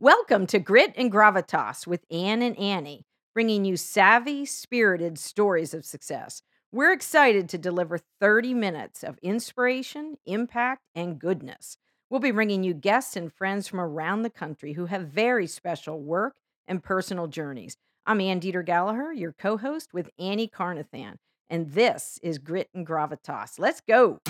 Welcome 0.00 0.46
to 0.48 0.60
Grit 0.60 0.92
and 0.96 1.10
Gravitas 1.10 1.84
with 1.84 2.04
Anne 2.08 2.40
and 2.40 2.56
Annie, 2.56 3.04
bringing 3.34 3.64
you 3.64 3.76
savvy, 3.76 4.46
spirited 4.46 5.18
stories 5.18 5.74
of 5.74 5.84
success. 5.84 6.40
We're 6.70 6.92
excited 6.92 7.48
to 7.48 7.58
deliver 7.58 7.98
30 8.20 8.54
minutes 8.54 9.02
of 9.02 9.18
inspiration, 9.22 10.16
impact, 10.24 10.84
and 10.94 11.18
goodness. 11.18 11.78
We'll 12.08 12.20
be 12.20 12.30
bringing 12.30 12.62
you 12.62 12.74
guests 12.74 13.16
and 13.16 13.32
friends 13.32 13.66
from 13.66 13.80
around 13.80 14.22
the 14.22 14.30
country 14.30 14.74
who 14.74 14.86
have 14.86 15.08
very 15.08 15.48
special 15.48 16.00
work 16.00 16.36
and 16.68 16.80
personal 16.80 17.26
journeys. 17.26 17.76
I'm 18.06 18.20
Ann 18.20 18.38
Dieter 18.38 18.64
Gallagher, 18.64 19.12
your 19.12 19.32
co 19.32 19.56
host 19.56 19.92
with 19.92 20.10
Annie 20.16 20.46
Carnathan, 20.46 21.18
and 21.50 21.72
this 21.72 22.20
is 22.22 22.38
Grit 22.38 22.68
and 22.72 22.86
Gravitas. 22.86 23.58
Let's 23.58 23.80
go. 23.80 24.20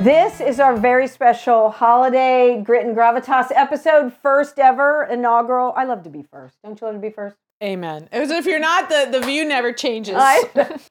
This 0.00 0.40
is 0.40 0.58
our 0.60 0.74
very 0.74 1.06
special 1.06 1.70
holiday 1.70 2.62
Grit 2.64 2.86
and 2.86 2.96
Gravitas 2.96 3.48
episode, 3.54 4.14
first 4.14 4.58
ever 4.58 5.04
inaugural. 5.04 5.74
I 5.76 5.84
love 5.84 6.04
to 6.04 6.08
be 6.08 6.22
first. 6.22 6.56
Don't 6.64 6.80
you 6.80 6.86
love 6.86 6.96
to 6.96 7.00
be 7.02 7.10
first? 7.10 7.36
Amen. 7.62 8.08
As 8.10 8.30
if 8.30 8.46
you're 8.46 8.58
not, 8.58 8.88
the, 8.88 9.08
the 9.12 9.20
view 9.20 9.44
never 9.44 9.72
changes. 9.72 10.16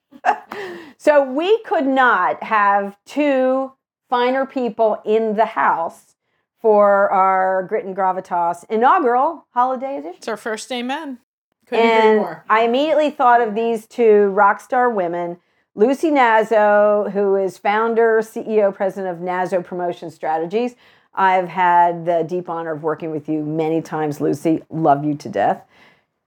So 1.01 1.23
we 1.23 1.57
could 1.63 1.87
not 1.87 2.43
have 2.43 2.97
two 3.05 3.71
finer 4.09 4.45
people 4.45 5.01
in 5.05 5.37
the 5.37 5.45
house 5.45 6.15
for 6.61 7.09
our 7.09 7.63
Grit 7.63 7.85
and 7.85 7.95
Gravitas 7.95 8.65
inaugural 8.69 9.47
holiday 9.53 9.97
edition. 9.97 10.17
It's 10.17 10.27
our 10.27 10.35
first 10.37 10.69
amen. 10.73 11.19
Couldn't 11.67 11.85
agree 11.85 12.09
And 12.09 12.17
more. 12.17 12.43
I 12.49 12.63
immediately 12.63 13.11
thought 13.11 13.39
of 13.41 13.55
these 13.55 13.87
two 13.87 14.27
rock 14.31 14.59
star 14.59 14.89
women. 14.89 15.37
Lucy 15.75 16.09
Nazzaro, 16.09 17.11
who 17.11 17.35
is 17.35 17.57
founder, 17.57 18.19
CEO, 18.21 18.73
president 18.73 19.15
of 19.15 19.23
Nazzaro 19.23 19.63
Promotion 19.63 20.09
Strategies. 20.11 20.75
I've 21.13 21.47
had 21.47 22.05
the 22.05 22.23
deep 22.23 22.49
honor 22.49 22.73
of 22.73 22.83
working 22.83 23.11
with 23.11 23.29
you 23.29 23.43
many 23.43 23.81
times, 23.81 24.19
Lucy. 24.19 24.63
Love 24.69 25.05
you 25.05 25.15
to 25.15 25.29
death. 25.29 25.63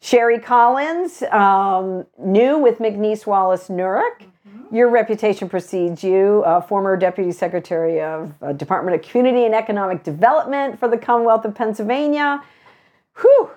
Sherry 0.01 0.39
Collins, 0.39 1.23
um, 1.31 2.07
new 2.19 2.59
with 2.59 2.79
McNees 2.79 3.25
Wallace 3.25 3.69
Nurick. 3.69 4.27
Your 4.73 4.89
reputation 4.89 5.49
precedes 5.49 6.03
you, 6.03 6.43
uh, 6.47 6.61
former 6.61 6.97
Deputy 6.97 7.31
Secretary 7.31 8.01
of 8.01 8.33
uh, 8.43 8.53
Department 8.53 8.97
of 8.97 9.03
Community 9.09 9.45
and 9.45 9.55
Economic 9.55 10.03
Development 10.03 10.79
for 10.81 10.89
the 10.89 10.97
Commonwealth 10.97 11.45
of 11.45 11.55
Pennsylvania. 11.55 12.43
Whew, 13.21 13.51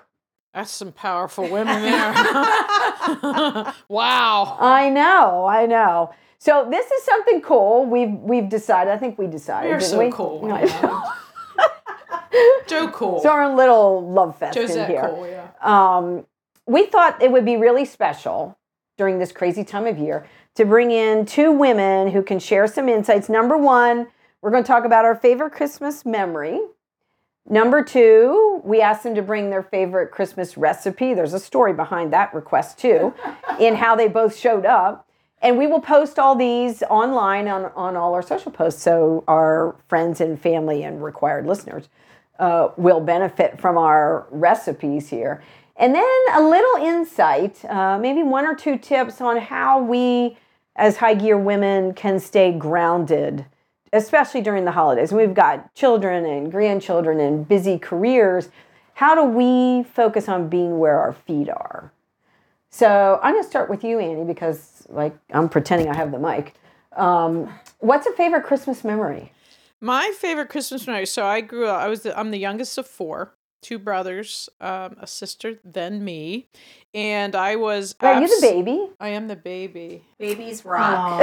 That's 0.56 0.70
some 0.70 0.90
powerful 0.90 1.46
women 1.50 1.82
there. 1.82 2.14
wow. 3.88 4.56
I 4.58 4.88
know, 4.88 5.44
I 5.44 5.66
know. 5.66 6.14
So 6.38 6.66
this 6.70 6.90
is 6.90 7.02
something 7.04 7.42
cool. 7.42 7.84
We've 7.84 8.14
we've 8.14 8.48
decided. 8.48 8.90
I 8.90 8.96
think 8.96 9.18
we 9.18 9.26
decided. 9.26 9.68
You're 9.68 9.80
so 9.80 9.98
we? 9.98 10.10
cool. 10.10 10.42
Yeah. 10.48 11.02
Joe 12.66 12.88
Cool. 12.94 13.18
It's 13.18 13.26
our 13.26 13.54
little 13.54 14.10
love 14.10 14.38
fest 14.38 14.56
in 14.56 14.86
here. 14.88 15.10
Cool, 15.10 15.26
yeah. 15.26 15.48
Um, 15.60 16.24
we 16.66 16.86
thought 16.86 17.22
it 17.22 17.30
would 17.30 17.44
be 17.44 17.58
really 17.58 17.84
special 17.84 18.56
during 18.96 19.18
this 19.18 19.32
crazy 19.32 19.62
time 19.62 19.86
of 19.86 19.98
year 19.98 20.26
to 20.54 20.64
bring 20.64 20.90
in 20.90 21.26
two 21.26 21.52
women 21.52 22.08
who 22.08 22.22
can 22.22 22.38
share 22.38 22.66
some 22.66 22.88
insights. 22.88 23.28
Number 23.28 23.58
one, 23.58 24.06
we're 24.40 24.52
going 24.52 24.64
to 24.64 24.66
talk 24.66 24.86
about 24.86 25.04
our 25.04 25.16
favorite 25.16 25.50
Christmas 25.52 26.06
memory. 26.06 26.58
Number 27.48 27.82
two, 27.82 28.60
we 28.64 28.80
asked 28.80 29.04
them 29.04 29.14
to 29.14 29.22
bring 29.22 29.50
their 29.50 29.62
favorite 29.62 30.10
Christmas 30.10 30.56
recipe. 30.56 31.14
There's 31.14 31.32
a 31.32 31.40
story 31.40 31.72
behind 31.72 32.12
that 32.12 32.34
request 32.34 32.78
too, 32.78 33.14
in 33.60 33.76
how 33.76 33.94
they 33.94 34.08
both 34.08 34.36
showed 34.36 34.66
up. 34.66 35.06
And 35.42 35.58
we 35.58 35.66
will 35.66 35.80
post 35.80 36.18
all 36.18 36.34
these 36.34 36.82
online 36.84 37.46
on, 37.46 37.66
on 37.76 37.94
all 37.94 38.14
our 38.14 38.22
social 38.22 38.50
posts 38.50 38.82
so 38.82 39.22
our 39.28 39.76
friends 39.86 40.20
and 40.20 40.40
family 40.40 40.82
and 40.82 41.04
required 41.04 41.46
listeners 41.46 41.88
uh, 42.38 42.70
will 42.76 43.00
benefit 43.00 43.60
from 43.60 43.78
our 43.78 44.26
recipes 44.30 45.08
here. 45.08 45.42
And 45.76 45.94
then 45.94 46.04
a 46.32 46.40
little 46.40 46.86
insight, 46.86 47.64
uh, 47.66 47.98
maybe 47.98 48.22
one 48.22 48.46
or 48.46 48.54
two 48.54 48.78
tips 48.78 49.20
on 49.20 49.36
how 49.36 49.82
we, 49.82 50.36
as 50.74 50.96
high 50.96 51.14
gear 51.14 51.36
women, 51.36 51.92
can 51.92 52.18
stay 52.18 52.50
grounded, 52.50 53.44
especially 53.92 54.40
during 54.40 54.64
the 54.64 54.72
holidays. 54.72 55.12
We've 55.12 55.34
got 55.34 55.74
children 55.74 56.24
and 56.24 56.50
grandchildren 56.50 57.20
and 57.20 57.46
busy 57.46 57.78
careers. 57.78 58.48
How 58.94 59.14
do 59.14 59.24
we 59.24 59.84
focus 59.84 60.28
on 60.28 60.48
being 60.48 60.78
where 60.78 60.98
our 60.98 61.12
feet 61.12 61.48
are? 61.48 61.92
So 62.70 63.18
I'm 63.22 63.32
going 63.32 63.42
to 63.42 63.48
start 63.48 63.70
with 63.70 63.84
you, 63.84 63.98
Annie, 63.98 64.24
because 64.24 64.86
like 64.88 65.16
I'm 65.32 65.48
pretending 65.48 65.88
I 65.88 65.96
have 65.96 66.12
the 66.12 66.18
mic. 66.18 66.54
Um, 66.94 67.52
what's 67.78 68.06
a 68.06 68.12
favorite 68.12 68.44
Christmas 68.44 68.84
memory? 68.84 69.32
My 69.80 70.12
favorite 70.18 70.48
Christmas 70.48 70.86
memory. 70.86 71.06
So 71.06 71.24
I 71.24 71.40
grew 71.40 71.66
up. 71.66 71.80
I 71.80 71.88
was. 71.88 72.02
The, 72.02 72.18
I'm 72.18 72.30
the 72.30 72.38
youngest 72.38 72.76
of 72.78 72.86
four. 72.86 73.34
Two 73.62 73.78
brothers, 73.78 74.48
um, 74.60 74.96
a 75.00 75.06
sister, 75.06 75.58
then 75.64 76.04
me, 76.04 76.46
and 76.94 77.34
I 77.34 77.56
was. 77.56 77.94
Are 78.00 78.20
you 78.20 78.28
the 78.28 78.46
baby? 78.46 78.86
I 79.00 79.08
am 79.08 79.26
the 79.28 79.34
baby. 79.36 80.04
Babies 80.18 80.64
rock. 80.64 81.20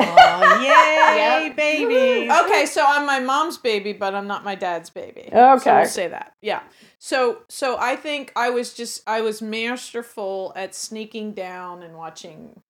yay, 0.62 1.54
baby! 1.56 2.30
Okay, 2.32 2.66
so 2.66 2.84
I'm 2.86 3.06
my 3.06 3.20
mom's 3.20 3.58
baby, 3.58 3.94
but 3.94 4.14
I'm 4.14 4.28
not 4.28 4.44
my 4.44 4.56
dad's 4.56 4.90
baby. 4.90 5.30
So 5.32 5.54
Okay. 5.56 5.76
we'll 5.78 5.86
say 5.86 6.08
that. 6.10 6.34
Yeah. 6.42 6.62
So 7.00 7.40
so 7.50 7.78
I 7.80 7.96
think 7.96 8.32
I 8.36 8.50
was 8.50 8.74
just 8.74 9.02
I 9.08 9.22
was 9.22 9.42
masterful 9.42 10.54
at 10.56 10.76
sneaking 10.76 11.34
down 11.34 11.82
and 11.84 11.96
watching 11.98 12.62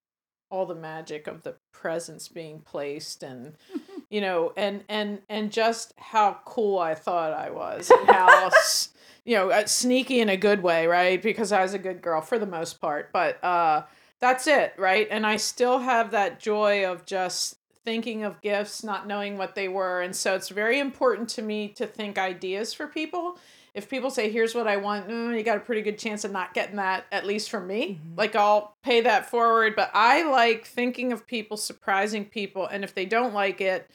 all 0.49 0.65
the 0.65 0.75
magic 0.75 1.25
of 1.27 1.41
the 1.43 1.55
presents 1.73 2.27
being 2.27 2.59
placed 2.59 3.23
and 3.23 3.53
you 4.09 4.21
know 4.21 4.53
and 4.55 4.83
and 4.87 5.19
and 5.29 5.51
just 5.51 5.93
how 5.97 6.39
cool 6.45 6.77
I 6.79 6.95
thought 6.95 7.33
I 7.33 7.49
was 7.49 7.89
and 7.99 8.07
how 8.09 8.47
s- 8.47 8.89
you 9.25 9.35
know 9.35 9.49
uh, 9.49 9.65
sneaky 9.65 10.19
in 10.19 10.29
a 10.29 10.37
good 10.37 10.63
way 10.63 10.87
right? 10.87 11.21
Because 11.21 11.51
I 11.51 11.61
was 11.61 11.73
a 11.73 11.79
good 11.79 12.01
girl 12.01 12.21
for 12.21 12.39
the 12.39 12.45
most 12.45 12.81
part 12.81 13.11
but 13.11 13.43
uh 13.43 13.83
that's 14.19 14.47
it 14.47 14.73
right? 14.77 15.07
And 15.11 15.25
I 15.25 15.37
still 15.37 15.79
have 15.79 16.11
that 16.11 16.39
joy 16.39 16.85
of 16.85 17.05
just 17.05 17.57
thinking 17.85 18.23
of 18.23 18.41
gifts 18.41 18.83
not 18.83 19.07
knowing 19.07 19.37
what 19.37 19.55
they 19.55 19.67
were. 19.67 20.01
And 20.01 20.15
so 20.15 20.35
it's 20.35 20.49
very 20.49 20.79
important 20.79 21.29
to 21.29 21.41
me 21.41 21.67
to 21.69 21.85
think 21.85 22.17
ideas 22.17 22.73
for 22.73 22.87
people. 22.87 23.37
If 23.73 23.89
people 23.89 24.11
say 24.11 24.29
here's 24.29 24.53
what 24.53 24.67
i 24.67 24.77
want 24.77 25.07
mm, 25.07 25.35
you 25.35 25.43
got 25.43 25.57
a 25.57 25.61
pretty 25.61 25.81
good 25.81 25.97
chance 25.97 26.23
of 26.23 26.31
not 26.31 26.53
getting 26.53 26.75
that 26.75 27.05
at 27.11 27.25
least 27.25 27.49
from 27.49 27.65
me 27.65 27.99
like 28.15 28.35
i'll 28.35 28.75
pay 28.83 29.01
that 29.01 29.29
forward. 29.29 29.75
But 29.75 29.89
i 29.93 30.21
like 30.29 30.65
thinking 30.65 31.11
of 31.11 31.25
people 31.25 31.57
surprising 31.57 32.25
people. 32.25 32.67
And 32.67 32.83
if 32.83 32.93
they 32.93 33.05
don't 33.05 33.33
like 33.33 33.61
it 33.61 33.89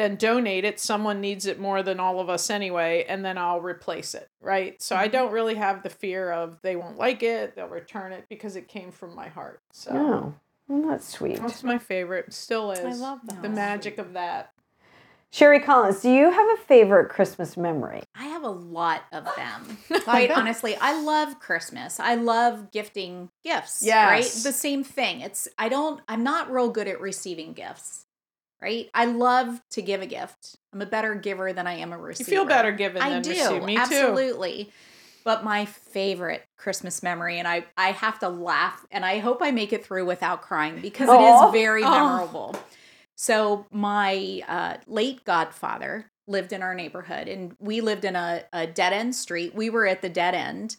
then 0.00 0.16
donate 0.16 0.64
it 0.64 0.80
someone 0.80 1.20
needs 1.20 1.46
it 1.46 1.60
more 1.60 1.82
than 1.82 2.00
all 2.00 2.20
of 2.20 2.28
us 2.28 2.50
anyway 2.50 3.04
and 3.08 3.24
then 3.24 3.36
i'll 3.36 3.60
replace 3.60 4.14
it 4.14 4.28
right 4.40 4.80
so 4.82 4.96
i 4.96 5.04
mm-hmm. 5.04 5.12
don't 5.12 5.32
really 5.32 5.54
have 5.54 5.82
the 5.82 5.90
fear 5.90 6.32
of 6.32 6.58
they 6.62 6.76
won't 6.76 6.98
like 6.98 7.22
it 7.22 7.54
they'll 7.54 7.68
return 7.68 8.12
it 8.12 8.24
because 8.28 8.56
it 8.56 8.66
came 8.66 8.90
from 8.90 9.14
my 9.14 9.28
heart 9.28 9.60
so 9.72 9.90
Oh, 9.92 10.34
well, 10.68 10.90
that's 10.90 11.08
sweet. 11.08 11.36
that's 11.36 11.62
my 11.62 11.78
favorite 11.78 12.32
still 12.32 12.72
is 12.72 12.80
I 12.80 12.92
love 12.92 13.20
that. 13.24 13.42
the 13.42 13.48
magic 13.48 13.98
of 13.98 14.14
that 14.14 14.52
Sherry 15.32 15.60
Collins, 15.60 16.00
do 16.00 16.10
you 16.10 16.28
have 16.28 16.48
a 16.54 16.56
favorite 16.56 17.08
Christmas 17.08 17.56
memory? 17.56 18.02
I 18.16 18.24
have 18.24 18.42
a 18.42 18.50
lot 18.50 19.04
of 19.12 19.28
them. 19.36 19.78
Quite 20.02 20.32
honestly, 20.32 20.74
I 20.74 21.00
love 21.00 21.38
Christmas. 21.38 22.00
I 22.00 22.16
love 22.16 22.72
gifting 22.72 23.30
gifts. 23.44 23.82
Right? 23.84 24.18
Yes. 24.18 24.42
The 24.42 24.52
same 24.52 24.82
thing. 24.82 25.20
It's 25.20 25.46
I 25.56 25.68
don't 25.68 26.00
I'm 26.08 26.24
not 26.24 26.50
real 26.50 26.68
good 26.68 26.88
at 26.88 27.00
receiving 27.00 27.52
gifts. 27.52 28.06
Right? 28.62 28.90
I 28.92 29.06
love 29.06 29.60
to 29.70 29.82
give 29.82 30.02
a 30.02 30.06
gift. 30.06 30.56
I'm 30.72 30.82
a 30.82 30.86
better 30.86 31.14
giver 31.14 31.52
than 31.52 31.66
I 31.66 31.74
am 31.74 31.92
a 31.92 31.98
receiver. 31.98 32.30
you 32.30 32.36
feel 32.36 32.44
better 32.44 32.72
giving 32.72 33.00
I 33.02 33.08
than 33.10 33.22
do. 33.22 33.30
receive 33.30 33.64
me 33.64 33.74
too 33.76 33.80
absolutely. 33.80 34.70
But 35.24 35.44
my 35.44 35.64
favorite 35.66 36.44
Christmas 36.58 37.02
memory, 37.02 37.38
and 37.38 37.46
I, 37.46 37.64
I 37.76 37.92
have 37.92 38.18
to 38.20 38.28
laugh, 38.28 38.86
and 38.90 39.04
I 39.04 39.18
hope 39.18 39.38
I 39.42 39.50
make 39.50 39.72
it 39.72 39.84
through 39.84 40.06
without 40.06 40.42
crying 40.42 40.80
because 40.80 41.08
it 41.08 41.20
Aw. 41.20 41.46
is 41.48 41.52
very 41.52 41.82
Oh. 41.84 41.90
memorable. 41.90 42.56
So 43.16 43.66
my 43.70 44.42
uh, 44.48 44.76
late 44.86 45.24
godfather 45.24 46.06
lived 46.26 46.52
in 46.54 46.62
our 46.62 46.74
neighborhood, 46.74 47.28
and 47.28 47.54
we 47.58 47.80
lived 47.82 48.04
in 48.06 48.16
a, 48.16 48.44
a 48.52 48.66
dead 48.66 48.92
end 48.94 49.14
street. 49.14 49.54
We 49.54 49.68
were 49.68 49.86
at 49.86 50.00
the 50.00 50.08
dead 50.08 50.34
end, 50.34 50.76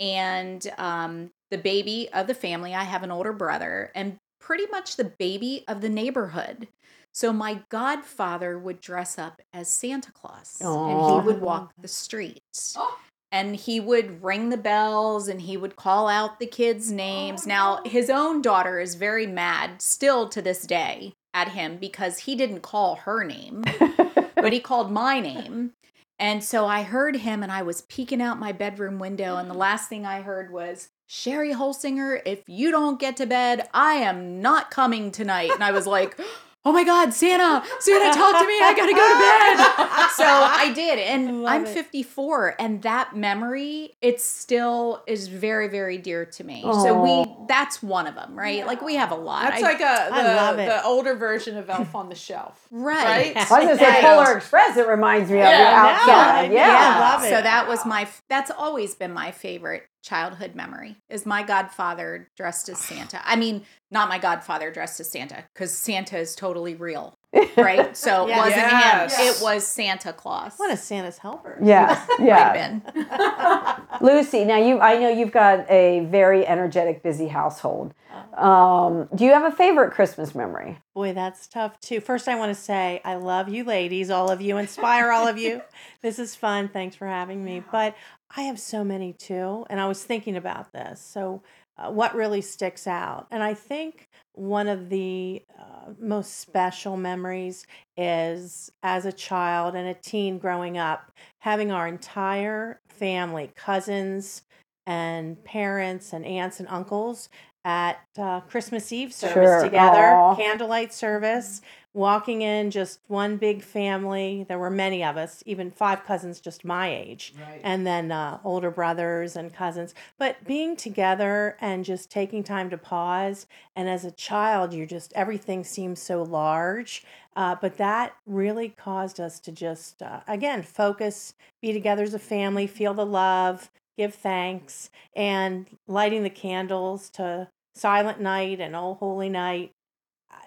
and 0.00 0.66
um, 0.78 1.30
the 1.50 1.58
baby 1.58 2.08
of 2.14 2.26
the 2.28 2.34
family. 2.34 2.74
I 2.74 2.84
have 2.84 3.02
an 3.02 3.10
older 3.10 3.32
brother, 3.34 3.90
and 3.94 4.16
pretty 4.40 4.66
much 4.70 4.96
the 4.96 5.04
baby 5.04 5.64
of 5.68 5.82
the 5.82 5.90
neighborhood. 5.90 6.66
So 7.12 7.32
my 7.32 7.60
godfather 7.68 8.58
would 8.58 8.80
dress 8.80 9.18
up 9.18 9.42
as 9.52 9.68
Santa 9.68 10.10
Claus, 10.12 10.58
and 10.60 11.22
he 11.22 11.26
would 11.26 11.40
walk 11.40 11.72
the 11.78 11.88
streets. 11.88 12.74
Oh. 12.78 12.98
And 13.30 13.56
he 13.56 13.80
would 13.80 14.22
ring 14.22 14.50
the 14.50 14.58
bells 14.58 15.26
and 15.26 15.40
he 15.40 15.56
would 15.56 15.74
call 15.74 16.06
out 16.06 16.38
the 16.38 16.46
kids' 16.46 16.92
names. 16.92 17.46
Now, 17.46 17.80
oh, 17.82 17.88
his 17.88 18.10
own 18.10 18.42
daughter 18.42 18.78
is 18.78 18.94
very 18.94 19.26
mad 19.26 19.80
still 19.80 20.28
to 20.28 20.42
this 20.42 20.66
day 20.66 21.14
at 21.32 21.48
him 21.48 21.78
because 21.78 22.18
he 22.18 22.34
didn't 22.34 22.60
call 22.60 22.96
her 22.96 23.24
name, 23.24 23.64
but 24.34 24.52
he 24.52 24.60
called 24.60 24.90
my 24.90 25.18
name. 25.18 25.72
And 26.18 26.44
so 26.44 26.66
I 26.66 26.82
heard 26.82 27.16
him 27.16 27.42
and 27.42 27.50
I 27.50 27.62
was 27.62 27.82
peeking 27.82 28.20
out 28.20 28.38
my 28.38 28.52
bedroom 28.52 28.98
window, 28.98 29.36
and 29.36 29.48
the 29.48 29.54
mm-hmm. 29.54 29.60
last 29.60 29.88
thing 29.88 30.06
I 30.06 30.20
heard 30.20 30.52
was, 30.52 30.88
Sherry 31.08 31.52
Holsinger, 31.52 32.20
if 32.24 32.42
you 32.46 32.70
don't 32.70 33.00
get 33.00 33.16
to 33.16 33.26
bed, 33.26 33.68
I 33.74 33.94
am 33.94 34.40
not 34.40 34.70
coming 34.70 35.10
tonight. 35.10 35.50
And 35.52 35.64
I 35.64 35.72
was 35.72 35.86
like, 35.86 36.18
oh 36.64 36.72
my 36.72 36.84
God, 36.84 37.12
Santa, 37.12 37.62
Santa, 37.80 38.16
talk 38.16 38.38
to 38.40 38.46
me. 38.46 38.54
I 38.60 38.74
gotta 38.76 38.92
go 38.92 39.08
to 39.08 39.18
bed. 39.18 40.10
so 40.16 40.24
I 40.24 40.72
did. 40.74 40.98
And 40.98 41.42
Love 41.42 41.52
I'm 41.52 41.66
it. 41.66 41.68
54. 41.68 42.56
And 42.58 42.82
that 42.82 43.16
memory, 43.16 43.92
it 44.00 44.20
still 44.20 45.02
is 45.06 45.28
very, 45.28 45.68
very 45.68 45.98
dear 45.98 46.24
to 46.24 46.44
me. 46.44 46.62
So 46.62 47.02
we, 47.02 47.46
that's 47.48 47.82
one 47.82 48.06
of 48.06 48.14
them, 48.14 48.38
right? 48.38 48.66
Like 48.66 48.82
we 48.82 48.94
have 48.94 49.10
a 49.10 49.16
lot. 49.16 49.50
That's 49.50 49.62
I- 49.62 49.66
like 49.72 49.80
a, 49.80 50.56
the, 50.56 50.64
the 50.64 50.84
older 50.84 51.14
version 51.14 51.56
of 51.56 51.68
Elf 51.68 51.94
on 51.94 52.08
the 52.08 52.14
Shelf. 52.14 52.66
Right. 52.70 53.34
Right? 53.34 53.36
I 53.36 53.40
was 53.40 53.48
gonna 53.48 53.78
say 53.78 54.00
Polar 54.00 54.36
Express. 54.36 54.76
It 54.76 54.86
reminds 54.86 55.30
me 55.30 55.38
of 55.38 55.44
Yeah, 55.44 55.58
you 55.58 55.64
no, 55.64 55.92
outside. 55.92 56.50
I- 56.50 56.52
yeah. 56.52 56.66
yeah, 56.66 56.96
I 56.96 57.00
love 57.12 57.24
it. 57.24 57.30
So 57.30 57.42
that 57.42 57.68
was 57.68 57.84
my 57.84 58.08
that's 58.28 58.50
always 58.50 58.94
been 58.94 59.12
my 59.12 59.30
favorite 59.32 59.88
childhood 60.02 60.54
memory 60.54 60.96
is 61.08 61.24
my 61.24 61.42
godfather 61.42 62.28
dressed 62.36 62.68
as 62.68 62.78
Santa. 62.78 63.20
I 63.24 63.36
mean, 63.36 63.62
not 63.90 64.08
my 64.08 64.18
godfather 64.18 64.70
dressed 64.70 65.00
as 65.00 65.10
Santa 65.10 65.44
cuz 65.54 65.72
Santa 65.72 66.18
is 66.18 66.34
totally 66.34 66.74
real, 66.74 67.16
right? 67.56 67.96
So 67.96 68.26
it 68.28 68.36
wasn't 68.36 68.56
Yes. 68.56 69.16
him. 69.16 69.26
It 69.26 69.42
was 69.42 69.66
Santa 69.66 70.12
Claus. 70.12 70.56
One 70.58 70.70
of 70.70 70.78
Santa's 70.78 71.18
helper! 71.18 71.58
Yeah, 71.62 72.04
Might 72.18 72.26
yeah. 72.26 72.54
have 72.56 72.82
been. 72.94 73.82
Lucy, 74.00 74.44
now 74.44 74.56
you, 74.56 74.80
I 74.80 74.98
know 74.98 75.08
you've 75.08 75.32
got 75.32 75.70
a 75.70 76.00
very 76.06 76.46
energetic, 76.46 77.02
busy 77.02 77.28
household. 77.28 77.94
Um, 78.36 79.08
do 79.14 79.24
you 79.24 79.32
have 79.32 79.44
a 79.44 79.54
favorite 79.54 79.92
Christmas 79.92 80.34
memory? 80.34 80.78
Boy, 80.94 81.12
that's 81.12 81.46
tough 81.46 81.78
too. 81.80 82.00
First, 82.00 82.28
I 82.28 82.34
want 82.36 82.54
to 82.54 82.60
say 82.60 83.00
I 83.04 83.14
love 83.14 83.48
you, 83.48 83.64
ladies, 83.64 84.10
all 84.10 84.30
of 84.30 84.40
you, 84.40 84.56
inspire 84.56 85.10
all 85.10 85.26
of 85.28 85.38
you. 85.38 85.60
This 86.02 86.18
is 86.18 86.34
fun. 86.34 86.68
Thanks 86.68 86.96
for 86.96 87.06
having 87.06 87.44
me. 87.44 87.62
But 87.70 87.94
I 88.34 88.42
have 88.42 88.58
so 88.58 88.82
many 88.82 89.12
too, 89.12 89.66
and 89.68 89.80
I 89.80 89.86
was 89.86 90.04
thinking 90.04 90.36
about 90.36 90.72
this. 90.72 91.00
So, 91.00 91.42
uh, 91.76 91.90
what 91.90 92.14
really 92.14 92.40
sticks 92.40 92.86
out? 92.86 93.26
And 93.30 93.42
I 93.42 93.54
think 93.54 94.08
one 94.34 94.68
of 94.68 94.88
the 94.88 95.42
uh, 95.58 95.92
most 95.98 96.38
special 96.38 96.96
memories 96.96 97.66
is 97.96 98.70
as 98.82 99.06
a 99.06 99.12
child 99.12 99.74
and 99.74 99.88
a 99.88 99.94
teen 99.94 100.38
growing 100.38 100.78
up, 100.78 101.12
having 101.40 101.70
our 101.70 101.88
entire 101.88 102.80
family, 102.88 103.50
cousins, 103.56 104.42
and 104.86 105.42
parents, 105.44 106.12
and 106.12 106.24
aunts 106.24 106.60
and 106.60 106.68
uncles 106.68 107.28
at 107.64 108.00
uh, 108.18 108.40
Christmas 108.40 108.92
Eve 108.92 109.12
service 109.12 109.34
Sure. 109.34 109.62
together, 109.62 110.14
Aw. 110.16 110.34
candlelight 110.34 110.92
service, 110.92 111.62
walking 111.94 112.42
in 112.42 112.70
just 112.70 113.00
one 113.06 113.36
big 113.36 113.62
family. 113.62 114.44
There 114.48 114.58
were 114.58 114.70
many 114.70 115.04
of 115.04 115.16
us, 115.16 115.42
even 115.46 115.70
five 115.70 116.04
cousins 116.04 116.40
just 116.40 116.64
my 116.64 116.88
age, 116.92 117.34
and 117.62 117.86
then 117.86 118.10
uh, 118.10 118.38
older 118.44 118.70
brothers 118.70 119.36
and 119.36 119.54
cousins. 119.54 119.94
But 120.18 120.44
being 120.44 120.74
together 120.74 121.56
and 121.60 121.84
just 121.84 122.10
taking 122.10 122.42
time 122.42 122.70
to 122.70 122.78
pause. 122.78 123.46
And 123.76 123.88
as 123.88 124.04
a 124.04 124.10
child, 124.10 124.72
you 124.72 124.86
just, 124.86 125.12
everything 125.14 125.64
seems 125.64 126.00
so 126.00 126.22
large. 126.22 127.04
Uh, 127.36 127.56
but 127.60 127.76
that 127.78 128.14
really 128.26 128.70
caused 128.70 129.20
us 129.20 129.38
to 129.40 129.52
just, 129.52 130.02
uh, 130.02 130.20
again, 130.26 130.62
focus, 130.62 131.34
be 131.60 131.72
together 131.72 132.02
as 132.02 132.12
a 132.12 132.18
family, 132.18 132.66
feel 132.66 132.92
the 132.92 133.06
love, 133.06 133.70
give 133.96 134.14
thanks, 134.14 134.90
and 135.14 135.66
lighting 135.86 136.22
the 136.22 136.30
candles 136.30 137.08
to 137.10 137.48
Silent 137.74 138.20
Night 138.20 138.60
and 138.60 138.74
Oh 138.76 138.94
Holy 138.94 139.28
Night. 139.28 139.72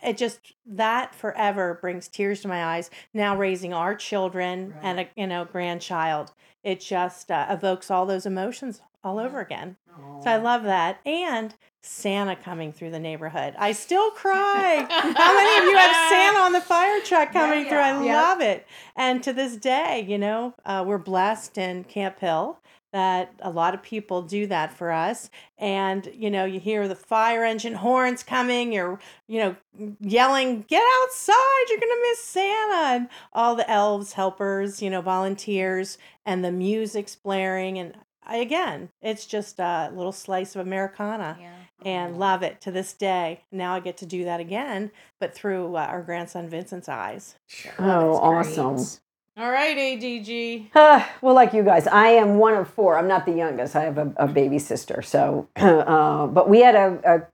It 0.03 0.17
just 0.17 0.53
that 0.65 1.13
forever 1.13 1.77
brings 1.79 2.07
tears 2.07 2.41
to 2.41 2.47
my 2.47 2.63
eyes. 2.63 2.89
Now 3.13 3.35
raising 3.37 3.73
our 3.73 3.95
children 3.95 4.73
and 4.81 4.99
a 4.99 5.07
you 5.15 5.27
know 5.27 5.45
grandchild, 5.45 6.33
it 6.63 6.79
just 6.79 7.29
uh, 7.31 7.45
evokes 7.49 7.91
all 7.91 8.05
those 8.05 8.25
emotions 8.25 8.81
all 9.03 9.19
over 9.19 9.39
again. 9.39 9.77
So 10.23 10.31
I 10.31 10.37
love 10.37 10.63
that, 10.63 10.99
and 11.05 11.53
Santa 11.83 12.35
coming 12.35 12.73
through 12.73 12.89
the 12.91 12.99
neighborhood. 12.99 13.53
I 13.59 13.73
still 13.73 14.09
cry. 14.15 14.87
How 14.89 15.35
many 15.35 15.57
of 15.59 15.63
you 15.65 15.77
have 15.77 16.09
Santa 16.09 16.39
on 16.39 16.51
the 16.53 16.61
fire 16.61 16.99
truck 17.01 17.31
coming 17.31 17.65
through? 17.67 17.77
I 17.77 18.03
Yeah. 18.03 18.15
love 18.21 18.41
it. 18.41 18.65
And 18.95 19.21
to 19.23 19.31
this 19.33 19.55
day, 19.55 20.03
you 20.07 20.17
know, 20.17 20.55
uh, 20.65 20.83
we're 20.85 20.97
blessed 20.97 21.57
in 21.59 21.83
Camp 21.83 22.19
Hill 22.19 22.59
that 22.95 23.33
a 23.41 23.49
lot 23.49 23.73
of 23.73 23.83
people 23.83 24.21
do 24.21 24.47
that 24.47 24.71
for 24.71 24.89
us. 24.89 25.29
And, 25.57 26.09
you 26.15 26.31
know, 26.31 26.45
you 26.45 26.61
hear 26.61 26.87
the 26.87 26.95
fire 26.95 27.43
engine 27.43 27.73
horns 27.73 28.23
coming, 28.23 28.71
you're, 28.71 28.97
you 29.27 29.39
know, 29.39 29.55
yelling, 29.99 30.61
get 30.69 30.81
outside, 31.03 31.65
you're 31.69 31.79
going 31.79 31.91
to 31.91 32.01
miss 32.09 32.23
Santa. 32.23 32.85
And 32.95 33.09
all 33.33 33.55
the 33.57 33.69
elves, 33.69 34.13
helpers, 34.13 34.81
you 34.81 34.89
know, 34.89 35.01
volunteers, 35.01 35.97
and 36.25 36.43
the 36.43 36.53
music's 36.53 37.17
blaring. 37.17 37.77
And 37.77 37.97
I, 38.25 38.37
again, 38.37 38.87
it's 39.01 39.25
just 39.25 39.59
a 39.59 39.91
little 39.93 40.13
slice 40.13 40.55
of 40.55 40.61
Americana 40.65 41.37
Yeah. 41.37 41.51
and 41.83 42.17
love 42.17 42.43
it 42.43 42.61
to 42.61 42.71
this 42.71 42.93
day. 42.93 43.41
Now 43.51 43.75
I 43.75 43.81
get 43.81 43.97
to 43.97 44.05
do 44.05 44.23
that 44.23 44.39
again, 44.39 44.89
but 45.19 45.35
through 45.35 45.75
uh, 45.75 45.79
our 45.81 46.01
grandson 46.01 46.47
Vincent's 46.47 46.87
eyes. 46.87 47.35
Oh, 47.77 48.13
That's 48.13 48.57
awesome. 48.57 48.75
great. 48.75 48.99
All 49.37 49.51
right, 49.51 49.75
ADG. 49.75 50.67
Uh, 50.73 51.05
well, 51.21 51.35
like 51.35 51.53
you 51.53 51.63
guys, 51.63 51.87
I 51.87 52.07
am 52.07 52.37
one 52.37 52.53
of 52.53 52.69
four. 52.69 52.97
I'm 52.97 53.07
not 53.07 53.25
the 53.25 53.33
youngest. 53.33 53.75
I 53.75 53.81
have 53.81 53.97
a, 53.97 54.13
a 54.15 54.27
baby 54.27 54.59
sister. 54.59 55.01
So, 55.01 55.49
uh, 55.57 56.27
but 56.27 56.49
we 56.49 56.61
had 56.61 56.75
a, 56.75 57.27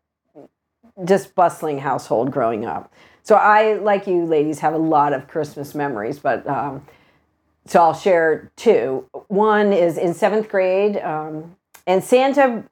a 0.97 1.05
just 1.05 1.35
bustling 1.35 1.79
household 1.79 2.31
growing 2.31 2.65
up. 2.65 2.91
So 3.23 3.35
I, 3.35 3.73
like 3.73 4.07
you 4.07 4.25
ladies, 4.25 4.59
have 4.59 4.73
a 4.73 4.79
lot 4.79 5.13
of 5.13 5.27
Christmas 5.27 5.75
memories. 5.75 6.17
But 6.17 6.47
um, 6.47 6.85
so 7.67 7.81
I'll 7.81 7.93
share 7.93 8.51
two. 8.55 9.07
One 9.27 9.71
is 9.71 9.99
in 9.99 10.15
seventh 10.15 10.49
grade, 10.49 10.97
um, 10.97 11.55
and 11.85 12.03
Santa 12.03 12.63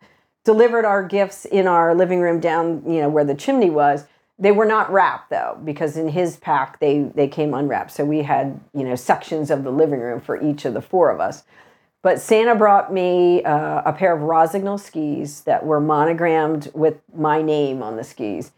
delivered 0.43 0.85
our 0.85 1.03
gifts 1.03 1.45
in 1.45 1.67
our 1.67 1.93
living 1.93 2.19
room 2.19 2.39
down, 2.39 2.83
you 2.91 3.01
know, 3.01 3.09
where 3.09 3.25
the 3.25 3.35
chimney 3.35 3.69
was. 3.69 4.05
They 4.39 4.51
were 4.51 4.65
not 4.65 4.91
wrapped 4.91 5.29
though, 5.29 5.59
because 5.63 5.97
in 5.97 6.09
his 6.09 6.37
pack 6.37 6.79
they 6.79 7.03
they 7.13 7.27
came 7.27 7.53
unwrapped. 7.53 7.91
So 7.91 8.05
we 8.05 8.23
had 8.23 8.59
you 8.73 8.83
know 8.83 8.95
sections 8.95 9.51
of 9.51 9.63
the 9.63 9.71
living 9.71 9.99
room 9.99 10.21
for 10.21 10.41
each 10.41 10.65
of 10.65 10.73
the 10.73 10.81
four 10.81 11.11
of 11.11 11.19
us. 11.19 11.43
But 12.01 12.21
Santa 12.21 12.55
brought 12.55 12.93
me 12.93 13.43
uh, 13.43 13.81
a 13.85 13.91
pair 13.91 14.15
of 14.15 14.21
Rossignol 14.21 14.77
skis 14.77 15.41
that 15.41 15.65
were 15.65 15.81
monogrammed 15.81 16.71
with 16.73 17.01
my 17.13 17.41
name 17.41 17.83
on 17.83 17.97
the 17.97 18.05
skis. 18.05 18.51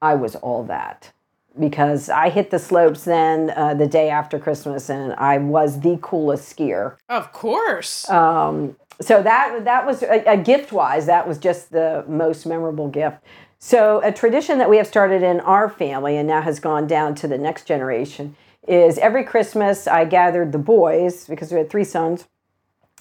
I 0.00 0.16
was 0.16 0.34
all 0.34 0.64
that 0.64 1.12
because 1.58 2.08
I 2.08 2.28
hit 2.30 2.50
the 2.50 2.58
slopes 2.58 3.04
then 3.04 3.50
uh, 3.50 3.74
the 3.74 3.86
day 3.86 4.08
after 4.08 4.38
Christmas, 4.38 4.90
and 4.90 5.12
I 5.14 5.38
was 5.38 5.80
the 5.80 5.98
coolest 6.02 6.56
skier. 6.56 6.96
Of 7.08 7.32
course. 7.32 8.08
Um, 8.10 8.76
so 9.00 9.22
that 9.22 9.64
that 9.64 9.86
was 9.86 10.02
a, 10.02 10.24
a 10.26 10.36
gift 10.36 10.72
wise, 10.72 11.06
that 11.06 11.26
was 11.26 11.38
just 11.38 11.70
the 11.70 12.04
most 12.08 12.46
memorable 12.46 12.88
gift. 12.88 13.18
So 13.64 14.00
a 14.02 14.10
tradition 14.10 14.58
that 14.58 14.68
we 14.68 14.78
have 14.78 14.88
started 14.88 15.22
in 15.22 15.38
our 15.38 15.70
family 15.70 16.16
and 16.16 16.26
now 16.26 16.42
has 16.42 16.58
gone 16.58 16.88
down 16.88 17.14
to 17.14 17.28
the 17.28 17.38
next 17.38 17.64
generation 17.64 18.34
is 18.66 18.98
every 18.98 19.22
Christmas 19.22 19.86
I 19.86 20.04
gathered 20.04 20.50
the 20.50 20.58
boys 20.58 21.28
because 21.28 21.52
we 21.52 21.58
had 21.58 21.70
three 21.70 21.84
sons 21.84 22.26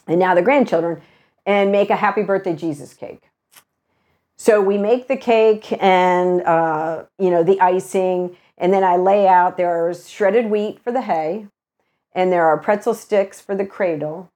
and 0.06 0.20
now 0.20 0.36
the 0.36 0.44
grandchildren 0.44 1.02
and 1.48 1.72
make 1.72 1.90
a 1.90 1.96
happy 1.96 2.22
birthday 2.22 2.56
Jesus 2.56 2.94
cake. 2.94 3.24
So 4.38 4.62
we 4.62 4.78
make 4.78 5.08
the 5.08 5.18
cake 5.18 5.76
and 5.82 6.44
uh, 6.44 7.06
you 7.18 7.32
know 7.32 7.42
the 7.42 7.60
icing, 7.60 8.38
and 8.56 8.72
then 8.72 8.84
I 8.84 8.98
lay 8.98 9.28
out 9.28 9.58
there's 9.58 10.08
shredded 10.08 10.52
wheat 10.52 10.80
for 10.80 10.92
the 10.92 11.02
hay, 11.02 11.48
and 12.14 12.32
there 12.32 12.46
are 12.46 12.60
pretzel 12.60 12.94
sticks 12.94 13.42
for 13.42 13.56
the 13.56 13.66
cradle, 13.66 14.32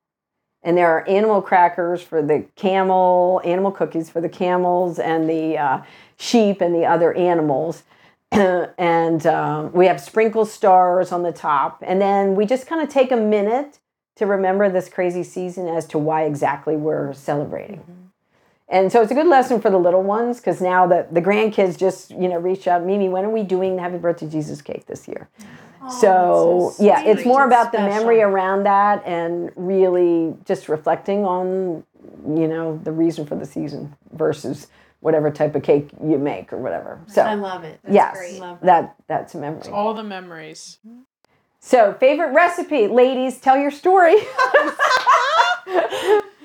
and 0.66 0.76
there 0.76 0.90
are 0.90 1.08
animal 1.08 1.44
crackers 1.44 2.02
for 2.02 2.24
the 2.24 2.44
camel, 2.56 3.40
animal 3.46 3.72
cookies 3.72 4.10
for 4.10 4.20
the 4.20 4.28
camels 4.28 4.98
and 4.98 5.30
the 5.30 5.58
uh, 5.58 5.82
sheep 6.18 6.60
and 6.60 6.74
the 6.74 6.86
other 6.86 7.14
animals. 7.14 7.84
and 8.32 9.28
um, 9.28 9.72
we 9.74 9.86
have 9.86 10.02
sprinkle 10.02 10.44
stars 10.44 11.12
on 11.12 11.22
the 11.22 11.32
top. 11.32 11.84
And 11.86 12.02
then 12.02 12.34
we 12.34 12.48
just 12.48 12.66
kind 12.66 12.82
of 12.82 12.90
take 12.90 13.12
a 13.12 13.16
minute 13.16 13.80
to 14.16 14.26
remember 14.26 14.68
this 14.68 14.90
crazy 14.90 15.22
season 15.22 15.68
as 15.68 15.86
to 15.86 16.00
why 16.00 16.24
exactly 16.24 16.76
we're 16.76 17.14
celebrating. 17.14 17.84
And 18.68 18.92
so 18.92 19.04
it's 19.04 19.12
a 19.12 19.16
good 19.16 19.28
lesson 19.28 19.62
for 19.62 19.70
the 19.70 19.78
little 19.78 20.02
ones 20.02 20.38
because 20.38 20.62
now 20.62 20.88
the, 20.88 21.06
the 21.12 21.22
grandkids 21.22 21.78
just, 21.78 22.10
you 22.10 22.28
know, 22.28 22.40
reach 22.40 22.68
out, 22.68 22.84
Mimi, 22.84 23.08
when 23.08 23.24
are 23.24 23.30
we 23.30 23.44
doing 23.44 23.76
the 23.76 23.84
Happy 23.84 23.98
Birthday 23.98 24.28
Jesus 24.28 24.64
cake 24.64 24.88
this 24.88 25.08
year? 25.08 25.30
Oh, 25.88 25.90
so, 26.02 26.74
so 26.76 26.84
yeah, 26.84 27.04
it's 27.04 27.26
more 27.26 27.44
It's 27.46 27.54
about 27.54 27.72
the 27.72 27.80
memory 27.80 28.22
around 28.22 28.64
that 28.64 29.04
and 29.06 29.52
really 29.56 30.36
just 30.46 30.68
reflecting 30.70 31.24
on, 31.26 31.84
you 32.28 32.48
know, 32.48 32.80
the 32.84 32.92
reason 32.92 33.26
for 33.26 33.36
the 33.36 33.46
season 33.46 33.96
versus 34.14 34.68
whatever 35.02 35.30
type 35.30 35.54
of 35.56 35.62
cake 35.64 35.90
you 36.04 36.18
make 36.18 36.52
or 36.52 36.58
whatever. 36.58 37.00
So, 37.08 37.22
I 37.22 37.36
love 37.36 37.64
it. 37.64 37.80
yes, 37.90 38.18
great. 38.18 38.40
Love 38.40 38.60
that 38.62 38.96
that's 39.08 39.36
a 39.36 39.38
memory. 39.38 39.70
All 39.72 39.94
the 39.94 40.04
memories. 40.04 40.80
So, 41.60 41.94
favorite 42.00 42.34
recipe, 42.34 42.88
ladies, 42.88 43.40
tell 43.40 43.58
your 43.58 43.72
story. 43.72 44.16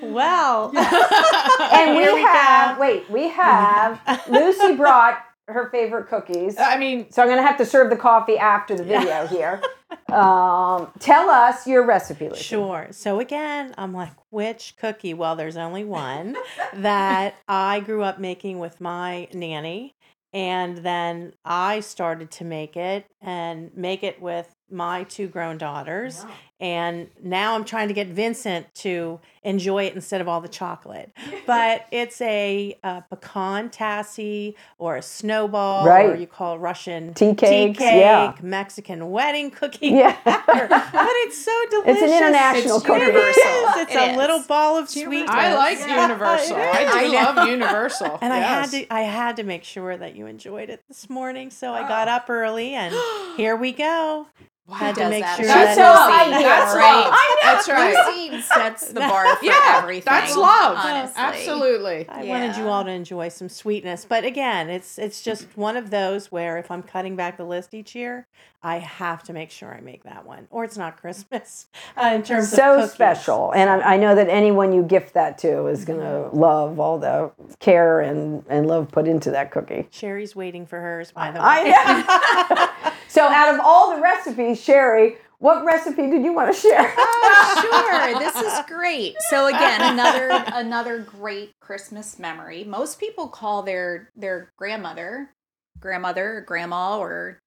Well, 0.02 0.72
and 0.76 1.96
we 1.96 2.12
we 2.12 2.20
have 2.22 2.76
go. 2.76 2.80
wait, 2.80 3.10
we 3.10 3.28
have 3.28 4.00
Lucy 4.28 4.74
brought 4.74 5.22
her 5.52 5.70
favorite 5.70 6.08
cookies. 6.08 6.56
I 6.58 6.78
mean, 6.78 7.10
So 7.10 7.22
I'm 7.22 7.28
gonna 7.28 7.42
have 7.42 7.58
to 7.58 7.66
serve 7.66 7.90
the 7.90 7.96
coffee 7.96 8.38
after 8.38 8.74
the 8.76 8.84
video 8.84 9.26
here. 9.26 9.62
Um, 10.08 10.88
tell 11.00 11.28
us 11.30 11.66
your 11.66 11.84
recipe, 11.84 12.28
Lucy. 12.28 12.42
Sure. 12.42 12.88
So 12.90 13.18
again, 13.20 13.74
I'm 13.76 13.92
like, 13.92 14.12
which 14.30 14.74
cookie? 14.78 15.14
Well, 15.14 15.34
there's 15.36 15.56
only 15.56 15.84
one 15.84 16.36
that 16.74 17.34
I 17.48 17.80
grew 17.80 18.02
up 18.02 18.18
making 18.20 18.58
with 18.58 18.80
my 18.80 19.28
nanny. 19.32 19.94
And 20.32 20.78
then 20.78 21.34
I 21.44 21.80
started 21.80 22.30
to 22.32 22.44
make 22.44 22.76
it 22.76 23.06
and 23.20 23.76
make 23.76 24.04
it 24.04 24.20
with 24.22 24.52
my 24.70 25.04
two 25.04 25.26
grown 25.26 25.58
daughters. 25.58 26.24
And 26.60 27.08
now 27.22 27.54
I'm 27.54 27.64
trying 27.64 27.88
to 27.88 27.94
get 27.94 28.08
Vincent 28.08 28.72
to 28.76 29.18
enjoy 29.42 29.84
it 29.84 29.94
instead 29.94 30.20
of 30.20 30.28
all 30.28 30.42
the 30.42 30.48
chocolate. 30.48 31.10
But 31.46 31.86
it's 31.90 32.20
a, 32.20 32.76
uh 32.84 33.00
pecan 33.02 33.70
tassie 33.70 34.54
or 34.78 34.96
a 34.96 35.02
snowball, 35.02 35.86
right. 35.86 36.10
or 36.10 36.14
you 36.16 36.26
call 36.26 36.56
it 36.56 36.58
Russian 36.58 37.14
Tea 37.14 37.34
cakes, 37.34 37.78
tea 37.78 37.84
cake, 37.84 38.00
yeah. 38.00 38.34
Mexican 38.42 39.10
wedding 39.10 39.50
cookie. 39.50 39.88
Yeah. 39.88 40.16
but 40.24 40.38
it's 40.68 41.42
so 41.42 41.52
delicious. 41.70 42.02
It's 42.02 42.12
an 42.12 42.16
international 42.18 42.76
It's 42.76 42.84
cookie. 42.86 43.00
universal. 43.00 43.42
It 43.42 43.70
is. 43.70 43.76
It's 43.82 43.94
It 43.94 43.98
a 43.98 44.10
is. 44.10 44.16
little 44.18 44.42
ball 44.42 44.76
of 44.76 44.84
It's 44.84 44.92
sweetness. 45.00 45.30
I 45.30 45.54
like 45.54 45.78
Yeah, 45.78 46.02
Universal. 46.02 46.56
I 46.58 46.84
do 47.08 47.16
I 47.16 47.22
love 47.24 47.48
Universal. 47.48 48.18
And 48.20 48.32
I 48.32 48.38
had 48.38 48.70
to 48.72 48.92
I 48.92 49.00
had 49.02 49.36
to 49.36 49.42
make 49.44 49.64
sure 49.64 49.96
that 49.96 50.14
you 50.14 50.26
enjoyed 50.26 50.68
it 50.68 50.82
this 50.88 51.08
morning. 51.08 51.50
So 51.50 51.72
I 51.72 51.88
got 51.88 52.08
up 52.08 52.28
early 52.28 52.74
and 52.74 52.94
here 53.38 53.56
we 53.56 53.72
go. 53.72 54.26
I 54.72 54.78
had 54.78 54.94
to 54.96 55.08
make 55.10 55.22
that. 55.24 55.36
sure 55.36 55.46
That's 55.46 55.76
that 55.76 55.96
so 55.96 56.12
it's- 56.12 56.34
ideal. 56.34 56.48
That's 56.48 56.74
right. 56.76 57.04
love. 57.04 57.38
That's 57.42 57.68
right. 57.68 58.30
Lucy 58.30 58.42
sets 58.42 58.88
the 58.92 59.00
bar 59.00 59.36
for 59.36 59.44
Yeah, 59.44 59.78
everything. 59.82 60.04
that's 60.12 60.36
love. 60.36 60.76
Honestly. 60.78 61.14
Absolutely. 61.16 62.08
I 62.08 62.24
wanted 62.24 62.56
you 62.56 62.68
all 62.68 62.84
to 62.84 62.90
enjoy 62.90 63.28
some 63.28 63.48
sweetness. 63.48 64.04
But 64.08 64.24
again, 64.24 64.70
it's 64.70 64.98
it's 64.98 65.22
just 65.22 65.46
one 65.56 65.76
of 65.76 65.90
those 65.90 66.30
where 66.30 66.58
if 66.58 66.70
I'm 66.70 66.82
cutting 66.82 67.16
back 67.16 67.36
the 67.36 67.44
list 67.44 67.74
each 67.74 67.94
year, 67.94 68.26
I 68.62 68.78
have 68.78 69.22
to 69.24 69.32
make 69.32 69.50
sure 69.50 69.74
I 69.74 69.80
make 69.80 70.04
that 70.04 70.26
one. 70.26 70.46
Or 70.50 70.64
it's 70.64 70.76
not 70.76 71.00
Christmas 71.00 71.66
uh, 71.96 72.12
in 72.14 72.22
terms 72.22 72.52
of 72.52 72.58
so 72.58 72.86
special. 72.86 73.52
And 73.52 73.70
I, 73.70 73.94
I 73.94 73.96
know 73.96 74.14
that 74.14 74.28
anyone 74.28 74.72
you 74.72 74.82
gift 74.82 75.14
that 75.14 75.38
to 75.38 75.66
is 75.68 75.84
going 75.86 76.00
to 76.00 76.28
love 76.36 76.78
all 76.78 76.98
the 76.98 77.32
care 77.58 78.00
and, 78.00 78.44
and 78.48 78.66
love 78.66 78.90
put 78.92 79.08
into 79.08 79.30
that 79.30 79.50
cookie. 79.50 79.88
Sherry's 79.90 80.36
waiting 80.36 80.66
for 80.66 80.78
hers, 80.78 81.10
by 81.10 81.30
the 81.30 81.38
way. 81.38 81.44
I 81.44 82.46
know. 82.50 82.66
so, 83.08 83.22
out 83.26 83.54
of 83.54 83.60
all 83.62 83.94
the 83.94 84.00
recipes, 84.02 84.60
Sherry, 84.62 85.16
what 85.38 85.64
recipe 85.64 86.10
did 86.10 86.22
you 86.22 86.32
want 86.32 86.54
to 86.54 86.60
share? 86.60 86.92
Oh, 86.96 87.78
sure 88.12 88.18
this 88.18 88.36
is 88.36 88.60
great 88.66 89.14
so 89.28 89.46
again 89.46 89.80
another 89.92 90.30
another 90.54 90.98
great 91.00 91.52
christmas 91.60 92.18
memory 92.18 92.64
most 92.64 92.98
people 93.00 93.28
call 93.28 93.62
their 93.62 94.08
their 94.16 94.50
grandmother 94.56 95.30
grandmother 95.78 96.38
or 96.38 96.40
grandma 96.42 96.98
or 96.98 97.38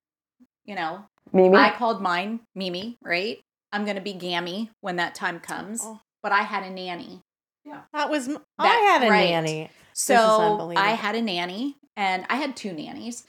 you 0.66 0.76
know 0.76 1.06
Mimi? 1.32 1.56
i 1.58 1.70
called 1.70 2.02
mine 2.02 2.42
mimi 2.56 2.98
right 3.04 3.40
i'm 3.72 3.86
gonna 3.86 4.02
be 4.02 4.14
gammy 4.14 4.70
when 4.82 4.98
that 4.98 5.16
time 5.16 5.40
comes 5.40 5.82
Oh. 5.84 6.00
but 6.22 6.32
i 6.32 6.42
had 6.42 6.64
a 6.64 6.70
nanny 6.70 7.22
Yeah, 7.66 7.82
That 7.94 8.10
was 8.10 8.28
m- 8.28 8.40
I 8.60 8.64
That- 8.68 9.00
had 9.00 9.08
a 9.08 9.12
right. 9.12 9.30
nanny. 9.30 9.70
so 9.94 10.16
unbelievable. 10.16 10.86
I 10.88 10.92
had 10.96 11.16
a 11.16 11.22
nanny, 11.22 11.78
and 11.96 12.26
I 12.30 12.36
had 12.36 12.56
two 12.58 12.74
nannies. 12.74 13.26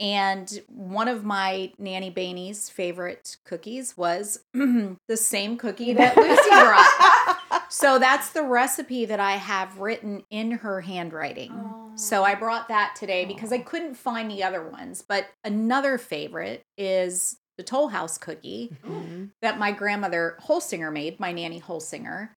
And 0.00 0.62
one 0.68 1.08
of 1.08 1.24
my 1.24 1.72
nanny 1.78 2.10
Banie's 2.10 2.70
favorite 2.70 3.36
cookies 3.44 3.96
was 3.96 4.44
the 4.54 5.16
same 5.16 5.56
cookie 5.56 5.92
that 5.94 6.16
Lucy 6.16 6.50
brought. 6.50 7.64
So 7.70 7.98
that's 7.98 8.30
the 8.30 8.42
recipe 8.44 9.04
that 9.06 9.20
I 9.20 9.32
have 9.32 9.78
written 9.78 10.22
in 10.30 10.52
her 10.52 10.80
handwriting. 10.80 11.92
So 11.96 12.22
I 12.24 12.34
brought 12.36 12.68
that 12.68 12.94
today 12.96 13.24
because 13.24 13.52
I 13.52 13.58
couldn't 13.58 13.94
find 13.94 14.30
the 14.30 14.42
other 14.44 14.62
ones. 14.62 15.02
But 15.06 15.26
another 15.44 15.98
favorite 15.98 16.62
is 16.76 17.36
the 17.56 17.64
Toll 17.64 17.88
House 17.88 18.16
cookie 18.18 18.76
Mhm. 18.86 19.30
that 19.42 19.58
my 19.58 19.72
grandmother 19.72 20.38
Holsinger 20.40 20.92
made, 20.92 21.18
my 21.18 21.32
nanny 21.32 21.60
Holsinger. 21.60 22.30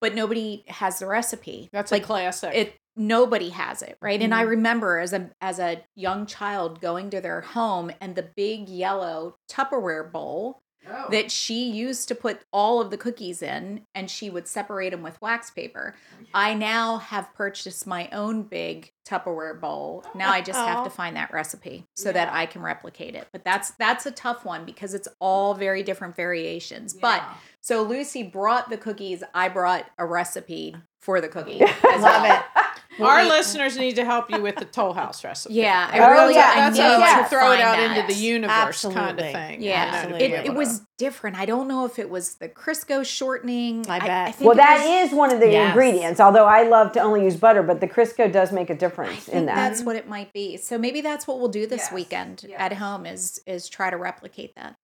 But 0.00 0.14
nobody 0.14 0.64
has 0.66 0.98
the 0.98 1.06
recipe. 1.06 1.68
That's 1.72 1.92
like 1.92 2.02
a 2.02 2.06
classic. 2.06 2.54
it 2.54 2.74
nobody 2.96 3.48
has 3.50 3.80
it 3.82 3.96
right 4.02 4.20
and 4.20 4.34
i 4.34 4.44
Mhm. 4.44 4.48
remember 4.50 4.98
as 4.98 5.12
a 5.12 5.30
as 5.40 5.58
a 5.58 5.82
young 5.94 6.26
child 6.26 6.80
going 6.80 7.08
to 7.10 7.20
their 7.20 7.40
home 7.40 7.90
and 8.00 8.14
the 8.14 8.22
big 8.36 8.68
yellow 8.68 9.36
tupperware 9.50 10.10
bowl 10.10 10.60
Oh. 10.90 11.06
that 11.12 11.30
she 11.30 11.70
used 11.70 12.08
to 12.08 12.16
put 12.16 12.40
all 12.52 12.80
of 12.80 12.90
the 12.90 12.96
cookies 12.96 13.40
in 13.40 13.86
and 13.94 14.10
she 14.10 14.28
would 14.28 14.48
separate 14.48 14.90
them 14.90 15.00
with 15.04 15.20
wax 15.22 15.48
paper 15.48 15.94
i 16.34 16.54
now 16.54 16.96
have 16.98 17.32
purchased 17.34 17.86
my 17.86 18.08
own 18.10 18.42
big 18.42 18.90
tupperware 19.08 19.60
bowl 19.60 20.04
now 20.12 20.32
i 20.32 20.40
just 20.40 20.58
have 20.58 20.82
to 20.82 20.90
Oh. 20.90 20.92
find 21.02 21.14
that 21.16 21.32
recipe 21.32 21.86
so 21.94 22.10
that 22.10 22.32
i 22.32 22.46
can 22.46 22.62
replicate 22.62 23.14
it 23.14 23.28
but 23.32 23.44
that's 23.44 23.70
that's 23.78 24.06
a 24.06 24.10
tough 24.10 24.44
one 24.44 24.64
because 24.64 24.92
it's 24.92 25.06
all 25.20 25.54
very 25.54 25.84
different 25.84 26.16
variations 26.16 26.92
but 26.94 27.22
so 27.60 27.82
lucy 27.82 28.24
brought 28.24 28.68
the 28.68 28.76
cookies 28.76 29.22
i 29.34 29.48
brought 29.48 29.86
a 29.98 30.04
recipe 30.04 30.74
for 31.00 31.20
the 31.20 31.28
cookie 31.28 31.58
Love 31.84 32.02
well. 32.02 32.38
it. 32.56 32.61
Our 33.00 33.24
listeners 33.24 33.76
need 33.78 33.96
to 33.96 34.04
help 34.04 34.30
you 34.30 34.40
with 34.42 34.56
the 34.56 34.64
Toll 34.66 34.92
House 34.92 35.24
recipe. 35.24 35.54
Yeah, 35.54 35.88
I 35.92 35.98
Oh, 36.00 36.10
really 36.10 36.34
yeah, 36.34 36.50
I 36.52 36.54
that's 36.70 36.76
need 36.76 36.84
a, 36.84 37.16
to 37.16 37.22
to 37.22 37.28
throw 37.28 37.52
it 37.52 37.60
out 37.60 37.76
that. 37.76 37.96
into 37.98 38.14
the 38.14 38.20
universe 38.20 38.82
kind 38.82 39.18
of 39.18 39.24
thing. 39.32 39.62
Yeah, 39.62 39.86
you 39.86 39.86
know, 39.86 39.90
to 39.92 39.96
Absolutely. 39.96 40.28
be 40.28 40.34
it, 40.34 40.46
it 40.46 40.54
was 40.54 40.82
different. 40.98 41.36
I 41.38 41.46
don't 41.46 41.68
know 41.68 41.84
if 41.86 41.98
it 41.98 42.10
was 42.10 42.34
the 42.36 42.48
Crisco 42.48 43.04
shortening. 43.04 43.86
I 43.88 43.98
bet. 43.98 44.34
think 44.34 44.46
well, 44.48 44.56
it 44.56 44.60
that 44.60 44.84
was- 45.02 45.10
is 45.10 45.16
one 45.16 45.32
of 45.32 45.40
the 45.40 45.50
Yes. 45.50 45.68
ingredients, 45.70 46.20
although 46.20 46.44
I 46.46 46.64
love 46.64 46.92
to 46.92 47.00
only 47.00 47.24
use 47.24 47.36
butter, 47.36 47.62
but 47.62 47.80
the 47.80 47.88
Crisco 47.88 48.30
does 48.30 48.52
make 48.52 48.68
a 48.70 48.74
difference 48.76 49.24
think 49.24 49.36
in 49.38 49.46
that. 49.46 49.54
that's 49.56 49.82
what 49.82 49.96
it 49.96 50.08
might 50.08 50.32
be. 50.32 50.56
So 50.56 50.76
maybe 50.78 51.00
that's 51.00 51.26
what 51.26 51.38
we'll 51.38 51.48
do 51.48 51.66
this 51.66 51.82
Yes, 51.84 51.92
weekend 51.92 52.44
yes. 52.48 52.56
at 52.60 52.74
home 52.74 53.06
is 53.06 53.40
is 53.46 53.68
try 53.68 53.90
to 53.90 53.96
replicate 53.96 54.54
that. 54.56 54.76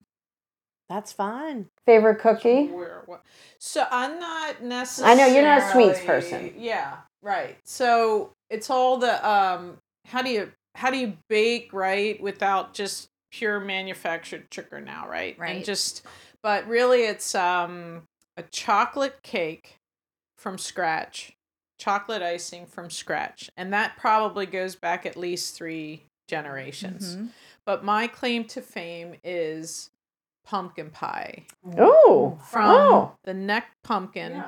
That's 0.89 1.13
fun. 1.13 1.67
Favorite 1.85 2.19
cookie? 2.19 2.71
So 3.59 3.85
I'm 3.91 4.19
not 4.19 4.63
necessarily. 4.63 5.13
I 5.23 5.27
know 5.27 5.35
you're 5.35 5.45
not 5.45 5.63
a 5.63 5.71
sweets 5.73 6.01
person. 6.03 6.55
Yeah, 6.57 6.97
right. 7.23 7.57
So 7.65 8.33
it's 8.51 8.71
all 8.71 8.99
the 8.99 9.29
um. 9.29 9.79
How 10.07 10.23
do 10.23 10.31
you 10.31 10.53
how 10.75 10.91
do 10.91 10.97
you 10.99 11.17
bake 11.29 11.73
right 11.73 12.21
without 12.21 12.73
just 12.75 13.09
pure 13.31 13.61
manufactured 13.61 14.47
sugar 14.53 14.81
now, 14.81 15.07
right? 15.09 15.39
Right. 15.39 15.57
And 15.57 15.65
just, 15.65 16.03
but 16.43 16.67
really, 16.67 17.03
it's 17.03 17.35
um 17.35 18.03
a 18.37 18.43
chocolate 18.45 19.23
cake 19.23 19.77
from 20.39 20.57
scratch, 20.57 21.33
chocolate 21.79 22.23
icing 22.23 22.65
from 22.67 22.91
scratch, 22.91 23.51
and 23.57 23.73
that 23.73 23.97
probably 23.97 24.47
goes 24.47 24.77
back 24.77 25.05
at 25.05 25.17
least 25.17 25.57
three 25.57 26.05
generations. 26.29 27.17
Mhm. 27.17 27.29
But 27.67 27.85
my 27.85 28.07
claim 28.07 28.45
to 28.47 28.63
fame 28.63 29.17
is 29.25 29.91
pumpkin 30.47 30.91
pie 30.91 31.45
Oh, 31.77 32.39
from 32.51 32.71
oh, 32.71 33.13
the 33.25 33.35
neck 33.35 33.67
pumpkin, 33.85 34.43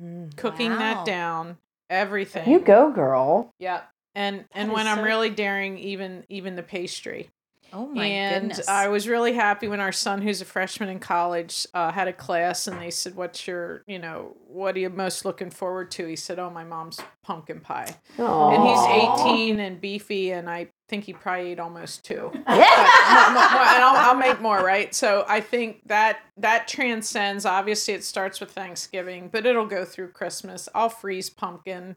Mm. 0.00 0.34
cooking 0.36 0.70
Wow. 0.70 0.78
that 0.78 1.04
down, 1.04 1.58
everything. 1.90 2.48
you 2.50 2.60
go, 2.60 2.90
girl. 2.92 3.52
Yep. 3.58 3.88
And 4.14 4.44
and 4.52 4.70
That 4.70 4.74
when 4.74 4.86
is 4.86 4.92
I'm 4.92 4.98
so- 4.98 5.04
really 5.04 5.30
daring, 5.30 5.78
even 5.78 6.24
even 6.28 6.56
the 6.56 6.62
pastry. 6.62 7.30
Oh 7.72 7.86
my 7.86 8.06
and 8.06 8.48
goodness! 8.48 8.68
I 8.68 8.88
was 8.88 9.06
really 9.08 9.32
happy 9.34 9.68
when 9.68 9.80
our 9.80 9.92
son, 9.92 10.22
who's 10.22 10.40
a 10.40 10.44
freshman 10.44 10.88
in 10.88 10.98
college, 10.98 11.66
uh, 11.74 11.92
had 11.92 12.08
a 12.08 12.12
class, 12.12 12.66
and 12.66 12.80
they 12.80 12.90
said, 12.90 13.14
"What's 13.14 13.46
your, 13.46 13.82
you 13.86 13.98
know, 13.98 14.36
what 14.46 14.76
are 14.76 14.78
you 14.78 14.90
most 14.90 15.24
looking 15.24 15.50
forward 15.50 15.90
to?" 15.92 16.06
He 16.06 16.16
said, 16.16 16.38
"Oh, 16.38 16.50
my 16.50 16.64
mom's 16.64 16.98
pumpkin 17.22 17.60
pie." 17.60 17.94
And 18.18 18.62
he's 18.68 19.20
18 19.20 19.60
and 19.60 19.80
beefy, 19.80 20.30
and 20.32 20.48
I 20.48 20.68
think 20.88 21.04
he 21.04 21.12
probably 21.12 21.52
ate 21.52 21.60
almost 21.60 22.04
two. 22.04 22.30
Yeah. 22.48 22.90
But 23.10 23.32
more- 23.32 23.42
more- 23.42 23.50
more- 23.50 23.68
and 23.74 23.84
I'll, 23.84 23.96
I'll 24.10 24.14
make 24.16 24.40
more, 24.40 24.58
right? 24.64 24.94
So 24.94 25.24
I 25.28 25.40
think 25.40 25.86
that 25.86 26.20
that 26.38 26.68
transcends. 26.68 27.44
Obviously, 27.44 27.94
it 27.94 28.04
starts 28.04 28.40
with 28.40 28.50
Thanksgiving, 28.52 29.28
but 29.30 29.44
it'll 29.46 29.66
go 29.66 29.84
through 29.84 30.12
Christmas. 30.12 30.68
I'll 30.74 30.88
freeze 30.88 31.28
pumpkin 31.30 31.96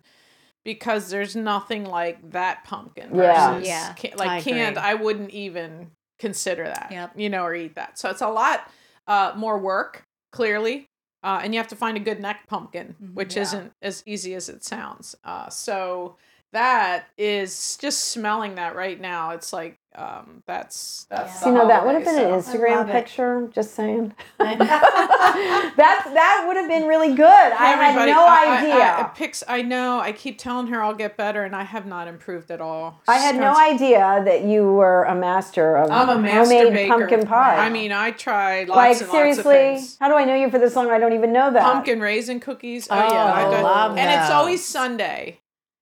because 0.63 1.09
there's 1.09 1.35
nothing 1.35 1.85
like 1.85 2.31
that 2.31 2.63
pumpkin. 2.65 3.09
Yeah. 3.15 3.53
versus 3.53 3.67
Yeah. 3.67 3.93
ca- 3.97 4.13
I 4.13 4.15
like 4.15 4.43
canned, 4.43 4.77
agree. 4.77 4.89
I 4.89 4.93
wouldn't 4.95 5.31
even 5.31 5.91
consider 6.19 6.65
that. 6.65 6.89
Yep. 6.91 7.13
You 7.17 7.29
know, 7.29 7.43
or 7.43 7.53
eat 7.55 7.75
that. 7.75 7.97
So 7.97 8.09
it's 8.09 8.21
a 8.21 8.29
lot 8.29 8.69
uh, 9.07 9.33
more 9.35 9.57
work, 9.57 10.03
clearly. 10.31 10.87
Uh, 11.23 11.39
and 11.43 11.53
you 11.53 11.59
have 11.59 11.67
to 11.67 11.75
find 11.75 11.97
a 11.97 11.99
good 11.99 12.19
neck 12.19 12.47
pumpkin, 12.47 12.95
Mhm. 13.01 13.13
which 13.13 13.35
Yeah. 13.35 13.41
isn't 13.43 13.73
as 13.81 14.03
easy 14.05 14.33
as 14.35 14.49
it 14.49 14.63
sounds. 14.63 15.15
Uh, 15.23 15.49
so 15.49 16.17
that 16.53 17.05
is 17.17 17.77
just 17.79 18.05
smelling 18.09 18.55
that 18.55 18.75
right 18.75 18.99
now. 18.99 19.31
It's 19.31 19.53
like 19.53 19.77
um, 19.93 20.41
that's 20.45 21.05
that's. 21.09 21.41
Yeah. 21.41 21.49
You 21.49 21.53
know, 21.53 21.67
that 21.67 21.85
would 21.85 21.95
have 21.95 22.03
holiday, 22.05 22.23
been 22.25 22.33
an 22.33 22.39
Instagram 22.39 22.75
love 22.77 22.89
it. 22.89 22.93
picture. 22.93 23.49
Just 23.53 23.73
saying. 23.75 24.13
I 24.39 24.55
that 25.75 26.11
that 26.13 26.43
would 26.47 26.55
have 26.57 26.67
been 26.69 26.87
really 26.87 27.13
good. 27.13 27.25
I 27.25 27.71
had 27.91 28.05
no 28.07 28.21
I- 28.25 28.45
I- 28.47 28.57
idea. 28.59 28.73
I, 28.75 28.99
I, 29.01 29.03
pics, 29.03 29.43
I 29.47 29.61
know. 29.61 29.99
I 29.99 30.11
keep 30.13 30.37
telling 30.37 30.67
her 30.67 30.81
I'll 30.81 30.93
get 30.93 31.17
better, 31.17 31.43
and 31.43 31.53
I 31.55 31.63
have 31.63 31.85
not 31.85 32.07
improved 32.07 32.51
at 32.51 32.61
all. 32.61 33.01
I 33.07 33.17
had 33.17 33.35
no 33.35 33.53
const- 33.53 33.61
idea 33.81 34.21
that 34.25 34.43
you 34.43 34.63
were 34.71 35.03
a 35.03 35.15
master 35.15 35.75
of 35.77 35.91
I'm 35.91 36.07
a 36.09 36.17
master 36.21 36.55
homemade 36.55 36.73
baker. 36.73 36.93
pumpkin 36.97 37.27
pie. 37.27 37.57
I 37.57 37.69
mean, 37.69 37.91
I 37.91 38.11
tried 38.11 38.69
lots 38.69 38.77
like 38.77 39.01
and 39.01 39.11
seriously, 39.11 39.71
lots 39.73 39.93
of 39.95 39.99
how 39.99 40.07
do 40.07 40.15
I 40.15 40.23
know 40.25 40.35
you 40.35 40.49
for 40.49 40.59
this 40.59 40.75
long? 40.75 40.89
I 40.89 40.99
don't 40.99 41.13
even 41.13 41.33
know 41.33 41.51
that. 41.51 41.63
Pumpkin 41.63 41.99
raisin 41.99 42.39
cookies. 42.39 42.87
Oh, 42.89 42.95
Oh, 42.95 43.13
yeah, 43.13 43.23
I 43.25 43.45
I've 43.45 43.51
done- 43.51 43.97
and 43.97 44.21
it's 44.21 44.31
always 44.31 44.63
Sunday. 44.63 45.39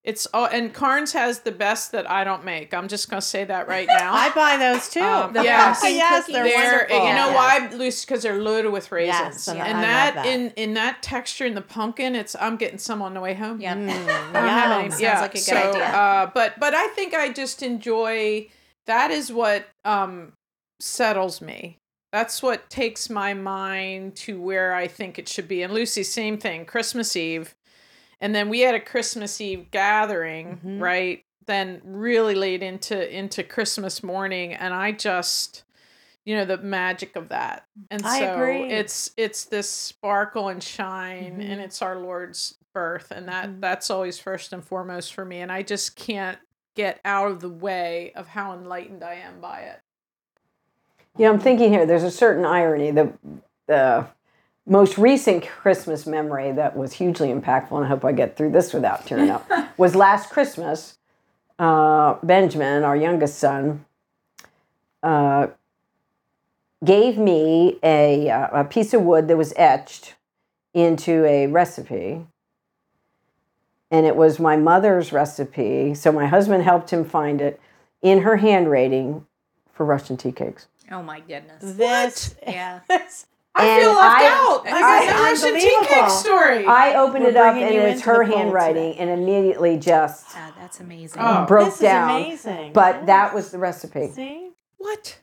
It's 0.09 0.25
all 0.33 0.45
and 0.47 0.73
Karns 0.73 1.13
has 1.13 1.41
the 1.41 1.51
best 1.51 1.91
that 1.91 2.09
I 2.09 2.23
don't 2.23 2.43
make. 2.43 2.73
I'm 2.73 2.87
just 2.87 3.09
gonna 3.09 3.21
say 3.21 3.43
that 3.45 3.67
right 3.67 3.87
now. 3.87 4.11
I 4.25 4.29
buy 4.31 4.57
those 4.57 4.89
too. 4.89 5.01
Um, 5.01 5.33
The 5.33 5.43
yes. 5.43 5.81
yes, 5.83 6.25
they're, 6.25 6.43
They're, 6.43 6.71
wonderful. 6.87 6.97
you 7.07 7.13
know 7.13 7.29
Yeah. 7.29 7.35
why, 7.35 7.69
Lucy? 7.75 8.05
Because 8.07 8.23
they're 8.23 8.41
loaded 8.41 8.71
with 8.71 8.91
raisins, 8.91 9.35
Yes, 9.35 9.47
and 9.47 9.59
and 9.59 9.67
I 9.67 9.71
love 9.73 9.81
that, 9.81 10.15
that. 10.15 10.25
in 10.25 10.49
in 10.55 10.73
that 10.73 11.03
texture 11.03 11.45
in 11.45 11.53
the 11.53 11.61
pumpkin, 11.61 12.15
it's 12.15 12.35
I'm 12.39 12.57
getting 12.57 12.79
some 12.79 13.01
on 13.03 13.13
the 13.13 13.21
way 13.21 13.35
home. 13.35 13.61
Yeah. 13.61 13.73
I 13.73 13.75
don't 13.75 14.49
have 14.49 14.79
any- 14.79 14.89
Sounds 14.89 15.01
yeah, 15.01 15.21
like 15.21 15.31
a 15.31 15.33
good 15.33 15.41
so, 15.43 15.55
idea. 15.55 15.85
Uh, 15.85 16.31
but 16.33 16.59
but 16.59 16.73
I 16.73 16.87
think 16.87 17.13
I 17.13 17.31
just 17.31 17.61
enjoy. 17.61 18.47
That 18.87 19.11
is 19.11 19.31
what 19.31 19.67
um, 19.85 20.33
settles 20.79 21.41
me. 21.41 21.77
That's 22.11 22.41
what 22.41 22.69
takes 22.71 23.09
my 23.09 23.35
mind 23.35 24.15
to 24.25 24.41
where 24.41 24.73
I 24.73 24.87
think 24.87 25.19
it 25.19 25.29
should 25.29 25.47
be. 25.47 25.61
And 25.61 25.71
Lucy, 25.71 26.01
same 26.01 26.39
thing. 26.39 26.65
Christmas 26.65 27.15
Eve, 27.15 27.53
and 28.21 28.33
then 28.35 28.49
we 28.49 28.61
had 28.61 28.75
a 28.75 28.79
Christmas 28.79 29.39
Eve 29.41 29.71
gathering, 29.71 30.59
Mhm. 30.65 30.81
right? 30.81 31.23
Then 31.45 31.81
really 31.83 32.35
late 32.35 32.61
into 32.63 33.15
into 33.15 33.43
Christmas 33.43 34.03
morning, 34.03 34.53
and 34.53 34.73
I 34.73 34.91
just 34.91 35.63
you 36.25 36.35
know 36.35 36.45
the 36.45 36.57
magic 36.57 37.15
of 37.15 37.29
that 37.29 37.65
and 37.89 38.05
I 38.05 38.19
so 38.19 38.33
agree. 38.33 38.69
it's 38.69 39.09
it's 39.17 39.45
this 39.45 39.67
sparkle 39.69 40.49
and 40.49 40.61
shine 40.61 41.37
Mhm. 41.39 41.49
and 41.51 41.61
it's 41.61 41.81
our 41.81 41.95
lord's 41.97 42.55
birth 42.73 43.09
and 43.09 43.27
that 43.29 43.49
Mhm. 43.49 43.61
that's 43.61 43.89
always 43.89 44.19
first 44.19 44.53
and 44.53 44.63
foremost 44.63 45.13
for 45.13 45.23
me 45.25 45.39
and 45.39 45.51
i 45.51 45.63
just 45.63 45.95
can't 45.95 46.37
get 46.75 46.99
out 47.05 47.31
of 47.31 47.39
the 47.39 47.49
way 47.49 48.11
of 48.15 48.27
how 48.27 48.53
enlightened 48.53 49.01
i 49.03 49.13
am 49.15 49.39
by 49.39 49.61
it 49.61 49.79
You 51.17 51.25
know, 51.25 51.33
I'm 51.33 51.39
thinking 51.39 51.71
here, 51.71 51.85
there's 51.85 52.03
a 52.03 52.11
certain 52.11 52.45
irony. 52.45 52.91
The, 52.91 53.11
the 53.67 54.05
most 54.69 54.97
recent 54.97 55.45
Christmas 55.47 56.05
memory 56.05 56.51
that 56.51 56.77
was 56.77 56.93
hugely 56.93 57.29
impactful, 57.29 57.71
and 57.75 57.85
I 57.85 57.87
hope 57.87 58.05
I 58.05 58.11
get 58.11 58.37
through 58.37 58.51
this 58.51 58.73
without 58.73 59.05
tearing 59.05 59.29
up, 59.29 59.49
was 59.77 59.95
last 59.95 60.29
Christmas. 60.29 60.97
Uh, 61.57 62.15
Benjamin, 62.23 62.83
our 62.83 62.95
youngest 62.95 63.37
son, 63.39 63.83
uh, 65.03 65.47
gave 66.85 67.17
me 67.17 67.77
a, 67.83 68.29
uh, 68.29 68.61
a 68.61 68.63
piece 68.63 68.93
of 68.93 69.01
wood 69.01 69.27
that 69.27 69.35
was 69.37 69.53
etched 69.57 70.15
into 70.73 71.25
a 71.25 71.47
recipe. 71.47 72.25
And 73.91 74.05
it 74.05 74.15
was 74.15 74.39
my 74.39 74.55
mother's 74.55 75.11
recipe. 75.11 75.95
So 75.95 76.11
my 76.11 76.27
husband 76.27 76.63
helped 76.63 76.91
him 76.91 77.03
find 77.03 77.41
it 77.41 77.59
in 78.01 78.21
her 78.21 78.37
handwriting 78.37 79.25
for 79.73 79.85
Russian 79.85 80.15
tea 80.15 80.31
cakes. 80.31 80.67
Oh 80.91 81.01
my 81.01 81.19
goodness. 81.19 81.75
This, 81.75 82.35
Yeah. 82.47 82.81
this- 82.87 83.25
i 83.55 83.65
And 83.65 83.81
feel 83.81 83.93
left 83.93 84.21
I- 84.21 84.27
out 84.27 84.67
i 84.67 85.05
got 85.05 85.15
I- 85.15 85.29
russian 85.31 85.53
tea 85.55 85.59
cake 85.61 85.77
unbelievable. 85.81 86.09
story 86.09 86.65
I 86.65 86.95
opened 86.95 87.23
We're 87.23 87.29
it 87.31 87.35
up 87.37 87.55
and 87.55 87.73
you 87.73 87.81
it's 87.81 87.99
into 88.01 88.09
her 88.11 88.23
handwriting 88.23 88.91
today. 88.93 88.97
and 89.01 89.09
immediately 89.09 89.77
just 89.77 90.25
Ah, 90.35 90.53
that's 90.59 90.79
amazing. 90.79 91.21
Oh. 91.23 91.45
broke 91.45 91.65
this 91.65 91.75
is 91.75 91.81
down. 91.81 92.09
amazing. 92.21 92.73
But 92.73 93.05
that 93.07 93.33
was 93.33 93.51
the 93.51 93.57
recipe. 93.57 94.07
See? 94.11 94.51
what 94.77 95.19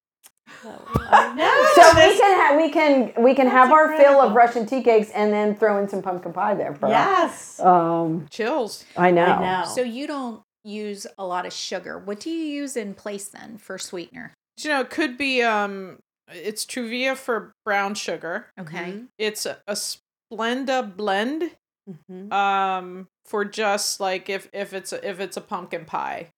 So 0.63 0.71
we 0.71 2.19
can 2.19 2.35
ha- 2.41 2.55
we 2.57 2.71
can 2.71 3.13
we 3.23 3.35
can 3.35 3.47
That's 3.47 3.57
have 3.57 3.73
our 3.73 3.97
fill 3.97 4.21
of. 4.21 4.35
Russian 4.35 4.67
tea 4.67 4.83
cakes 4.83 5.11
and 5.11 5.33
then 5.33 5.55
throw 5.55 5.79
in 5.79 5.89
some 5.89 6.03
pumpkin 6.03 6.33
pie 6.33 6.55
there. 6.55 6.75
For 6.75 6.89
Yes. 6.89 7.61
Um, 7.61 8.27
chills 8.31 8.85
I 8.97 9.11
know. 9.13 9.25
I 9.25 9.61
know. 9.63 9.67
So 9.69 9.83
you 9.83 10.07
don't 10.07 10.43
use 10.65 11.07
a 11.19 11.25
lot 11.25 11.47
of 11.47 11.53
sugar. 11.53 11.99
What 11.99 12.21
do 12.21 12.31
you 12.31 12.45
use 12.45 12.77
in 12.77 12.95
place 12.95 13.29
then 13.29 13.57
for 13.59 13.79
sweetener? 13.79 14.33
you 14.59 14.71
know 14.71 14.81
it 14.81 14.89
could 14.91 15.19
be 15.19 15.43
um 15.43 15.99
it's 16.29 16.65
truvia 16.65 17.17
for 17.17 17.55
brown 17.65 17.95
sugar 17.95 18.47
Okay. 18.59 18.77
Mhm. 18.93 19.07
it's 19.19 19.47
a, 19.47 19.59
a 19.67 19.75
splenda 19.75 20.97
blend 20.97 21.51
Mhm. 21.89 22.33
um 22.33 23.09
for 23.25 23.45
just 23.45 24.01
like 24.01 24.29
if 24.29 24.49
if 24.53 24.73
it's 24.73 24.93
a, 24.93 25.09
if 25.09 25.21
it's 25.21 25.37
a 25.37 25.41
pumpkin 25.41 25.85
pie 25.85 26.29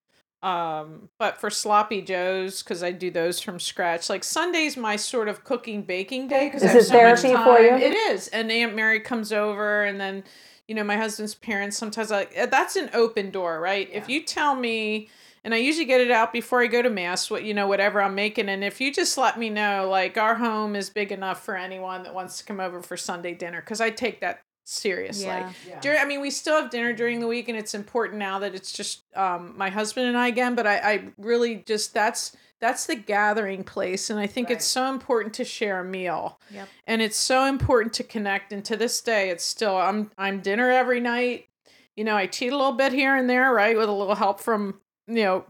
um 0.42 1.08
but 1.18 1.40
for 1.40 1.48
sloppy 1.50 2.00
joes 2.02 2.62
because 2.62 2.82
i 2.82 2.92
do 2.92 3.10
those 3.10 3.40
from 3.40 3.58
scratch 3.58 4.08
like 4.08 4.22
sunday's 4.22 4.76
my 4.76 4.94
sort 4.94 5.26
of 5.28 5.42
cooking 5.42 5.82
baking 5.82 6.28
day 6.28 6.46
because 6.46 6.62
Is 6.62 6.68
I 6.68 6.72
have 6.72 6.80
it 6.82 6.84
so 6.84 7.02
much 7.02 7.20
therapy 7.22 7.42
for 7.44 7.56
time. 7.58 7.80
you? 7.80 7.86
it 7.86 7.94
is 8.12 8.28
and 8.28 8.50
aunt 8.52 8.76
mary 8.76 9.00
comes 9.00 9.32
over 9.32 9.82
and 9.84 9.98
then 10.00 10.22
you 10.68 10.74
know 10.74 10.84
my 10.84 10.96
husband's 10.96 11.34
parents 11.34 11.76
sometimes 11.78 12.10
like 12.10 12.34
that's 12.50 12.76
an 12.76 12.90
open 12.92 13.30
door 13.30 13.58
right 13.58 13.88
if 13.90 14.08
you 14.08 14.22
tell 14.22 14.54
me 14.54 15.08
and 15.44 15.54
I 15.54 15.58
usually 15.58 15.84
get 15.84 16.00
it 16.00 16.10
out 16.10 16.32
before 16.32 16.60
I 16.62 16.66
go 16.66 16.82
to 16.82 16.90
mass, 16.90 17.30
what 17.30 17.44
you 17.44 17.54
know, 17.54 17.66
whatever 17.66 18.00
I'm 18.02 18.14
making. 18.14 18.48
And 18.48 18.62
if 18.64 18.80
you 18.80 18.92
just 18.92 19.16
let 19.18 19.38
me 19.38 19.50
know, 19.50 19.88
like 19.90 20.16
our 20.18 20.34
home 20.34 20.76
is 20.76 20.90
big 20.90 21.12
enough 21.12 21.44
for 21.44 21.56
anyone 21.56 22.02
that 22.02 22.14
wants 22.14 22.38
to 22.38 22.44
come 22.44 22.60
over 22.60 22.82
for 22.82 22.96
Sunday 22.96 23.34
dinner, 23.34 23.60
because 23.60 23.80
I 23.80 23.90
take 23.90 24.20
that 24.20 24.42
seriously. 24.64 25.26
Yeah. 25.26 25.52
yeah. 25.66 25.80
During, 25.80 25.98
I 26.00 26.04
mean, 26.04 26.20
we 26.20 26.30
still 26.30 26.60
have 26.60 26.70
dinner 26.70 26.92
during 26.92 27.20
the 27.20 27.26
week, 27.26 27.48
and 27.48 27.56
it's 27.56 27.74
important 27.74 28.18
now 28.18 28.38
that 28.40 28.54
it's 28.54 28.72
just 28.72 29.02
um, 29.16 29.54
my 29.56 29.70
husband 29.70 30.06
and 30.06 30.16
I 30.16 30.28
again. 30.28 30.54
But 30.54 30.66
I, 30.66 30.76
I 30.78 31.08
really 31.16 31.56
just 31.66 31.94
that's 31.94 32.36
that's 32.60 32.86
the 32.86 32.96
gathering 32.96 33.62
place, 33.64 34.10
and 34.10 34.18
I 34.18 34.26
think 34.26 34.50
it's 34.50 34.64
so 34.64 34.90
important 34.90 35.32
to 35.34 35.44
share 35.44 35.80
a 35.80 35.84
meal, 35.84 36.40
Yep. 36.50 36.68
and 36.88 37.00
it's 37.00 37.16
so 37.16 37.44
important 37.44 37.92
to 37.94 38.04
connect. 38.04 38.52
And 38.52 38.64
to 38.64 38.76
this 38.76 39.00
day, 39.00 39.30
it's 39.30 39.44
still 39.44 39.76
I'm 39.76 40.10
I'm 40.18 40.40
dinner 40.40 40.70
every 40.70 41.00
night. 41.00 41.46
You 41.96 42.04
know, 42.04 42.16
I 42.16 42.26
cheat 42.26 42.52
a 42.52 42.56
little 42.56 42.72
bit 42.72 42.92
here 42.92 43.16
and 43.16 43.28
there, 43.28 43.52
right, 43.52 43.76
with 43.76 43.88
a 43.88 43.92
little 43.92 44.14
help 44.16 44.40
from 44.40 44.80
you 45.08 45.24
know 45.24 45.44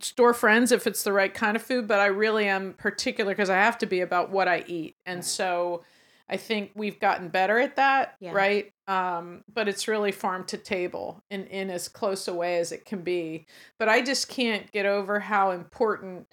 store 0.00 0.34
friends 0.34 0.72
if 0.72 0.86
it's 0.86 1.02
the 1.04 1.12
right 1.12 1.32
kind 1.32 1.56
of 1.56 1.62
food. 1.62 1.86
But 1.88 2.00
I 2.00 2.06
really 2.06 2.46
am 2.48 2.74
particular 2.74 3.32
because 3.32 3.50
I 3.50 3.56
have 3.56 3.78
to 3.78 3.86
be 3.86 4.00
about 4.00 4.30
what 4.30 4.48
I 4.48 4.64
eat, 4.66 4.96
and 5.06 5.24
so. 5.24 5.84
I 6.30 6.36
think 6.36 6.72
we've 6.74 7.00
gotten 7.00 7.28
better 7.30 7.58
at 7.58 7.76
that, 7.76 8.14
Yeah. 8.20 8.32
right? 8.32 8.70
Um, 8.86 9.44
but 9.50 9.66
it's 9.66 9.88
really 9.88 10.12
farm 10.12 10.44
to 10.48 10.58
table 10.58 11.22
in, 11.30 11.46
in 11.46 11.70
as 11.70 11.88
close 11.88 12.28
a 12.28 12.34
way 12.34 12.58
as 12.58 12.70
it 12.70 12.84
can 12.84 13.00
be. 13.00 13.46
But 13.78 13.88
I 13.88 14.02
just 14.02 14.28
can't 14.28 14.70
get 14.70 14.84
over 14.84 15.20
how 15.20 15.52
important 15.52 16.26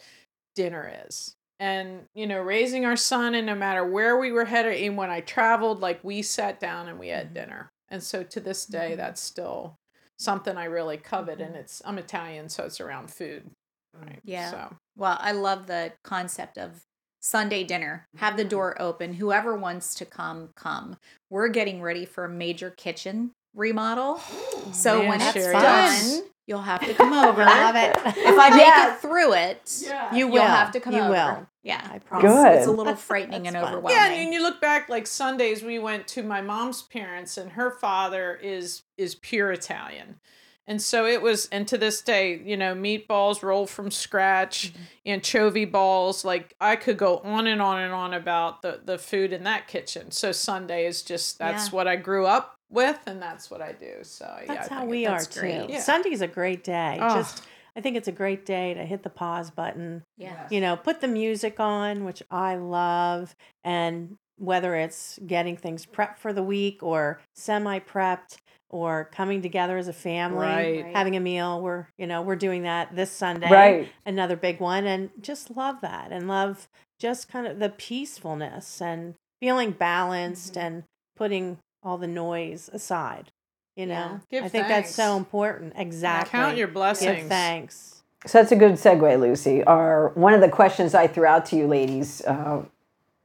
dinner 0.53 0.93
is. 1.07 1.37
And, 1.61 2.07
you 2.13 2.27
know, 2.27 2.41
raising 2.41 2.83
our 2.83 2.97
son, 2.97 3.35
and 3.35 3.45
no 3.47 3.55
matter 3.55 3.85
where 3.85 4.17
we 4.17 4.33
were 4.33 4.43
headed, 4.43 4.75
even 4.77 4.97
when 4.97 5.09
I 5.09 5.21
traveled, 5.21 5.79
like 5.79 6.03
we 6.03 6.21
sat 6.21 6.59
down 6.59 6.89
and 6.89 6.99
we 6.99 7.07
had 7.07 7.33
dinner. 7.33 7.71
And 7.87 8.03
so 8.03 8.21
to 8.21 8.41
this 8.41 8.65
day, 8.65 8.95
that's 8.95 9.21
still 9.21 9.77
something 10.17 10.57
I 10.57 10.65
really 10.65 10.97
covet. 10.97 11.39
And 11.41 11.51
mm-hmm. 11.51 11.59
it's, 11.59 11.81
I'm 11.85 11.97
Italian, 11.97 12.49
so 12.49 12.63
it's 12.63 12.81
around 12.81 13.11
food. 13.11 13.49
Mm, 13.97 14.07
right. 14.07 14.19
Yeah. 14.23 14.51
So, 14.51 14.75
Well, 14.95 15.17
I 15.19 15.31
love 15.31 15.67
the 15.67 15.93
concept 16.03 16.57
of 16.57 16.83
Sunday 17.21 17.63
dinner. 17.63 18.07
Have 18.17 18.37
the 18.37 18.43
mm-hmm. 18.43 18.49
door 18.49 18.81
open. 18.81 19.13
Whoever 19.13 19.55
wants 19.55 19.95
to 19.95 20.05
come, 20.05 20.49
come. 20.55 20.97
We're 21.29 21.49
getting 21.49 21.81
ready 21.81 22.05
for 22.05 22.25
a 22.25 22.29
major 22.29 22.69
kitchen 22.69 23.31
remodel. 23.55 24.21
So 24.71 24.99
Man, 24.99 25.09
when 25.09 25.21
it's 25.21 25.33
Sherry, 25.33 25.53
done, 25.53 25.61
that's- 25.61 26.21
you'll 26.47 26.61
have 26.61 26.81
to 26.85 26.93
come 26.93 27.13
over. 27.13 27.43
Love 27.45 27.75
it. 27.75 27.95
If 28.17 28.39
I 28.39 28.49
make 28.51 28.59
Yeah. 28.65 28.93
it 28.93 28.99
through 28.99 29.33
it, 29.33 29.83
You 30.13 30.27
will. 30.27 30.35
you'll 30.35 30.43
have 30.43 30.71
to 30.71 30.79
come 30.79 30.93
You 30.93 31.01
over. 31.01 31.09
will. 31.11 31.47
Yeah. 31.63 31.81
I 31.91 31.99
promise. 31.99 32.31
Good. 32.31 32.53
It's 32.57 32.67
a 32.67 32.71
little 32.71 32.95
frightening 32.95 33.47
and 33.47 33.55
That's 33.55 33.65
fun. 33.65 33.73
overwhelming. 33.75 34.11
Yeah, 34.13 34.21
and 34.23 34.33
you 34.33 34.41
look 34.43 34.61
back 34.61 34.87
like 34.89 35.07
Sundays 35.07 35.63
we 35.63 35.79
went 35.79 36.07
to 36.09 36.23
my 36.23 36.41
mom's 36.41 36.81
parents 36.83 37.37
and 37.37 37.51
her 37.53 37.71
father 37.71 38.39
is 38.41 38.83
is 38.97 39.15
pure 39.15 39.51
Italian. 39.51 40.19
And 40.67 40.81
so 40.81 41.05
it 41.05 41.21
was 41.21 41.47
and 41.51 41.67
to 41.67 41.77
this 41.77 42.01
day, 42.01 42.39
you 42.43 42.57
know, 42.57 42.73
meatballs 42.73 43.43
rolled 43.43 43.69
from 43.69 43.91
scratch, 43.91 44.71
Mm-hmm. 44.73 44.81
anchovy 45.07 45.65
balls, 45.65 46.25
like 46.25 46.55
I 46.59 46.75
could 46.75 46.97
go 46.97 47.17
on 47.19 47.45
and 47.47 47.61
on 47.61 47.81
and 47.81 47.93
on 47.93 48.13
about 48.13 48.61
the 48.61 48.81
the 48.83 48.97
food 48.97 49.31
in 49.33 49.43
that 49.43 49.67
kitchen. 49.67 50.11
So 50.11 50.31
Sunday 50.31 50.85
is 50.85 51.01
just 51.03 51.37
that's 51.39 51.67
Yeah. 51.69 51.75
what 51.75 51.87
I 51.87 51.95
grew 51.95 52.25
up 52.25 52.57
with 52.75 52.99
and 53.07 53.19
that's 53.21 53.49
what 53.49 53.61
I 53.61 53.71
do. 53.71 54.03
So 54.03 54.25
yeah, 54.41 54.53
That's 54.53 54.69
I 54.71 54.75
how 54.75 54.85
we 54.85 55.05
it- 55.05 55.07
are 55.07 55.11
that's 55.17 55.27
too. 55.27 55.39
great. 55.39 55.69
Yeah. 55.69 55.79
Sunday's 55.79 56.21
a 56.21 56.27
great 56.27 56.63
day. 56.63 56.99
Oh. 57.01 57.15
Just 57.15 57.41
I 57.77 57.81
think 57.81 57.97
it's 57.97 58.07
a 58.07 58.11
great 58.13 58.45
day 58.45 58.73
to 58.75 58.85
hit 58.85 59.01
the 59.03 59.09
pause 59.09 59.49
button. 59.51 60.03
yeah. 60.17 60.47
You 60.51 60.61
know, 60.61 60.77
put 60.77 61.01
the 61.01 61.07
music 61.09 61.59
on, 61.59 62.05
which 62.05 62.21
I 62.31 62.55
love, 62.55 63.35
and 63.65 64.15
whether 64.37 64.75
it's 64.75 65.19
getting 65.25 65.57
things 65.57 65.85
prepped 65.85 66.17
for 66.19 66.31
the 66.31 66.43
week 66.43 66.83
or 66.83 67.19
semi 67.33 67.79
prepped 67.79 68.37
or 68.69 69.09
coming 69.13 69.41
together 69.41 69.77
as 69.77 69.87
a 69.87 69.93
family, 69.93 70.45
Right. 70.83 70.95
having 70.95 71.15
a 71.15 71.19
meal. 71.19 71.61
We're 71.61 71.87
you 71.97 72.07
know 72.07 72.21
we're 72.21 72.35
doing 72.37 72.63
that 72.63 72.95
this 72.95 73.11
Sunday. 73.11 73.49
Right. 73.49 73.89
another 74.05 74.35
big 74.37 74.59
one 74.59 74.85
and 74.85 75.09
just 75.21 75.55
love 75.55 75.81
that 75.81 76.11
and 76.11 76.27
love 76.27 76.67
just 76.99 77.27
kind 77.29 77.45
of 77.45 77.59
the 77.59 77.69
peacefulness 77.69 78.81
and 78.81 79.15
feeling 79.41 79.71
balanced 79.71 80.53
Mm-hmm. 80.53 80.65
and 80.65 80.83
putting 81.17 81.57
all 81.85 81.97
the 81.97 82.07
noise 82.07 82.69
aside 82.73 83.31
you 83.75 83.85
know 83.85 83.93
Yeah. 83.93 84.19
Give 84.29 84.43
i 84.43 84.47
think 84.49 84.67
that's 84.67 84.93
so 84.93 85.15
important 85.17 85.73
exactly 85.77 86.31
Count 86.31 86.57
your 86.57 86.67
blessings. 86.67 87.05
give 87.05 87.13
blessings. 87.15 87.29
thanks 87.29 87.91
So 88.25 88.39
that's 88.39 88.51
a 88.51 88.55
good 88.55 88.73
segue, 88.73 89.19
Lucy. 89.19 89.63
Our 89.63 90.09
one 90.15 90.33
of 90.33 90.41
the 90.41 90.49
questions 90.49 90.95
I 90.95 91.05
threw 91.07 91.27
out 91.27 91.45
to 91.47 91.55
you, 91.55 91.67
ladies, 91.67 92.23
uh, 92.25 92.63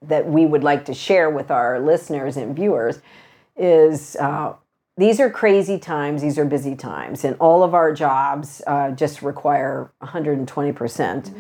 that 0.03 0.27
we 0.29 0.45
would 0.45 0.63
like 0.63 0.85
to 0.87 0.95
share 0.95 1.31
with 1.31 1.51
our 1.51 1.81
listeners 1.81 2.37
and 2.37 2.55
viewers 2.55 3.01
is 3.57 4.15
uh, 4.17 4.53
these 4.99 5.19
are 5.19 5.31
crazy 5.31 5.79
times. 5.79 6.21
These 6.21 6.39
are 6.39 6.45
busy 6.45 6.75
times, 6.77 7.25
and 7.25 7.35
all 7.41 7.63
of 7.63 7.73
our 7.75 7.95
jobs 7.95 8.61
uh, 8.67 8.91
just 8.91 9.23
require 9.23 9.91
120 10.01 10.73
percent. 10.73 11.33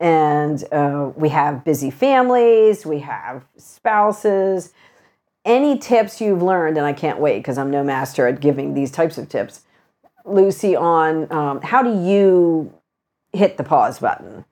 And 0.00 0.64
uh, 0.72 1.10
we 1.14 1.28
have 1.28 1.64
busy 1.64 1.90
families. 1.90 2.84
We 2.84 2.98
have 3.00 3.44
spouses. 3.56 4.72
Any 5.48 5.78
tips 5.78 6.20
you've 6.20 6.42
learned, 6.42 6.76
and 6.76 6.86
I 6.86 6.92
can't 6.92 7.18
wait 7.18 7.38
because 7.38 7.58
I'm 7.58 7.70
no 7.70 7.82
master 7.82 8.28
at 8.28 8.40
giving 8.40 8.74
these 8.74 8.90
types 8.90 9.18
of 9.18 9.28
tips 9.28 9.62
Lucy, 10.28 10.76
on 10.76 11.30
um, 11.32 11.60
how 11.62 11.82
do 11.82 11.90
you 11.90 12.72
hit 13.32 13.56
the 13.56 13.64
pause 13.64 13.98
button? 13.98 14.44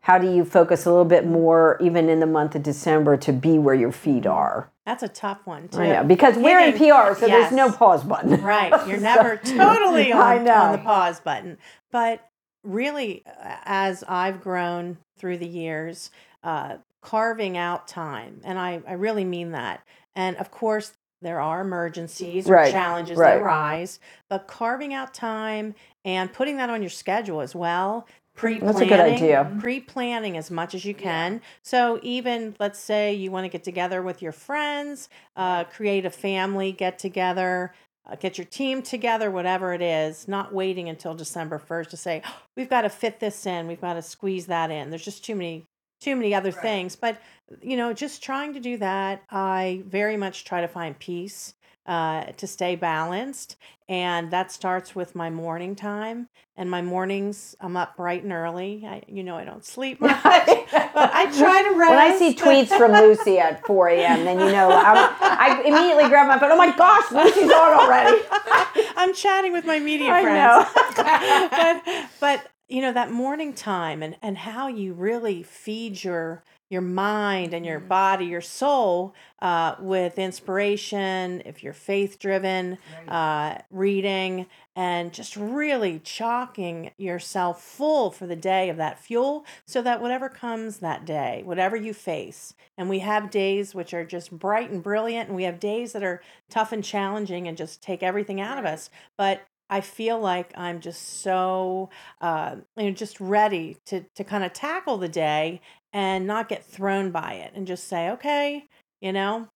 How 0.00 0.18
do 0.18 0.30
you 0.30 0.44
focus 0.44 0.84
a 0.84 0.90
little 0.90 1.06
bit 1.06 1.26
more, 1.26 1.78
even 1.80 2.10
in 2.10 2.20
the 2.20 2.26
month 2.26 2.54
of 2.54 2.62
December, 2.62 3.16
to 3.16 3.32
be 3.32 3.58
where 3.58 3.74
your 3.74 3.92
feet 3.92 4.26
are? 4.26 4.70
That's 4.84 5.02
a 5.02 5.08
tough 5.08 5.46
one 5.46 5.68
too. 5.68 5.80
I 5.80 5.92
know 5.94 6.04
because 6.04 6.36
we're 6.36 6.58
in 6.58 6.74
PR, 6.74 7.18
so 7.18 7.26
there's 7.26 7.52
no 7.52 7.72
pause 7.72 8.04
button. 8.04 8.40
Right. 8.42 8.86
You're 8.86 9.00
never 9.00 9.38
totally 9.38 10.12
on, 10.12 10.46
on 10.46 10.72
the 10.72 10.78
pause 10.78 11.20
button. 11.20 11.56
But 11.90 12.28
really, 12.62 13.22
uh, 13.26 13.56
as 13.64 14.04
I've 14.06 14.42
grown 14.42 14.98
through 15.16 15.38
the 15.38 15.48
years, 15.48 16.10
uh, 16.42 16.76
carving 17.00 17.56
out 17.56 17.88
time, 17.88 18.42
and 18.44 18.58
I, 18.58 18.82
I 18.86 18.92
really 18.94 19.24
mean 19.24 19.52
that. 19.52 19.82
And 20.16 20.36
of 20.36 20.50
course, 20.50 20.92
there 21.22 21.40
are 21.40 21.60
emergencies 21.62 22.48
or 22.48 22.54
Right, 22.54 22.72
challenges 22.72 23.16
right. 23.16 23.34
that 23.34 23.42
arise, 23.42 23.98
but 24.28 24.46
carving 24.46 24.92
out 24.92 25.14
time 25.14 25.74
and 26.04 26.32
putting 26.32 26.56
that 26.58 26.68
on 26.70 26.82
your 26.82 26.90
schedule 26.90 27.40
as 27.40 27.54
well. 27.54 28.06
Pre-planning, 28.36 28.66
That's 28.66 28.80
a 28.80 28.88
good 28.88 29.00
idea. 29.00 29.56
Pre-planning 29.60 30.36
as 30.36 30.50
much 30.50 30.74
as 30.74 30.84
you 30.84 30.92
can. 30.94 31.40
So 31.62 32.00
even 32.02 32.56
let's 32.58 32.80
say 32.80 33.14
you 33.14 33.30
want 33.30 33.44
to 33.44 33.48
get 33.48 33.62
together 33.64 34.02
with 34.02 34.20
your 34.20 34.32
friends, 34.32 35.08
uh, 35.36 35.64
create 35.64 36.04
a 36.04 36.10
family 36.10 36.72
get 36.72 36.98
together, 36.98 37.72
uh, 38.10 38.16
get 38.16 38.36
your 38.36 38.44
team 38.44 38.82
together, 38.82 39.30
whatever 39.30 39.72
it 39.72 39.80
is. 39.80 40.26
Not 40.28 40.52
waiting 40.52 40.88
until 40.88 41.14
December 41.14 41.58
first 41.58 41.90
to 41.90 41.96
say 41.96 42.22
"Oh, 42.26 42.42
we've 42.56 42.68
got 42.68 42.82
to 42.82 42.88
fit 42.90 43.20
this 43.20 43.46
in, 43.46 43.68
we've 43.68 43.80
got 43.80 43.94
to 43.94 44.02
squeeze 44.02 44.46
that 44.46 44.70
in. 44.70 44.90
There's 44.90 45.04
just 45.04 45.24
too 45.24 45.36
many 45.36 45.64
too 46.04 46.16
many 46.16 46.34
other 46.34 46.52
things. 46.52 46.96
But 46.96 47.20
you 47.62 47.76
know, 47.76 47.92
just 47.92 48.22
trying 48.22 48.54
to 48.54 48.60
do 48.60 48.76
that, 48.78 49.22
I 49.30 49.82
very 49.86 50.16
much 50.16 50.44
try 50.44 50.60
to 50.60 50.68
find 50.68 50.98
peace. 50.98 51.54
Uh, 51.86 52.24
to 52.38 52.46
stay 52.46 52.76
balanced, 52.76 53.56
and 53.90 54.30
that 54.30 54.50
starts 54.50 54.94
with 54.94 55.14
my 55.14 55.28
morning 55.28 55.76
time. 55.76 56.30
And 56.56 56.70
my 56.70 56.80
mornings, 56.80 57.54
I'm 57.60 57.76
up 57.76 57.94
bright 57.98 58.22
and 58.22 58.32
early. 58.32 58.84
I, 58.86 59.02
you 59.06 59.22
know, 59.22 59.36
I 59.36 59.44
don't 59.44 59.62
sleep 59.62 60.00
much, 60.00 60.22
but 60.22 60.40
I 60.72 61.30
try 61.36 61.62
to 61.62 61.76
rest. 61.76 61.90
When 61.90 61.98
I 61.98 62.18
see 62.18 62.34
tweets 62.34 62.68
from 62.68 62.92
Lucy 62.92 63.38
at 63.38 63.66
4 63.66 63.88
a.m., 63.88 64.24
then 64.24 64.40
you 64.40 64.50
know 64.50 64.70
I'm, 64.70 65.14
I 65.20 65.62
immediately 65.62 66.08
grab 66.08 66.26
my 66.26 66.38
phone. 66.38 66.52
Oh 66.52 66.56
my 66.56 66.74
gosh, 66.74 67.12
Lucy's 67.12 67.52
on 67.52 67.72
already. 67.74 68.18
I'm 68.96 69.12
chatting 69.12 69.52
with 69.52 69.66
my 69.66 69.78
media 69.78 70.08
friends. 70.08 70.66
I 70.96 71.82
friends. 71.82 72.08
but 72.20 72.40
but 72.40 72.50
you 72.68 72.80
know 72.80 72.92
that 72.92 73.10
morning 73.10 73.52
time 73.52 74.02
and 74.02 74.16
and 74.22 74.38
how 74.38 74.68
you 74.68 74.94
really 74.94 75.42
feed 75.42 76.02
your 76.02 76.42
your 76.70 76.80
mind 76.80 77.52
and 77.54 77.64
your 77.64 77.78
body, 77.78 78.24
your 78.24 78.40
soul 78.40 79.14
uh, 79.40 79.76
with 79.78 80.18
inspiration. 80.18 81.42
If 81.44 81.62
you're 81.62 81.74
faith 81.74 82.18
driven, 82.18 82.78
uh, 83.06 83.58
reading 83.70 84.46
and 84.74 85.12
just 85.12 85.36
really 85.36 86.00
chalking 86.00 86.90
yourself 86.96 87.62
full 87.62 88.10
for 88.10 88.26
the 88.26 88.34
day 88.34 88.70
of 88.70 88.76
that 88.78 88.98
fuel, 88.98 89.44
so 89.66 89.82
that 89.82 90.00
whatever 90.00 90.28
comes 90.28 90.78
that 90.78 91.04
day, 91.04 91.42
whatever 91.44 91.76
you 91.76 91.94
face, 91.94 92.54
and 92.76 92.88
we 92.88 92.98
have 93.00 93.30
days 93.30 93.74
which 93.74 93.94
are 93.94 94.04
just 94.04 94.32
bright 94.32 94.70
and 94.70 94.82
brilliant, 94.82 95.28
and 95.28 95.36
we 95.36 95.44
have 95.44 95.60
days 95.60 95.92
that 95.92 96.02
are 96.02 96.22
tough 96.50 96.72
and 96.72 96.82
challenging 96.82 97.46
and 97.46 97.56
just 97.56 97.82
take 97.82 98.02
everything 98.02 98.40
out 98.40 98.58
of 98.58 98.64
us. 98.64 98.90
But 99.16 99.46
I 99.70 99.80
feel 99.80 100.18
like 100.20 100.52
I'm 100.56 100.80
just 100.80 101.20
so, 101.22 101.90
uh, 102.20 102.56
you 102.76 102.84
know, 102.84 102.90
just 102.92 103.20
ready 103.20 103.76
to 103.86 104.04
to 104.14 104.24
kind 104.24 104.44
of 104.44 104.52
tackle 104.52 104.98
the 104.98 105.08
day 105.08 105.60
and 105.92 106.26
not 106.26 106.48
get 106.48 106.64
thrown 106.64 107.10
by 107.10 107.34
it, 107.34 107.52
and 107.54 107.66
just 107.66 107.88
say, 107.88 108.10
okay, 108.10 108.68
you 109.00 109.12
know, 109.12 109.48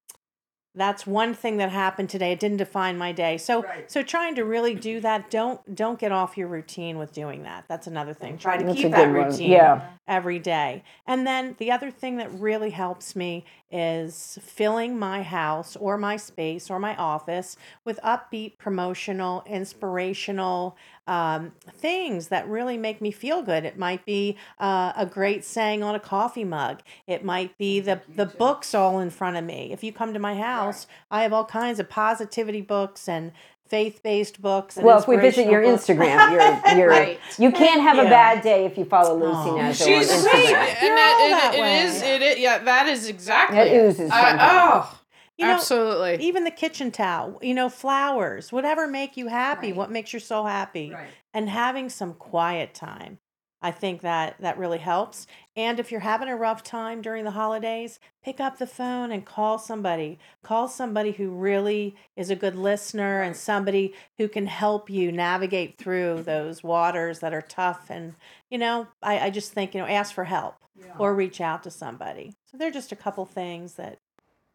that's 0.78 1.06
one 1.06 1.34
thing 1.34 1.58
that 1.58 1.70
happened 1.70 2.08
today. 2.08 2.32
It 2.32 2.40
didn't 2.40 2.56
define 2.58 2.96
my 2.96 3.12
day. 3.12 3.36
So 3.36 3.64
so 3.86 4.02
trying 4.02 4.34
to 4.36 4.44
really 4.44 4.74
do 4.74 5.00
that. 5.00 5.30
Don't 5.30 5.74
don't 5.74 5.98
get 5.98 6.12
off 6.12 6.38
your 6.38 6.48
routine 6.48 6.96
with 6.96 7.12
doing 7.12 7.42
that. 7.42 7.64
That's 7.68 7.86
another 7.86 8.14
thing. 8.14 8.38
Try 8.38 8.56
to 8.56 8.64
That's 8.64 8.76
keep 8.76 8.92
that 8.92 9.12
routine 9.12 9.50
Yeah. 9.50 9.82
every 10.06 10.38
day. 10.38 10.82
And 11.06 11.26
then 11.26 11.56
the 11.58 11.70
other 11.72 11.90
thing 11.90 12.16
that 12.18 12.32
really 12.32 12.70
helps 12.70 13.16
me 13.16 13.44
is 13.70 14.38
filling 14.40 14.98
my 14.98 15.22
house 15.22 15.76
or 15.76 15.98
my 15.98 16.16
space 16.16 16.70
or 16.70 16.78
my 16.78 16.96
office 16.96 17.56
with 17.84 18.00
upbeat, 18.02 18.56
promotional, 18.56 19.42
inspirational 19.46 20.76
um, 21.08 21.52
things 21.72 22.28
that 22.28 22.46
really 22.48 22.76
make 22.76 23.00
me 23.00 23.10
feel 23.10 23.42
good. 23.42 23.64
It 23.64 23.78
might 23.78 24.04
be 24.04 24.36
uh, 24.60 24.92
a 24.96 25.06
great 25.06 25.44
saying 25.44 25.82
on 25.82 25.94
a 25.94 26.00
coffee 26.00 26.44
mug. 26.44 26.80
It 27.06 27.24
might 27.24 27.56
be 27.58 27.80
the 27.80 28.00
the 28.14 28.26
books 28.26 28.74
all 28.74 29.00
in 29.00 29.10
front 29.10 29.36
of 29.36 29.44
me. 29.44 29.72
If 29.72 29.82
you 29.82 29.92
come 29.92 30.12
to 30.12 30.18
my 30.20 30.34
house, 30.36 30.86
I 31.10 31.22
have 31.22 31.32
all 31.32 31.44
kinds 31.44 31.80
of 31.80 31.88
positivity 31.88 32.60
books 32.60 33.08
and 33.08 33.32
faith 33.68 34.02
based 34.02 34.40
books. 34.40 34.76
And 34.78 34.86
Well, 34.86 34.98
if 34.98 35.06
we 35.06 35.16
visit 35.16 35.46
your 35.50 35.62
books. 35.62 35.86
Instagram, 35.86 36.30
you're, 36.32 36.76
you're 36.78 36.88
Right. 36.88 37.18
you 37.38 37.52
can't 37.52 37.82
have 37.82 37.98
a 37.98 38.04
bad 38.08 38.42
day 38.42 38.64
if 38.64 38.78
you 38.78 38.84
follow 38.86 39.14
Lucy 39.14 39.50
Aw. 39.50 39.56
Nash 39.56 39.80
on 39.82 39.86
She's 39.88 40.10
Instagram. 40.10 40.20
sweet, 40.30 40.54
and 40.54 40.82
You're 40.82 40.96
that, 40.96 41.16
all 41.20 41.26
and 41.48 41.54
it- 41.54 41.58
it 41.58 41.62
way. 41.62 41.80
is. 41.82 42.02
It 42.02 42.22
is. 42.22 42.38
Yeah, 42.38 42.58
that 42.58 42.86
is 42.88 43.08
exactly. 43.08 43.58
It 43.58 43.82
oozes 43.90 44.10
I- 44.10 44.30
from 44.30 44.38
her. 44.38 44.48
oh, 44.50 44.98
You 45.38 45.46
know, 45.46 45.52
absolutely. 45.54 46.26
even 46.26 46.42
the 46.44 46.50
kitchen 46.50 46.90
towel, 46.90 47.38
you 47.40 47.54
know, 47.54 47.68
flowers, 47.68 48.50
whatever 48.50 48.88
make 48.88 49.16
you 49.16 49.28
happy, 49.28 49.68
Right. 49.68 49.76
what 49.76 49.90
makes 49.90 50.12
you 50.12 50.18
so 50.18 50.44
happy, 50.44 50.90
Right. 50.90 51.06
and 51.32 51.48
having 51.48 51.88
some 51.88 52.14
quiet 52.14 52.74
time. 52.74 53.20
I 53.60 53.72
think 53.72 54.02
that 54.02 54.36
that 54.40 54.56
really 54.56 54.78
helps. 54.78 55.26
And 55.56 55.80
if 55.80 55.90
you're 55.90 56.00
having 56.00 56.28
a 56.28 56.36
rough 56.36 56.62
time 56.62 57.02
during 57.02 57.24
the 57.24 57.32
holidays, 57.32 57.98
pick 58.22 58.38
up 58.38 58.58
the 58.58 58.68
phone 58.68 59.10
and 59.10 59.26
call 59.26 59.58
somebody. 59.58 60.18
Call 60.44 60.68
somebody 60.68 61.10
who 61.12 61.30
really 61.30 61.96
is 62.16 62.30
a 62.30 62.36
good 62.36 62.54
listener 62.54 63.20
and 63.20 63.36
somebody 63.36 63.94
who 64.16 64.28
can 64.28 64.46
help 64.46 64.88
you 64.88 65.10
navigate 65.10 65.76
through 65.76 66.14
mm-hmm. 66.16 66.22
those 66.24 66.62
waters 66.62 67.18
that 67.18 67.34
are 67.34 67.42
tough. 67.42 67.90
And, 67.90 68.14
you 68.48 68.58
know, 68.58 68.86
I, 69.02 69.18
I 69.26 69.30
just 69.30 69.52
think, 69.52 69.74
you 69.74 69.80
know, 69.80 69.88
ask 69.88 70.14
for 70.14 70.24
help 70.24 70.54
or 70.96 71.12
reach 71.12 71.40
out 71.40 71.64
to 71.64 71.70
somebody. 71.72 72.34
So 72.46 72.56
they're 72.56 72.70
just 72.70 72.92
a 72.92 72.96
couple 72.96 73.24
things 73.24 73.74
that. 73.74 73.98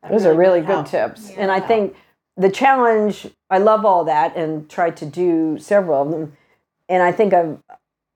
That 0.04 0.12
Those 0.12 0.26
are 0.26 0.34
really 0.34 0.62
good 0.62 0.86
tips. 0.86 1.32
And 1.32 1.52
I 1.52 1.60
think 1.60 1.96
the 2.38 2.50
challenge, 2.50 3.28
I 3.50 3.58
love 3.58 3.86
all 3.86 4.04
that 4.06 4.36
and 4.36 4.70
try 4.70 4.92
to 4.92 5.06
do 5.06 5.58
several 5.60 6.02
of 6.02 6.12
them. 6.12 6.34
And 6.90 7.02
I 7.02 7.12
think 7.12 7.34
I've, 7.34 7.58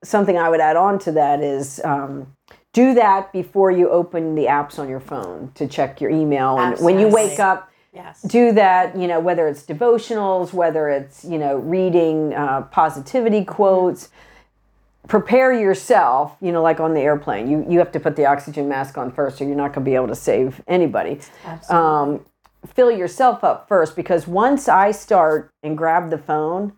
something 0.04 0.38
I 0.38 0.48
would 0.48 0.60
add 0.60 0.76
on 0.76 0.98
to 1.00 1.12
that 1.12 1.40
is 1.40 1.80
um, 1.84 2.36
do 2.72 2.94
that 2.94 3.32
before 3.32 3.70
you 3.70 3.88
open 3.90 4.34
the 4.34 4.44
apps 4.44 4.78
on 4.78 4.88
your 4.88 5.00
phone 5.00 5.50
to 5.54 5.66
check 5.66 6.00
your 6.00 6.10
email. 6.10 6.58
And 6.58 6.78
when 6.80 6.98
you 6.98 7.08
wake 7.08 7.40
up, 7.40 7.70
Yes. 7.90 8.20
do 8.22 8.52
that, 8.52 8.96
you 8.96 9.08
know, 9.08 9.18
whether 9.18 9.48
it's 9.48 9.64
devotionals, 9.64 10.52
whether 10.52 10.88
it's, 10.90 11.24
you 11.24 11.38
know, 11.38 11.56
reading 11.56 12.34
uh, 12.34 12.62
positivity 12.70 13.44
quotes. 13.44 14.10
Prepare 15.08 15.52
yourself, 15.54 16.36
you 16.40 16.52
know, 16.52 16.62
like 16.62 16.80
on 16.80 16.94
the 16.94 17.00
airplane. 17.00 17.50
You, 17.50 17.66
you 17.68 17.78
have 17.78 17.90
to 17.92 18.00
put 18.00 18.14
the 18.14 18.26
oxygen 18.26 18.68
mask 18.68 18.96
on 18.98 19.10
first, 19.10 19.40
or 19.40 19.44
you're 19.44 19.56
not 19.56 19.72
going 19.72 19.84
to 19.84 19.90
be 19.90 19.94
able 19.94 20.08
to 20.08 20.14
save 20.14 20.60
anybody 20.68 21.20
um, 21.70 22.20
fill 22.66 22.90
yourself 22.90 23.44
up 23.44 23.68
first 23.68 23.96
because 23.96 24.26
once 24.26 24.68
I 24.68 24.90
start 24.90 25.52
and 25.62 25.76
grab 25.76 26.10
the 26.10 26.18
phone, 26.18 26.72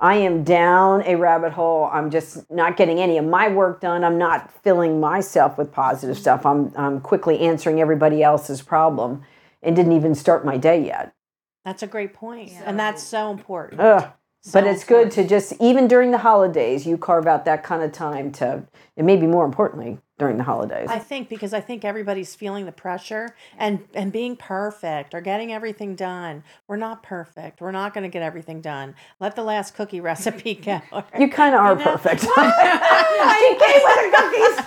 I 0.00 0.16
am 0.16 0.42
down 0.42 1.02
a 1.02 1.14
rabbit 1.14 1.52
hole. 1.52 1.88
I'm 1.92 2.10
just 2.10 2.50
not 2.50 2.76
getting 2.76 2.98
any 2.98 3.18
of 3.18 3.24
my 3.24 3.48
work 3.48 3.80
done. 3.80 4.02
I'm 4.02 4.18
not 4.18 4.52
filling 4.62 4.98
myself 4.98 5.56
with 5.56 5.70
positive 5.72 6.18
stuff. 6.18 6.44
I'm, 6.44 6.72
I'm 6.76 7.00
quickly 7.00 7.38
answering 7.40 7.80
everybody 7.80 8.22
else's 8.22 8.62
problem 8.62 9.22
and 9.62 9.76
didn't 9.76 9.92
even 9.92 10.14
start 10.14 10.44
my 10.44 10.56
day 10.56 10.84
yet. 10.84 11.14
That's 11.64 11.84
a 11.84 11.86
great 11.86 12.14
point. 12.14 12.52
And 12.64 12.78
that's 12.78 13.02
so 13.02 13.30
important. 13.30 13.80
Ugh. 13.80 14.10
But 14.50 14.66
it's 14.66 14.82
good 14.82 15.12
to 15.12 15.26
just, 15.26 15.52
even 15.60 15.86
during 15.86 16.10
the 16.10 16.18
holidays, 16.18 16.84
you 16.84 16.98
carve 16.98 17.28
out 17.28 17.44
that 17.44 17.62
kind 17.62 17.80
of 17.82 17.92
time 17.92 18.32
to, 18.32 18.64
and 18.96 19.06
maybe 19.06 19.26
more 19.26 19.44
importantly, 19.44 19.98
during 20.18 20.36
the 20.36 20.42
holidays. 20.42 20.88
I 20.90 20.98
think 20.98 21.28
because 21.28 21.54
I 21.54 21.60
think 21.60 21.84
everybody's 21.84 22.34
feeling 22.34 22.66
the 22.66 22.72
pressure 22.72 23.34
and 23.56 23.80
and 23.94 24.12
being 24.12 24.36
perfect 24.36 25.14
or 25.14 25.20
getting 25.20 25.52
everything 25.52 25.94
done. 25.94 26.42
We're 26.66 26.76
not 26.76 27.02
perfect. 27.02 27.60
We're 27.60 27.72
not 27.72 27.94
going 27.94 28.02
to 28.02 28.08
get 28.08 28.22
everything 28.22 28.60
done. 28.60 28.94
Let 29.20 29.36
the 29.36 29.42
last 29.44 29.74
cookie 29.74 30.00
recipe 30.10 30.54
go. 30.54 30.80
you 31.18 31.28
kind 31.28 31.54
of 31.54 31.60
are 31.60 31.76
know? 31.76 31.84
perfect. 31.84 32.22
she 32.22 32.28
came 32.28 32.36
with 32.38 33.96
her 33.96 34.10
cookies. 34.10 34.64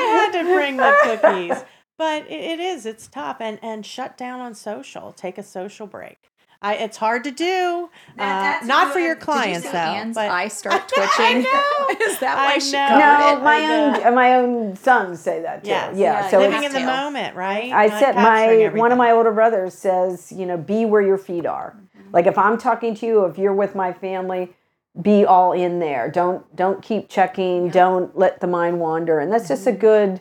I 0.00 0.30
had 0.32 0.42
to 0.42 0.44
bring 0.44 0.76
the 0.76 0.96
cookies. 1.02 1.64
But 1.96 2.22
it, 2.30 2.40
it 2.40 2.60
is. 2.60 2.86
It's 2.86 3.08
tough. 3.08 3.38
And 3.40 3.58
and 3.62 3.84
shut 3.84 4.16
down 4.18 4.40
on 4.40 4.54
social. 4.54 5.12
Take 5.12 5.38
a 5.38 5.42
social 5.42 5.86
break. 5.86 6.30
I, 6.60 6.74
it's 6.74 6.96
hard 6.96 7.22
to 7.24 7.30
do. 7.30 7.88
Uh, 8.18 8.58
not 8.64 8.92
for 8.92 8.98
your 8.98 9.14
clients 9.14 9.60
Did 9.62 9.66
you 9.66 9.72
though. 9.72 9.78
say 9.78 9.94
Anne's 9.96 10.14
but 10.16 10.28
I 10.28 10.48
start 10.48 10.88
twitching. 10.88 11.46
I 11.46 11.96
Is 12.00 12.18
that 12.18 12.36
why 12.36 12.54
I 12.54 12.58
she 12.58 12.72
know. 12.72 12.86
covered 12.88 12.98
No, 13.00 13.44
my 13.44 13.54
I 13.56 13.66
know. 13.66 14.04
own 14.08 14.14
my 14.14 14.34
own 14.34 14.76
sons 14.76 15.20
say 15.20 15.40
that 15.42 15.62
too. 15.62 15.70
Yes. 15.70 15.96
Yeah, 15.96 16.20
Yeah, 16.24 16.30
so 16.30 16.38
living 16.40 16.64
in 16.64 16.72
the 16.72 16.80
to. 16.80 16.86
moment, 16.86 17.36
right? 17.36 17.72
I 17.72 17.86
Not 17.86 18.00
said 18.00 18.14
capturing 18.14 18.72
my 18.74 18.78
one 18.80 18.90
of 18.90 18.98
my 18.98 19.12
older 19.12 19.30
brothers 19.32 19.74
says, 19.74 20.32
you 20.32 20.46
know, 20.46 20.56
be 20.56 20.84
where 20.84 21.02
your 21.02 21.18
feet 21.18 21.46
are. 21.46 21.76
Like 22.12 22.26
if 22.26 22.36
I'm 22.36 22.58
talking 22.58 22.94
to 22.96 23.06
you, 23.06 23.24
if 23.26 23.38
you're 23.38 23.54
with 23.54 23.76
my 23.76 23.92
family, 23.92 24.52
be 25.00 25.24
all 25.24 25.52
in 25.52 25.78
there. 25.78 26.10
Don't 26.10 26.56
don't 26.56 26.82
keep 26.82 27.08
checking. 27.08 27.68
Don't 27.68 28.18
let 28.18 28.40
the 28.40 28.48
mind 28.48 28.80
wander. 28.80 29.20
And 29.20 29.30
that's 29.32 29.46
just 29.46 29.66
a 29.68 29.72
good, 29.72 30.20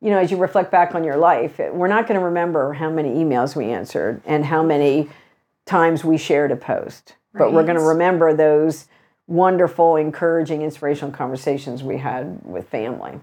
you 0.00 0.08
know, 0.10 0.18
as 0.18 0.30
you 0.30 0.38
reflect 0.38 0.70
back 0.70 0.94
on 0.94 1.04
your 1.04 1.16
life, 1.18 1.58
we're 1.58 1.88
not 1.88 2.06
going 2.08 2.18
to 2.18 2.24
remember 2.24 2.72
how 2.72 2.88
many 2.88 3.10
emails 3.10 3.54
we 3.54 3.66
answered 3.66 4.22
and 4.24 4.46
how 4.46 4.62
many 4.62 5.10
times 5.66 6.04
we 6.04 6.18
shared 6.18 6.50
a 6.52 6.56
post, 6.56 7.16
but 7.32 7.52
we're 7.52 7.64
going 7.64 7.76
to 7.76 7.82
remember 7.82 8.34
those 8.34 8.86
wonderful, 9.26 9.96
encouraging, 9.96 10.62
inspirational 10.62 11.10
conversations 11.10 11.82
we 11.82 11.98
had 11.98 12.40
with 12.44 12.68
family. 12.68 13.20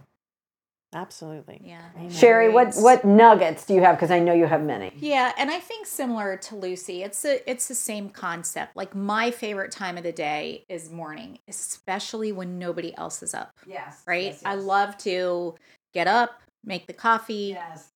Absolutely. 0.93 1.61
Yeah. 1.63 1.83
Sherry, 2.09 2.49
what 2.49 2.75
what 2.75 3.05
nuggets 3.05 3.65
do 3.65 3.73
you 3.73 3.81
have? 3.81 3.95
Because 3.95 4.11
I 4.11 4.19
know 4.19 4.33
you 4.33 4.45
have 4.45 4.61
many. 4.61 4.91
Yeah, 4.97 5.31
and 5.37 5.49
I 5.49 5.57
think 5.57 5.87
similar 5.87 6.35
to 6.35 6.55
Lucy, 6.57 7.01
it's 7.01 7.23
a 7.23 7.49
it's 7.49 7.69
the 7.69 7.75
same 7.75 8.09
concept. 8.09 8.75
Like 8.75 8.93
my 8.93 9.31
favorite 9.31 9.71
time 9.71 9.97
of 9.97 10.03
the 10.03 10.11
day 10.11 10.65
is 10.67 10.91
morning, 10.91 11.39
especially 11.47 12.33
when 12.33 12.59
nobody 12.59 12.93
else 12.97 13.23
is 13.23 13.33
up. 13.33 13.55
Yes. 13.65 14.03
Right? 14.05 14.37
I 14.43 14.55
love 14.55 14.97
to 14.99 15.55
get 15.93 16.07
up, 16.07 16.41
make 16.65 16.87
the 16.87 16.93
coffee. 16.93 17.55
Yes. 17.55 17.90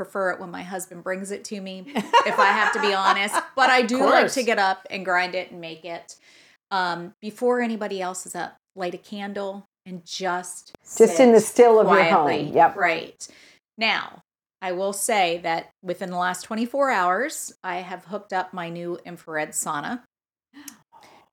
Prefer 0.00 0.30
it 0.30 0.40
when 0.40 0.50
my 0.50 0.62
husband 0.62 1.04
brings 1.04 1.30
it 1.30 1.44
to 1.44 1.60
me, 1.60 1.84
if 1.94 2.38
I 2.38 2.46
have 2.46 2.72
to 2.72 2.80
be 2.80 2.94
honest. 2.94 3.34
But 3.54 3.68
I 3.68 3.82
do 3.82 3.98
like 4.02 4.32
to 4.32 4.42
get 4.42 4.58
up 4.58 4.86
and 4.88 5.04
grind 5.04 5.34
it 5.34 5.50
and 5.50 5.60
make 5.60 5.84
it 5.84 6.16
um, 6.70 7.12
before 7.20 7.60
anybody 7.60 8.00
else 8.00 8.24
is 8.24 8.34
up. 8.34 8.56
Light 8.74 8.94
a 8.94 8.96
candle 8.96 9.66
and 9.84 10.02
just 10.06 10.72
Just 10.96 11.20
in 11.20 11.32
the 11.32 11.40
still 11.40 11.78
of 11.78 11.86
your 11.86 11.96
quietly. 11.96 12.46
home. 12.46 12.54
Yep. 12.54 12.76
Right. 12.76 13.28
Now, 13.76 14.22
I 14.62 14.72
will 14.72 14.94
say 14.94 15.38
that 15.42 15.68
within 15.82 16.08
the 16.08 16.16
last 16.16 16.44
24 16.44 16.90
hours, 16.90 17.52
I 17.62 17.76
have 17.80 18.06
hooked 18.06 18.32
up 18.32 18.54
my 18.54 18.70
new 18.70 18.98
infrared 19.04 19.50
sauna. 19.50 20.00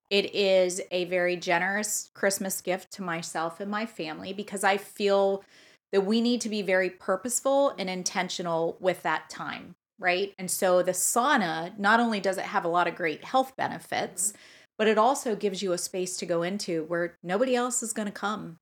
It 0.10 0.36
is 0.36 0.82
a 0.92 1.06
very 1.06 1.38
generous 1.38 2.10
Christmas 2.14 2.60
gift 2.60 2.92
to 2.94 3.02
myself 3.02 3.62
and 3.62 3.72
my 3.72 3.86
family 3.86 4.34
because 4.34 4.66
I 4.66 4.76
feel 4.76 5.46
that 5.92 6.06
we 6.06 6.22
need 6.22 6.42
to 6.42 6.50
be 6.50 6.62
very 6.62 6.90
purposeful 6.90 7.74
and 7.78 7.90
intentional 7.90 8.78
with 8.80 9.04
that 9.04 9.30
time, 9.30 9.76
right? 10.00 10.34
And 10.38 10.50
so 10.50 10.84
the 10.84 10.92
sauna, 10.92 11.78
not 11.78 12.00
only 12.00 12.20
does 12.20 12.38
it 12.38 12.46
have 12.46 12.66
a 12.66 12.70
lot 12.70 12.88
of 12.88 12.96
great 12.96 13.24
health 13.24 13.56
benefits, 13.56 14.30
mm-hmm. 14.30 14.38
but 14.78 14.88
it 14.88 14.98
also 14.98 15.36
gives 15.36 15.62
you 15.62 15.74
a 15.74 15.78
space 15.78 16.18
to 16.18 16.26
go 16.26 16.44
into 16.44 16.84
where 16.86 17.18
nobody 17.24 17.56
else 17.56 17.82
is 17.82 17.94
going 17.94 18.08
to 18.08 18.12
come. 18.12 18.58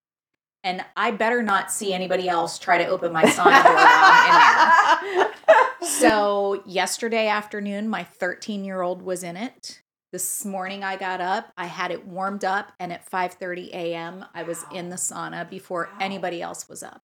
And 0.63 0.83
I 0.95 1.11
better 1.11 1.43
not 1.43 1.71
see 1.71 1.93
anybody 1.93 2.27
else 2.27 2.57
try 2.57 2.79
to 2.79 2.87
open 2.87 3.13
my 3.13 3.23
sauna 3.25 3.63
door 3.63 3.75
while 3.75 3.85
I'm 3.85 5.05
in 5.05 5.19
there. 5.19 5.65
So 5.81 6.63
yesterday 6.65 7.27
afternoon, 7.27 7.87
my 7.87 8.03
13 8.03 8.65
year 8.65 8.81
old 8.81 9.01
was 9.01 9.23
in 9.23 9.37
it. 9.37 9.81
This 10.11 10.45
morning 10.45 10.83
I 10.83 10.95
got 10.95 11.19
up, 11.19 11.51
I 11.57 11.65
had 11.65 11.91
it 11.91 12.07
warmed 12.07 12.45
up, 12.45 12.71
and 12.79 12.93
at 12.93 13.05
5:30 13.09 13.73
a.m. 13.73 14.25
I 14.33 14.43
was 14.43 14.63
in 14.71 14.89
the 14.89 14.95
sauna 14.95 15.49
before 15.49 15.89
anybody 15.99 16.41
else 16.41 16.69
was 16.69 16.83
up. 16.83 17.01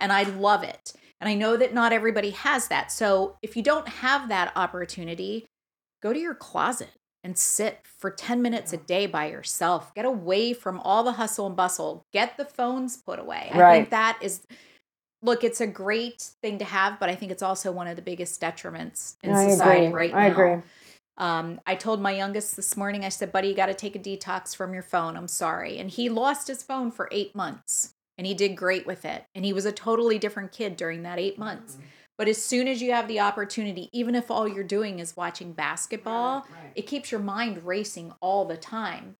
And 0.00 0.12
I 0.12 0.24
love 0.24 0.62
it. 0.62 0.92
And 1.20 1.28
I 1.28 1.34
know 1.34 1.56
that 1.56 1.74
not 1.74 1.92
everybody 1.92 2.30
has 2.30 2.68
that. 2.68 2.90
So 2.90 3.36
if 3.42 3.56
you 3.56 3.62
don't 3.62 3.88
have 3.88 4.28
that 4.28 4.52
opportunity, 4.56 5.46
go 6.02 6.12
to 6.12 6.18
your 6.18 6.34
closet 6.34 6.90
and 7.22 7.36
sit 7.36 7.80
for 7.98 8.10
10 8.10 8.40
minutes 8.40 8.72
a 8.72 8.78
day 8.78 9.06
by 9.06 9.28
yourself. 9.28 9.94
Get 9.94 10.06
away 10.06 10.54
from 10.54 10.80
all 10.80 11.04
the 11.04 11.12
hustle 11.12 11.46
and 11.46 11.56
bustle. 11.56 12.06
Get 12.12 12.38
the 12.38 12.46
phones 12.46 12.96
put 12.96 13.18
away. 13.18 13.50
I 13.52 13.72
think 13.72 13.90
that 13.90 14.18
is 14.22 14.40
look, 15.22 15.44
it's 15.44 15.60
a 15.60 15.66
great 15.66 16.30
thing 16.42 16.58
to 16.58 16.64
have, 16.64 16.98
but 16.98 17.10
I 17.10 17.14
think 17.14 17.30
it's 17.30 17.42
also 17.42 17.70
one 17.70 17.86
of 17.86 17.96
the 17.96 18.02
biggest 18.02 18.40
detriments 18.40 19.16
in 19.22 19.32
I 19.32 19.50
society 19.50 19.86
agree. 19.86 20.10
right 20.10 20.14
I 20.14 20.28
now. 20.28 20.32
agree. 20.32 20.62
Um, 21.18 21.60
I 21.66 21.74
told 21.74 22.00
my 22.00 22.12
youngest 22.12 22.56
this 22.56 22.74
morning, 22.74 23.04
I 23.04 23.10
said, 23.10 23.30
buddy, 23.30 23.48
you 23.48 23.54
got 23.54 23.66
to 23.66 23.74
take 23.74 23.94
a 23.94 23.98
detox 23.98 24.56
from 24.56 24.72
your 24.72 24.82
phone. 24.82 25.18
I'm 25.18 25.28
sorry. 25.28 25.76
And 25.76 25.90
he 25.90 26.08
lost 26.08 26.48
his 26.48 26.62
phone 26.62 26.90
for 26.90 27.08
eight 27.12 27.34
months 27.36 27.92
and 28.20 28.26
he 28.26 28.34
did 28.34 28.54
great 28.54 28.86
with 28.86 29.06
it. 29.06 29.24
And 29.34 29.46
he 29.46 29.54
was 29.54 29.64
a 29.64 29.72
totally 29.72 30.18
different 30.18 30.52
kid 30.52 30.76
during 30.76 31.04
that 31.04 31.18
eight 31.18 31.38
months. 31.38 31.76
Mm-hmm. 31.76 31.84
But 32.18 32.28
as 32.28 32.44
soon 32.44 32.68
as 32.68 32.82
you 32.82 32.92
have 32.92 33.08
the 33.08 33.20
opportunity, 33.20 33.88
even 33.94 34.14
if 34.14 34.30
all 34.30 34.46
you're 34.46 34.62
doing 34.62 34.98
is 34.98 35.16
watching 35.16 35.54
basketball, 35.54 36.46
it 36.74 36.82
keeps 36.82 37.10
your 37.10 37.20
mind 37.22 37.64
racing 37.64 38.12
all 38.20 38.44
the 38.44 38.58
time. 38.58 39.16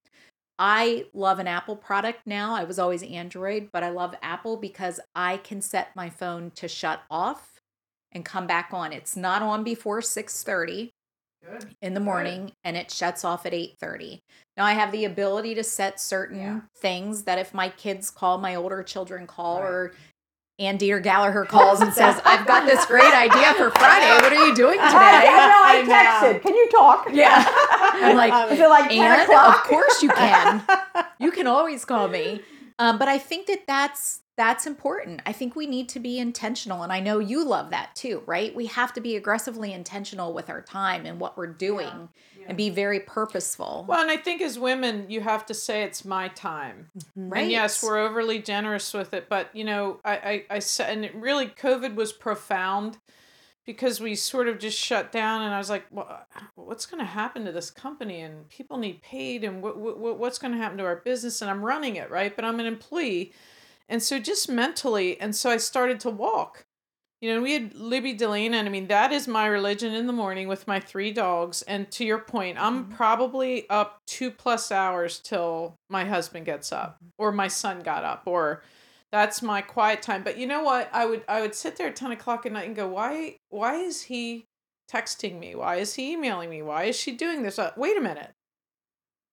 I 0.59 1.07
love 1.15 1.39
an 1.39 1.47
Apple 1.47 1.75
product 1.75 2.27
now. 2.27 2.53
I 2.53 2.63
was 2.63 2.77
always 2.77 3.01
Android, 3.01 3.69
but 3.73 3.81
I 3.81 3.89
love 3.89 4.13
Apple 4.21 4.55
because 4.55 4.99
I 5.15 5.37
can 5.37 5.61
set 5.61 5.95
my 5.95 6.11
phone 6.11 6.51
to 6.51 6.67
shut 6.67 7.01
off 7.09 7.59
and 8.11 8.23
come 8.23 8.45
back 8.45 8.69
on. 8.71 8.93
It's 8.93 9.15
not 9.17 9.41
on 9.41 9.63
before 9.63 10.01
6:30 10.01 10.91
in 11.81 11.93
the 11.93 11.99
morning 11.99 12.51
and 12.63 12.77
it 12.77 12.91
shuts 12.91 13.23
off 13.25 13.45
at 13.45 13.53
8:30. 13.53 14.21
Now 14.57 14.65
I 14.65 14.73
have 14.73 14.91
the 14.91 15.05
ability 15.05 15.55
to 15.55 15.63
set 15.63 15.99
certain 15.99 16.39
Yeah. 16.39 16.59
things 16.77 17.23
that 17.23 17.39
if 17.39 17.53
my 17.53 17.69
kids 17.69 18.09
call, 18.09 18.37
my 18.37 18.55
older 18.55 18.83
children 18.83 19.27
call 19.27 19.57
or 19.59 19.93
Ann 20.59 20.77
Dieter 20.77 21.01
Gallagher 21.01 21.45
calls 21.45 21.81
and 21.81 21.91
says, 21.93 22.21
"I've 22.25 22.45
got 22.45 22.67
this 22.67 22.85
great 22.85 23.13
idea 23.13 23.53
for 23.55 23.71
Friday. 23.71 24.11
What 24.21 24.31
are 24.31 24.45
you 24.47 24.53
doing 24.55 24.77
I, 24.81 24.87
today?" 24.87 25.31
know, 25.31 25.63
I 25.63 25.73
I 25.77 25.81
know. 25.81 25.93
texted. 26.37 26.41
Can 26.43 26.55
you 26.55 26.69
talk? 26.69 27.07
Yeah. 27.11 27.43
I'm 27.47 28.15
like, 28.15 28.51
Is 28.51 28.59
it 28.59 28.69
like 28.69 28.89
10 28.91 29.19
o'clock? 29.21 29.55
of 29.55 29.63
course 29.63 30.03
you 30.03 30.09
can. 30.09 30.63
you 31.19 31.31
can 31.31 31.47
always 31.47 31.83
call 31.85 32.07
me. 32.07 32.41
Um, 32.77 32.97
but 32.99 33.07
I 33.07 33.17
think 33.17 33.47
that 33.47 33.65
that's 33.67 34.21
that's 34.41 34.65
important. 34.65 35.21
I 35.27 35.33
think 35.33 35.55
we 35.55 35.67
need 35.67 35.87
to 35.89 35.99
be 35.99 36.17
intentional, 36.17 36.81
and 36.81 36.91
I 36.91 36.99
know 36.99 37.19
you 37.19 37.45
love 37.45 37.69
that 37.69 37.95
too, 37.95 38.23
right? 38.25 38.55
We 38.55 38.65
have 38.65 38.91
to 38.93 38.99
be 38.99 39.15
aggressively 39.15 39.71
intentional 39.71 40.33
with 40.33 40.49
our 40.49 40.63
time 40.63 41.05
and 41.05 41.19
what 41.19 41.37
we're 41.37 41.53
doing, 41.53 42.09
and 42.47 42.57
be 42.57 42.71
very 42.71 43.01
purposeful. 43.01 43.85
Well, 43.87 44.01
and 44.01 44.09
I 44.09 44.17
think 44.17 44.41
as 44.41 44.57
women, 44.57 45.05
you 45.09 45.21
have 45.21 45.45
to 45.45 45.53
say 45.53 45.83
it's 45.83 46.03
my 46.03 46.29
time. 46.29 46.89
Mm-hmm. 46.97 47.29
right? 47.29 47.41
And 47.43 47.51
yes, 47.51 47.83
we're 47.83 47.99
overly 47.99 48.41
generous 48.41 48.91
with 48.95 49.13
it, 49.13 49.29
but 49.29 49.55
you 49.55 49.63
know, 49.63 49.99
I, 50.03 50.13
I, 50.13 50.45
I 50.55 50.59
said, 50.59 50.91
and 50.91 51.05
it 51.05 51.13
really, 51.13 51.45
COVID 51.45 51.93
was 51.93 52.11
profound 52.11 52.97
because 53.63 54.01
we 54.01 54.15
sort 54.15 54.47
of 54.47 54.57
just 54.57 54.75
shut 54.75 55.11
down, 55.11 55.43
and 55.43 55.53
I 55.53 55.59
was 55.59 55.69
like, 55.69 55.85
well, 55.91 56.25
what's 56.55 56.87
going 56.87 56.99
to 56.99 57.05
happen 57.05 57.45
to 57.45 57.51
this 57.51 57.69
company? 57.69 58.21
And 58.21 58.49
people 58.49 58.77
need 58.77 59.03
paid, 59.03 59.43
and 59.43 59.61
what, 59.61 59.77
what, 59.77 60.17
what's 60.17 60.39
going 60.39 60.53
to 60.53 60.57
happen 60.57 60.79
to 60.79 60.85
our 60.85 60.95
business? 60.95 61.43
And 61.43 61.51
I'm 61.51 61.63
running 61.63 61.97
it, 61.97 62.09
right? 62.09 62.35
But 62.35 62.43
I'm 62.43 62.59
an 62.59 62.65
employee. 62.65 63.33
And 63.91 64.01
so 64.01 64.19
just 64.19 64.47
mentally, 64.47 65.19
and 65.19 65.35
so 65.35 65.49
I 65.49 65.57
started 65.57 65.99
to 65.99 66.09
walk. 66.09 66.63
You 67.19 67.35
know, 67.35 67.41
we 67.41 67.51
had 67.51 67.75
Libby 67.75 68.15
Delana, 68.15 68.53
and 68.53 68.67
I 68.67 68.71
mean, 68.71 68.87
that 68.87 69.11
is 69.11 69.27
my 69.27 69.45
religion 69.47 69.93
in 69.93 70.07
the 70.07 70.13
morning 70.13 70.47
with 70.47 70.65
my 70.65 70.79
three 70.79 71.11
dogs. 71.11 71.61
And 71.63 71.91
to 71.91 72.05
your 72.05 72.19
point, 72.19 72.57
I'm 72.57 72.87
probably 72.87 73.69
up 73.69 73.99
two 74.07 74.31
plus 74.31 74.71
hours 74.71 75.19
till 75.19 75.75
my 75.89 76.05
husband 76.05 76.45
gets 76.45 76.71
up 76.71 76.99
or 77.17 77.33
my 77.33 77.49
son 77.49 77.81
got 77.81 78.05
up, 78.05 78.23
or 78.25 78.63
that's 79.11 79.41
my 79.41 79.61
quiet 79.61 80.01
time. 80.01 80.23
But 80.23 80.37
you 80.37 80.47
know 80.47 80.63
what? 80.63 80.89
I 80.93 81.05
would 81.05 81.25
I 81.27 81.41
would 81.41 81.53
sit 81.53 81.75
there 81.75 81.87
at 81.87 81.97
10 81.97 82.13
o'clock 82.13 82.45
at 82.45 82.53
night 82.53 82.67
and 82.67 82.75
go, 82.75 82.87
why 82.87 83.35
why 83.49 83.75
is 83.75 84.03
he 84.03 84.45
texting 84.89 85.37
me? 85.37 85.53
Why 85.53 85.75
is 85.75 85.95
he 85.95 86.13
emailing 86.13 86.49
me? 86.49 86.61
Why 86.61 86.85
is 86.85 86.97
she 86.97 87.11
doing 87.11 87.43
this? 87.43 87.59
Uh, 87.59 87.71
wait 87.75 87.97
a 87.97 88.01
minute. 88.01 88.31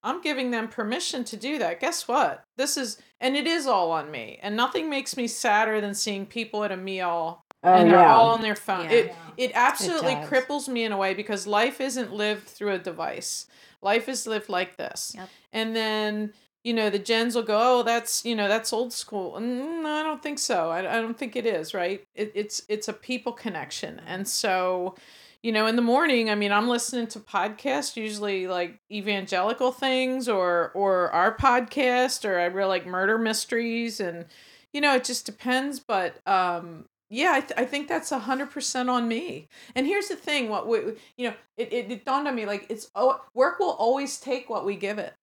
I'm 0.03 0.21
giving 0.21 0.51
them 0.51 0.69
permission 0.69 1.25
to 1.25 1.37
do 1.37 1.59
that. 1.59 1.81
Guess 1.81 2.07
what? 2.09 2.45
This 2.57 2.77
is, 2.77 2.99
and 3.21 3.37
it 3.37 3.47
is 3.47 3.67
all 3.67 3.91
on 3.91 4.11
me. 4.11 4.39
And 4.43 4.57
nothing 4.57 4.89
makes 4.89 5.17
me 5.17 5.27
sadder 5.27 5.81
than 5.81 5.95
seeing 5.95 6.27
people 6.27 6.65
at 6.65 6.73
a 6.73 6.77
meal 6.77 7.45
Oh, 7.65 7.75
and 7.75 7.91
they're 7.91 7.99
yeah. 7.99 8.15
all 8.15 8.31
on 8.31 8.43
their 8.43 8.55
phone. 8.55 8.85
Yeah. 8.85 8.93
It 8.93 9.15
it 9.37 9.53
absolutely 9.55 10.15
does. 10.15 10.29
cripples 10.29 10.69
me 10.69 10.85
in 10.85 10.93
a 10.93 10.97
way 10.97 11.15
because 11.15 11.47
life 11.47 11.81
isn't 11.81 12.13
lived 12.13 12.47
through 12.47 12.73
a 12.73 12.79
device. 12.79 13.47
Life 13.83 14.09
is 14.09 14.27
lived 14.27 14.49
like 14.49 14.77
this. 14.77 15.13
Yep. 15.17 15.29
And 15.53 15.75
then 15.77 16.33
you 16.63 16.73
know 16.73 16.89
the 16.89 16.99
gens 17.01 17.35
will 17.35 17.43
go, 17.43 17.81
oh, 17.81 17.83
that's 17.83 18.25
you 18.25 18.37
know 18.37 18.47
that's 18.47 18.73
old 18.73 18.93
school. 18.93 19.33
Mm, 19.33 19.85
I 19.85 20.05
don't 20.05 20.23
think 20.23 20.39
so. 20.39 20.71
I, 20.71 20.79
I 20.81 21.01
don't 21.01 21.19
think 21.19 21.35
it 21.35 21.47
is. 21.47 21.75
Right? 21.75 22.05
It, 22.15 22.31
it's 22.35 22.63
it's 22.69 22.87
a 22.87 22.93
people 22.93 23.33
connection, 23.33 24.01
and 24.07 24.29
so 24.29 24.95
you 25.43 25.53
know 25.53 25.67
in 25.67 25.77
the 25.77 25.83
morning 25.83 26.31
i 26.31 26.35
mean 26.35 26.53
i'm 26.53 26.69
listening 26.69 27.07
to 27.07 27.21
podcasts 27.21 27.97
usually 27.97 28.47
like 28.47 28.79
evangelical 28.91 29.73
things 29.73 30.29
or 30.29 30.71
or 30.75 31.11
our 31.11 31.37
podcast 31.37 32.29
or 32.29 32.39
i 32.39 32.45
really 32.45 32.69
like 32.69 32.87
murder 32.87 33.19
mysteries 33.19 34.01
and 34.01 34.27
you 34.73 34.81
know 34.81 34.95
it 34.95 35.05
just 35.05 35.27
depends 35.27 35.81
but 35.81 36.17
um 36.27 36.85
yeah 37.11 37.33
i, 37.35 37.41
th- 37.41 37.53
I 37.57 37.65
think 37.65 37.89
that's 37.89 38.13
a 38.13 38.19
hundred 38.19 38.51
percent 38.51 38.91
on 38.91 39.09
me. 39.09 39.49
And 39.75 39.87
here's 39.87 40.09
the 40.09 40.17
thing 40.17 40.49
what 40.49 40.67
we 40.67 40.79
you 41.17 41.29
know 41.29 41.35
it, 41.57 41.73
it, 41.73 41.91
it 41.91 42.05
dawned 42.05 42.29
on 42.29 42.35
me 42.35 42.45
like 42.45 42.67
it's 42.69 42.91
oh 42.95 43.21
work 43.35 43.59
will 43.59 43.73
always 43.73 44.19
take 44.19 44.51
what 44.51 44.67
we 44.67 44.77
give 44.77 44.99
it 44.99 45.15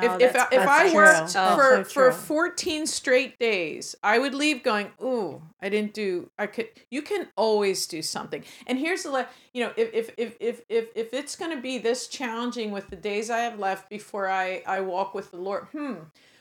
Oh, 0.00 0.16
if, 0.20 0.36
I, 0.36 0.46
if 0.52 0.68
I 0.68 0.94
worked 0.94 1.32
true. 1.32 1.56
For, 1.56 1.84
so 1.84 1.84
for 1.84 2.12
14 2.12 2.86
straight 2.86 3.38
days, 3.38 3.96
I 4.02 4.18
would 4.18 4.34
leave 4.34 4.62
going, 4.62 4.92
ooh, 5.02 5.42
I 5.60 5.68
didn't 5.68 5.94
do, 5.94 6.30
I 6.38 6.46
could, 6.46 6.68
you 6.90 7.02
can 7.02 7.28
always 7.36 7.86
do 7.86 8.00
something. 8.02 8.44
And 8.66 8.78
here's 8.78 9.02
the, 9.02 9.10
le- 9.10 9.28
you 9.52 9.64
know, 9.64 9.72
if, 9.76 9.92
if, 9.92 10.10
if, 10.16 10.36
if, 10.40 10.60
if, 10.68 10.86
if 10.94 11.12
it's 11.12 11.36
going 11.36 11.50
to 11.54 11.60
be 11.60 11.78
this 11.78 12.06
challenging 12.06 12.70
with 12.70 12.88
the 12.90 12.96
days 12.96 13.28
I 13.30 13.38
have 13.38 13.58
left 13.58 13.90
before 13.90 14.28
I, 14.28 14.62
I 14.66 14.80
walk 14.80 15.14
with 15.14 15.30
the 15.32 15.38
Lord, 15.38 15.64
hmm, 15.72 15.94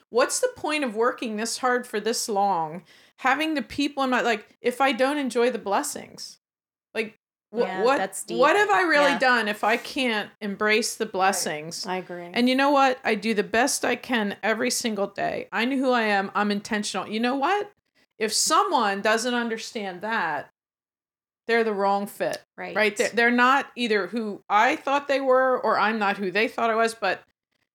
what's 0.10 0.40
the 0.40 0.52
point 0.56 0.84
of 0.84 0.96
working 0.96 1.38
this 1.38 1.58
hard 1.58 1.88
for 1.88 2.00
this 2.00 2.30
long? 2.30 2.84
Having 3.18 3.56
the 3.56 3.64
people 3.64 4.04
in 4.04 4.12
my, 4.12 4.22
like, 4.22 4.56
if 4.62 4.80
I 4.82 4.92
don't 4.92 5.18
enjoy 5.18 5.50
the 5.50 5.58
blessings, 5.58 6.38
like, 6.94 7.18
wh- 7.18 7.27
Yeah, 7.66 7.84
what, 7.84 7.98
that's 7.98 8.24
deep. 8.24 8.38
what 8.38 8.56
have 8.56 8.70
I 8.70 8.82
really 8.82 9.12
Yeah. 9.12 9.20
done 9.20 9.48
if 9.48 9.64
I 9.64 9.78
can't 9.78 10.30
embrace 10.42 10.96
the 10.96 11.06
blessings? 11.06 11.86
I 11.86 11.98
agree. 11.98 12.30
And 12.34 12.48
you 12.48 12.56
know 12.56 12.72
what? 12.72 13.00
I 13.04 13.16
do 13.16 13.34
the 13.34 13.44
best 13.44 13.84
I 13.86 13.96
can 13.96 14.38
every 14.44 14.70
single 14.72 15.08
day. 15.08 15.48
I 15.52 15.66
know 15.66 15.78
who 15.78 15.92
I 15.92 16.04
am. 16.04 16.32
I'm 16.36 16.52
intentional. 16.52 17.08
You 17.08 17.20
know 17.20 17.36
what? 17.36 17.72
If 18.20 18.34
someone 18.34 19.02
doesn't 19.02 19.34
understand 19.34 20.02
that, 20.02 20.50
they're 21.48 21.64
the 21.64 21.74
wrong 21.74 22.08
fit. 22.08 22.44
Right. 22.58 22.76
Right? 22.76 22.98
They're, 22.98 23.10
they're 23.10 23.32
not 23.32 23.68
either 23.76 24.08
who 24.08 24.42
I 24.50 24.76
thought 24.76 25.08
they 25.08 25.22
were 25.22 25.58
or 25.58 25.80
I'm 25.80 25.98
not 25.98 26.18
who 26.18 26.32
they 26.32 26.48
thought 26.48 26.70
I 26.70 26.76
was, 26.76 26.94
but 26.94 27.24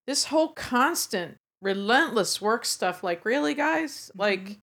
this 0.05 0.25
whole 0.25 0.49
constant, 0.49 1.37
relentless 1.61 2.41
work 2.41 2.65
stuff, 2.65 3.03
like, 3.03 3.25
really, 3.25 3.53
guys? 3.53 4.11
Like, 4.15 4.41
mm-hmm. 4.41 4.53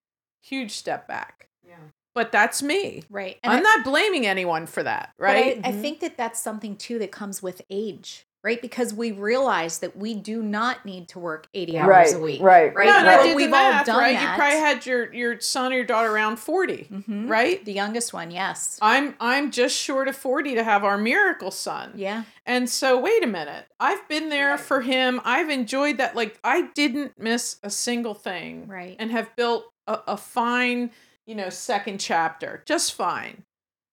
huge 0.43 0.73
step 0.73 1.09
back. 1.09 1.49
Yeah. 1.67 1.77
But 2.15 2.33
that's 2.33 2.63
me. 2.63 3.05
Right. 3.09 3.39
I'm 3.45 3.59
I- 3.59 3.61
not 3.61 3.85
blaming 3.85 4.27
anyone 4.27 4.67
for 4.67 4.83
that, 4.83 5.13
right? 5.19 5.61
I, 5.65 5.69
I 5.69 5.73
think 5.73 6.01
that 6.01 6.17
that's 6.17 6.41
something 6.41 6.77
too 6.77 6.99
that 6.99 7.13
comes 7.13 7.41
with 7.41 7.63
age, 7.71 8.27
right? 8.43 8.61
Because 8.61 8.93
we 8.93 9.13
realize 9.13 9.79
that 9.79 9.97
we 9.97 10.15
do 10.15 10.43
not 10.43 10.85
need 10.85 11.07
to 11.11 11.21
work 11.21 11.47
80 11.55 11.79
hours 11.79 11.89
Right, 11.89 12.15
a 12.15 12.19
week. 12.19 12.43
right, 12.43 12.75
Right. 12.75 12.87
no, 12.87 12.95
right. 13.07 13.21
I 13.31 13.35
we've 13.37 13.51
the 13.51 13.57
all 13.57 13.85
done 13.85 13.99
right? 13.99 14.15
that. 14.15 14.31
You 14.33 14.37
probably 14.37 14.59
had 14.59 14.87
your 14.87 15.13
your 15.15 15.41
son 15.41 15.73
or 15.73 15.77
your 15.77 15.85
daughter 15.85 16.11
around 16.11 16.39
40, 16.39 16.89
Mhm. 16.91 17.29
right? 17.31 17.65
The 17.65 17.73
youngest 17.73 18.13
one, 18.13 18.33
yes. 18.33 18.77
I'm 18.83 19.15
I'm 19.21 19.53
just 19.53 19.77
short 19.77 20.09
of 20.09 20.17
40 20.17 20.57
to 20.57 20.65
have 20.65 20.83
our 20.83 20.99
miracle 20.99 21.53
son. 21.53 21.93
Yeah. 21.95 22.25
And 22.45 22.69
so 22.69 22.99
wait 22.99 23.23
a 23.23 23.29
minute. 23.29 23.67
I've 23.79 24.07
been 24.09 24.31
there 24.31 24.59
for 24.59 24.81
him. 24.81 25.21
I've 25.25 25.49
enjoyed 25.49 25.99
that 25.99 26.17
like 26.17 26.39
I 26.43 26.63
didn't 26.75 27.21
miss 27.21 27.59
a 27.63 27.71
single 27.71 28.15
thing. 28.15 28.67
Right. 28.67 28.97
And 28.99 29.13
have 29.13 29.37
built 29.37 29.67
a, 29.87 30.01
a 30.09 30.17
fine, 30.17 30.91
you 31.27 31.35
know, 31.35 31.49
second 31.51 31.99
chapter. 32.01 32.63
Just 32.67 32.95
fine. 32.95 33.45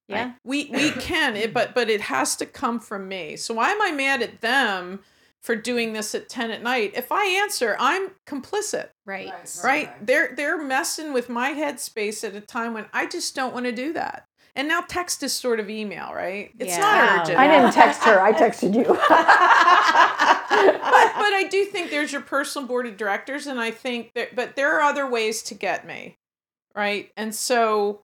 Yeah. 0.08 0.24
Right? 0.26 0.34
We 0.44 0.70
we 0.72 0.92
can 1.00 1.36
it 1.36 1.54
but 1.54 1.74
but 1.76 1.90
it 1.90 2.02
has 2.02 2.36
to 2.38 2.46
come 2.46 2.80
from 2.80 3.08
me. 3.08 3.36
So 3.36 3.54
why 3.54 3.72
am 3.72 3.82
I 3.82 3.92
mad 3.92 4.22
at 4.22 4.42
them 4.42 5.02
for 5.44 5.56
doing 5.56 5.94
this 5.94 6.16
at 6.16 6.28
10 6.30 6.52
at 6.52 6.64
night? 6.64 6.94
If 6.96 7.12
I 7.12 7.26
answer, 7.26 7.76
I'm 7.80 8.10
complicit 8.28 8.90
Right. 9.06 9.32
right 9.64 10.06
they're 10.06 10.34
they're 10.36 10.62
messing 10.62 11.14
with 11.14 11.30
my 11.30 11.52
headspace 11.54 12.24
at 12.28 12.36
a 12.36 12.42
time 12.42 12.74
when 12.74 12.86
i 12.92 13.06
just 13.06 13.34
don't 13.36 13.54
want 13.54 13.66
to 13.66 13.72
do 13.72 13.94
that 13.94 14.26
and 14.54 14.68
now 14.68 14.82
text 14.82 15.24
is 15.24 15.32
sort 15.32 15.62
of 15.62 15.70
email 15.70 16.12
right 16.14 16.52
it's 16.60 16.76
Yeah. 16.76 16.82
not 16.82 17.22
urgent 17.22 17.40
I 17.40 17.48
didn't 17.48 17.72
text 17.72 18.04
her. 18.04 18.20
I 18.20 18.34
texted 18.34 18.76
you. 18.76 18.84
but 18.84 18.98
but 20.50 21.34
i 21.34 21.48
do 21.50 21.64
think 21.66 21.90
there's 21.90 22.12
your 22.12 22.22
personal 22.22 22.68
board 22.68 22.86
of 22.88 22.98
directors 22.98 23.48
and 23.48 23.60
i 23.62 23.72
think 23.72 24.12
that 24.16 24.36
but 24.36 24.56
there 24.58 24.76
are 24.78 24.82
other 24.82 25.10
ways 25.10 25.42
to 25.44 25.54
get 25.54 25.86
me 25.88 26.18
right? 26.78 27.12
And 27.18 27.34
so 27.36 28.02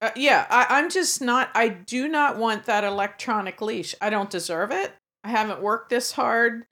uh, 0.00 0.10
yeah 0.14 0.46
I, 0.48 0.66
i'm 0.78 0.90
just 0.90 1.20
not 1.20 1.50
i 1.56 1.68
do 1.68 2.06
not 2.06 2.38
want 2.38 2.66
that 2.66 2.84
electronic 2.84 3.60
leash. 3.60 3.94
I 4.00 4.10
don't 4.10 4.30
deserve 4.30 4.70
it. 4.70 4.92
I 5.24 5.30
haven't 5.30 5.60
worked 5.60 5.90
this 5.90 6.12
hard. 6.12 6.66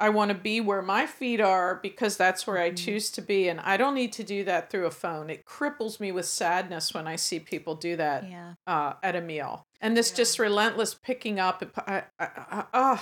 I 0.00 0.10
want 0.10 0.28
to 0.28 0.36
be 0.36 0.60
where 0.60 0.80
my 0.80 1.04
feet 1.06 1.40
are 1.40 1.80
because 1.82 2.16
that's 2.16 2.46
where 2.46 2.58
i 2.58 2.70
choose 2.70 3.10
to 3.10 3.20
be 3.20 3.48
and 3.48 3.58
i 3.58 3.76
don't 3.76 3.96
need 3.96 4.12
to 4.12 4.22
do 4.22 4.44
that 4.44 4.70
through 4.70 4.86
a 4.86 4.92
phone. 4.92 5.28
It 5.28 5.44
cripples 5.44 5.98
me 5.98 6.12
with 6.12 6.26
sadness 6.26 6.94
when 6.94 7.08
i 7.08 7.16
see 7.16 7.40
people 7.40 7.74
do 7.74 7.96
that 7.96 8.30
Yeah. 8.30 8.52
uh, 8.68 8.92
at 9.02 9.16
a 9.16 9.20
meal. 9.20 9.66
And 9.80 9.96
this 9.96 10.12
just 10.12 10.38
relentless 10.38 10.94
picking 10.94 11.40
up 11.40 11.62
and 11.62 11.72
pu- 11.72 11.82
I, 11.86 12.04
I, 12.20 12.64
I. 12.72 13.00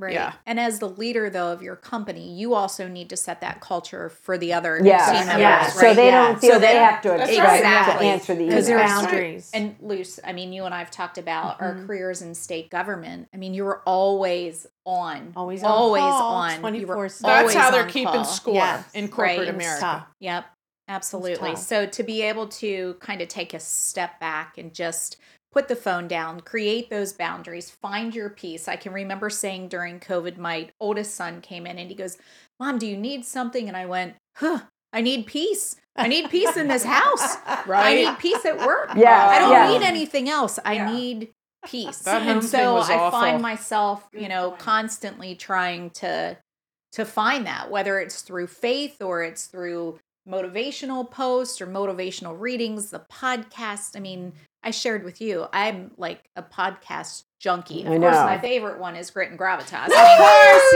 Right. 0.00 0.14
Yeah. 0.14 0.32
And 0.46 0.58
as 0.58 0.78
the 0.78 0.88
leader 0.88 1.28
though 1.28 1.52
of 1.52 1.62
your 1.62 1.76
company, 1.76 2.32
you 2.32 2.54
also 2.54 2.88
need 2.88 3.10
to 3.10 3.16
set 3.18 3.42
that 3.42 3.60
culture 3.60 4.08
for 4.08 4.38
the 4.38 4.54
other 4.54 4.80
Yeah, 4.82 5.04
team 5.04 5.14
members, 5.26 5.28
yeah. 5.28 5.38
yes. 5.38 5.76
right? 5.76 5.80
So 5.90 5.94
they 5.94 6.06
Yeah. 6.06 6.26
don't 6.28 6.40
feel 6.40 6.50
So 6.54 6.58
they 6.58 6.66
they- 6.68 6.76
have 6.76 7.02
to 7.02 7.08
That's 7.10 7.30
expect 7.30 7.48
right. 7.48 7.60
to 7.60 7.66
Exactly. 7.68 8.06
answer 8.08 8.34
the 8.34 8.46
Because 8.46 8.68
email. 8.70 8.78
That's 8.82 9.02
boundaries. 9.02 9.50
And 9.52 9.76
Luce, 9.80 10.18
I 10.24 10.32
mean, 10.32 10.54
you 10.54 10.64
and 10.64 10.74
I 10.74 10.78
have 10.78 10.90
talked 10.90 11.18
about 11.18 11.60
our 11.60 11.74
Mhm. 11.74 11.86
careers 11.86 12.22
in 12.22 12.34
state 12.34 12.70
government. 12.70 13.28
I 13.34 13.36
mean, 13.36 13.52
you 13.52 13.64
were 13.64 13.82
always 13.84 14.66
on, 14.86 15.34
Always 15.36 15.62
on 15.62 15.70
always 15.70 16.00
call, 16.00 16.34
on. 16.34 16.58
24/7. 16.60 17.30
that's 17.30 17.54
how 17.54 17.70
they're 17.70 17.84
keeping 17.84 18.06
call. 18.06 18.24
score 18.24 18.54
Yes. 18.54 18.84
in 18.94 19.08
corporate 19.08 19.38
Right. 19.40 19.48
America. 19.48 20.06
Yep, 20.20 20.46
absolutely. 20.88 21.56
So 21.56 21.84
to 21.84 22.02
be 22.02 22.22
able 22.22 22.48
to 22.48 22.94
kind 23.00 23.20
of 23.20 23.28
take 23.28 23.52
a 23.52 23.60
step 23.60 24.18
back 24.18 24.56
and 24.56 24.72
just 24.74 25.18
put 25.52 25.68
the 25.68 25.76
phone 25.76 26.06
down, 26.08 26.40
create 26.40 26.90
those 26.90 27.12
boundaries, 27.12 27.70
find 27.70 28.14
your 28.14 28.30
peace. 28.30 28.68
I 28.68 28.76
can 28.76 28.92
remember 28.92 29.30
saying 29.30 29.68
during 29.68 29.98
COVID, 30.00 30.36
my 30.38 30.70
oldest 30.80 31.14
son 31.14 31.40
came 31.40 31.66
in 31.66 31.78
and 31.78 31.88
he 31.88 31.94
goes, 31.96 32.18
Mom, 32.58 32.78
do 32.78 32.86
you 32.86 32.96
need 32.96 33.24
something? 33.24 33.66
And 33.68 33.76
I 33.76 33.86
went, 33.86 34.14
Huh, 34.36 34.60
I 34.92 35.00
need 35.00 35.26
peace. 35.26 35.76
I 35.96 36.08
need 36.08 36.30
peace 36.30 36.56
in 36.56 36.68
this 36.68 36.84
house. 36.84 37.36
I 37.46 37.94
need 37.94 38.18
peace 38.18 38.44
at 38.44 38.58
work. 38.66 38.90
Yeah, 38.96 39.26
I 39.28 39.38
don't 39.38 39.52
yeah. 39.52 39.68
need 39.70 39.82
anything 39.82 40.28
else. 40.28 40.58
I 40.64 40.74
Yeah. 40.74 40.92
need 40.94 41.30
peace. 41.66 41.98
That 42.00 42.22
home 42.22 42.38
and 42.38 42.44
so 42.44 42.74
was 42.74 42.88
I 42.88 42.94
awful. 42.96 43.20
find 43.20 43.42
myself, 43.42 44.08
you 44.12 44.28
know, 44.28 44.52
constantly 44.58 45.34
trying 45.34 45.90
to 45.90 46.38
to 46.92 47.04
find 47.04 47.46
that, 47.46 47.70
whether 47.70 48.00
it's 48.00 48.22
through 48.22 48.48
faith 48.48 49.00
or 49.00 49.22
it's 49.22 49.46
through 49.46 49.98
motivational 50.28 51.08
posts 51.08 51.60
or 51.60 51.66
motivational 51.66 52.38
readings, 52.38 52.90
the 52.90 53.00
podcast. 53.12 53.96
I 53.96 54.00
mean, 54.00 54.32
I 54.62 54.70
shared 54.70 55.04
with 55.04 55.20
you, 55.20 55.46
I'm 55.52 55.92
like 55.96 56.28
a 56.36 56.42
podcast 56.42 57.24
junkie. 57.40 57.80
Of 57.84 57.92
I 57.92 57.98
course, 57.98 58.14
know. 58.14 58.24
my 58.26 58.38
favorite 58.38 58.78
one 58.78 58.94
is 58.94 59.10
Grit 59.10 59.30
and 59.30 59.38
Gravitas. 59.38 59.86
Of 59.86 59.92
course 59.92 60.70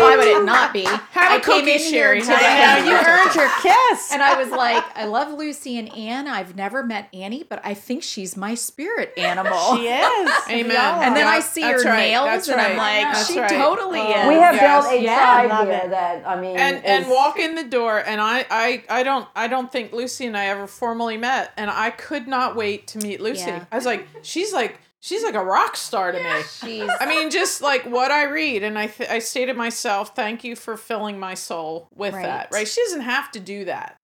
why 0.00 0.14
would 0.16 0.26
it 0.28 0.44
not 0.44 0.72
be? 0.72 0.84
Have 0.84 1.32
I 1.32 1.36
a 1.36 1.40
came 1.40 1.60
cookie, 1.64 1.72
in 1.72 1.78
here 1.78 1.90
Sherry. 1.90 2.20
today. 2.20 2.34
Have 2.34 2.84
a 2.84 2.88
you 2.88 2.96
cookie. 2.98 3.10
earned 3.10 3.34
your 3.34 3.50
kiss. 3.62 4.12
And 4.12 4.22
I 4.22 4.38
was 4.40 4.50
like, 4.50 4.84
I 4.96 5.06
love 5.06 5.32
Lucy 5.36 5.78
and 5.78 5.92
Anne. 5.96 6.28
I've 6.28 6.54
never 6.54 6.82
met 6.84 7.08
Annie, 7.14 7.42
but 7.48 7.60
I 7.64 7.72
think 7.74 8.02
she's 8.02 8.36
my 8.36 8.54
spirit 8.54 9.14
animal. 9.16 9.76
she 9.76 9.88
is. 9.88 10.32
Amen. 10.50 10.68
We 10.68 10.76
And 10.76 11.16
then 11.16 11.26
are. 11.26 11.32
I 11.34 11.40
see 11.40 11.62
that's 11.62 11.82
her 11.84 11.90
right, 11.90 11.98
nails, 12.10 12.26
that's 12.26 12.48
and 12.48 12.60
I'm 12.60 12.76
like, 12.76 13.02
that's 13.14 13.26
she 13.32 13.40
right. 13.40 13.48
totally 13.50 13.98
Oh. 14.00 14.20
is. 14.22 14.28
We 14.28 14.34
have 14.34 14.54
Yes. 14.54 14.84
built 14.84 15.00
a 15.00 15.02
Yeah, 15.02 15.46
tribe 15.46 15.66
here 15.68 15.80
it. 15.84 15.90
that 15.90 16.22
I 16.28 16.38
mean 16.40 16.56
and 16.58 16.84
and 16.84 17.08
walk 17.08 17.38
in 17.38 17.54
the 17.54 17.64
door 17.64 17.98
and 17.98 18.20
I, 18.20 18.44
I 18.50 18.82
i 18.90 19.02
don't 19.02 19.26
i 19.34 19.46
don't 19.48 19.70
think 19.72 19.92
lucy 19.92 20.26
and 20.26 20.36
i 20.36 20.46
ever 20.46 20.66
formally 20.66 21.16
met 21.16 21.52
and 21.56 21.70
i 21.70 21.90
could 21.90 22.26
not 22.28 22.56
wait 22.56 22.88
to 22.88 22.98
meet 22.98 23.20
lucy 23.20 23.46
Yeah. 23.46 23.64
i 23.72 23.76
was 23.76 23.86
like 23.86 24.06
she's 24.22 24.52
like 24.52 24.78
she's 25.00 25.22
like 25.22 25.34
a 25.34 25.44
rock 25.44 25.76
star 25.76 26.12
to 26.12 26.22
me 26.22 26.42
She's 26.62 26.90
I 27.00 27.06
mean, 27.06 27.30
just 27.30 27.60
like 27.62 27.84
what 27.84 28.10
I 28.10 28.24
read, 28.24 28.62
and 28.62 28.78
I 28.78 28.86
th- 28.86 29.08
I 29.10 29.18
say 29.18 29.44
to 29.46 29.54
myself, 29.54 30.14
"Thank 30.14 30.44
you 30.44 30.54
for 30.56 30.76
filling 30.76 31.18
my 31.18 31.34
soul 31.34 31.88
with 31.94 32.14
Right. 32.14 32.24
that." 32.24 32.48
Right? 32.52 32.68
She 32.68 32.82
doesn't 32.82 33.00
have 33.02 33.30
to 33.32 33.40
do 33.40 33.64
that. 33.66 33.96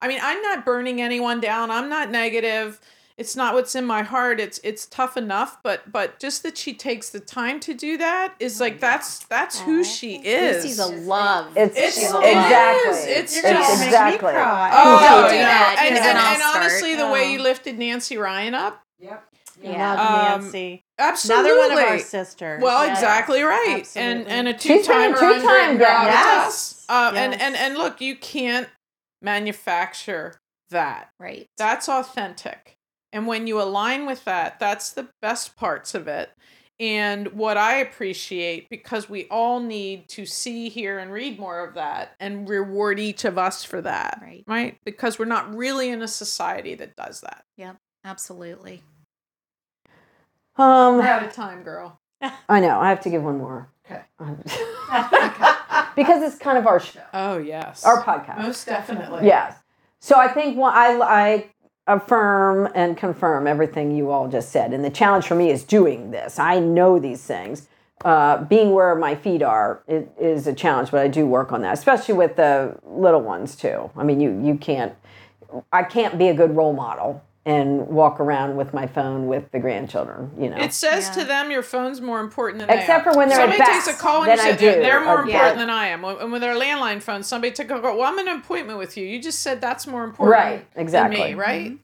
I 0.00 0.08
mean, 0.08 0.20
I'm 0.22 0.40
not 0.42 0.64
burning 0.64 1.00
anyone 1.02 1.40
down. 1.40 1.70
I'm 1.70 1.88
not 1.88 2.10
negative. 2.10 2.80
It's 3.16 3.34
not 3.34 3.52
what's 3.54 3.74
in 3.74 3.84
my 3.84 4.02
heart. 4.02 4.38
It's 4.38 4.60
it's 4.62 4.86
tough 4.86 5.16
enough, 5.16 5.58
but 5.64 5.90
but 5.90 6.20
just 6.20 6.44
that 6.44 6.56
she 6.56 6.72
takes 6.72 7.10
the 7.10 7.18
time 7.18 7.58
to 7.60 7.74
do 7.74 7.96
that 7.98 8.34
is 8.38 8.60
oh, 8.60 8.64
like 8.64 8.78
that's 8.78 9.18
that's 9.26 9.58
who 9.58 9.82
she 9.82 10.16
is. 10.24 10.62
Lucy's 10.62 10.78
a 10.78 10.86
love. 10.86 11.48
it's, 11.56 11.76
It's- 11.76 11.94
She's 11.96 12.04
a 12.04 12.08
it 12.10 12.12
love. 12.12 12.24
exactly 12.46 12.90
is. 12.92 13.06
It's 13.18 13.34
You're 13.34 13.42
just- 13.42 13.54
gonna 13.54 13.72
it's 13.72 13.78
make 13.80 13.86
exactly 13.88 14.28
me 14.28 14.32
cry. 14.34 14.70
Oh, 14.72 15.00
Don't 15.00 15.30
do 15.30 15.36
yeah. 15.36 15.42
that, 15.48 15.76
And, 15.80 15.88
'cause 15.88 15.98
and, 15.98 16.16
then 16.16 16.16
and 16.16 16.42
honestly, 16.44 16.94
the 16.94 17.08
way 17.08 17.24
Oh. 17.26 17.30
you 17.32 17.38
lifted 17.42 17.76
Nancy 17.76 18.16
Ryan 18.16 18.54
up, 18.54 18.82
Yep. 19.00 19.27
Yeah. 19.62 19.94
Love 19.94 19.98
Um, 20.36 20.42
Nancy. 20.42 20.82
absolutely. 20.98 21.50
Another 21.50 21.58
one 21.68 21.72
of 21.84 21.90
our 21.92 21.98
sisters. 21.98 22.62
Well, 22.62 22.86
Yeah. 22.86 22.92
exactly 22.92 23.42
right, 23.42 23.80
Absolutely. 23.80 24.12
and 24.22 24.28
and 24.28 24.48
a 24.48 24.54
two 24.54 24.68
been 24.68 24.80
a 24.80 24.84
timer 24.84 25.18
two-time 25.18 25.78
guest. 25.78 25.84
Yes. 26.12 26.84
Uh, 26.88 27.12
And 27.14 27.34
and 27.40 27.56
and 27.56 27.76
look, 27.78 28.00
you 28.00 28.16
can't 28.16 28.68
manufacture 29.22 30.38
that. 30.70 31.10
right. 31.20 31.46
That's 31.56 31.88
authentic, 31.88 32.74
and 33.12 33.26
when 33.26 33.46
you 33.46 33.60
align 33.60 34.06
with 34.06 34.24
that, 34.24 34.58
that's 34.58 34.90
the 34.90 35.08
best 35.22 35.56
parts 35.56 35.94
of 35.94 36.08
it. 36.08 36.30
And 36.80 37.32
what 37.32 37.56
I 37.56 37.78
appreciate, 37.78 38.68
because 38.70 39.08
we 39.08 39.26
all 39.30 39.58
need 39.58 40.08
to 40.10 40.24
see, 40.24 40.68
hear, 40.68 41.00
and 41.00 41.10
read 41.12 41.36
more 41.38 41.58
of 41.66 41.74
that, 41.74 42.14
and 42.20 42.48
reward 42.48 43.00
each 43.00 43.24
of 43.24 43.36
us 43.36 43.64
for 43.64 43.80
that, 43.82 44.20
Right. 44.22 44.44
Right? 44.46 44.78
Because 44.84 45.18
we're 45.18 45.24
not 45.24 45.52
really 45.52 45.88
in 45.88 46.02
a 46.02 46.06
society 46.08 46.76
that 46.76 46.94
does 46.94 47.20
that. 47.22 47.42
Yep. 47.56 47.76
Absolutely. 48.04 48.82
Um, 50.58 50.96
We're 50.96 51.02
out 51.06 51.22
of 51.24 51.32
time, 51.32 51.62
girl. 51.62 52.00
I 52.48 52.60
know. 52.60 52.80
I 52.80 52.88
have 52.88 53.00
to 53.02 53.10
give 53.10 53.22
one 53.22 53.38
more. 53.38 53.68
Okay. 53.90 54.02
because 55.96 56.22
it's 56.22 56.36
kind 56.38 56.58
of 56.58 56.66
our 56.66 56.80
show, 56.80 57.00
Oh 57.14 57.38
yes, 57.38 57.84
our 57.84 58.02
podcast. 58.02 58.38
most 58.38 58.66
definitely. 58.66 59.26
Yes. 59.26 59.56
So 60.00 60.18
I 60.18 60.28
think 60.28 60.56
one, 60.56 60.72
I, 60.74 60.98
I 61.86 61.94
affirm 61.94 62.68
and 62.74 62.96
confirm 62.96 63.46
everything 63.46 63.94
you 63.96 64.10
all 64.10 64.28
just 64.28 64.50
said. 64.50 64.72
And 64.72 64.84
the 64.84 64.90
challenge 64.90 65.26
for 65.26 65.34
me 65.34 65.50
is 65.50 65.62
doing 65.64 66.10
this. 66.10 66.38
I 66.38 66.58
know 66.58 66.98
these 66.98 67.22
things. 67.22 67.68
Uh, 68.04 68.44
being 68.44 68.70
where 68.72 68.94
my 68.94 69.14
feet 69.16 69.42
are 69.42 69.82
it 69.88 70.08
is 70.20 70.46
a 70.46 70.52
challenge, 70.52 70.90
but 70.92 71.00
I 71.00 71.08
do 71.08 71.26
work 71.26 71.50
on 71.52 71.62
that, 71.62 71.74
especially 71.74 72.14
with 72.14 72.36
the 72.36 72.78
little 72.86 73.22
ones 73.22 73.56
too. 73.56 73.90
I 73.96 74.04
mean, 74.04 74.20
you 74.20 74.40
you 74.44 74.56
can't, 74.56 74.94
I 75.72 75.82
can't 75.82 76.16
be 76.18 76.28
a 76.28 76.34
good 76.34 76.54
role 76.54 76.72
model 76.72 77.24
and 77.48 77.88
walk 77.88 78.20
around 78.20 78.56
with 78.56 78.74
my 78.74 78.86
phone 78.86 79.26
with 79.26 79.50
the 79.52 79.58
grandchildren. 79.58 80.30
You 80.38 80.50
know, 80.50 80.58
It 80.58 80.74
says 80.74 81.08
Yeah. 81.08 81.22
to 81.22 81.24
them 81.24 81.50
your 81.50 81.62
phone's 81.62 81.98
more 81.98 82.20
important 82.20 82.58
than 82.58 82.68
they 82.68 82.80
Except 82.80 83.06
are. 83.06 83.12
for 83.12 83.18
when 83.18 83.30
they're 83.30 83.40
at 83.40 83.50
somebody 83.50 83.72
takes 83.72 83.86
a 83.88 83.94
call 83.94 84.24
and 84.24 84.38
then 84.38 84.52
you 84.52 84.58
say 84.58 84.80
they're, 84.82 85.00
more 85.00 85.20
important 85.20 85.32
yeah. 85.32 85.54
than 85.54 85.70
I 85.70 85.86
am. 85.86 86.04
And 86.04 86.18
when 86.18 86.30
with 86.30 86.42
their 86.42 86.54
landline 86.54 87.00
phone, 87.00 87.22
somebody 87.22 87.50
took 87.54 87.70
a 87.70 87.80
call. 87.80 87.96
Well, 87.96 88.12
I'm 88.12 88.18
in 88.18 88.28
an 88.28 88.36
appointment 88.36 88.78
with 88.78 88.98
you. 88.98 89.06
You 89.06 89.18
just 89.18 89.38
said 89.40 89.62
that's 89.62 89.86
more 89.86 90.04
important, 90.04 90.38
Right, 90.38 90.66
exactly. 90.76 91.20
Than 91.20 91.28
me, 91.30 91.34
right? 91.34 91.78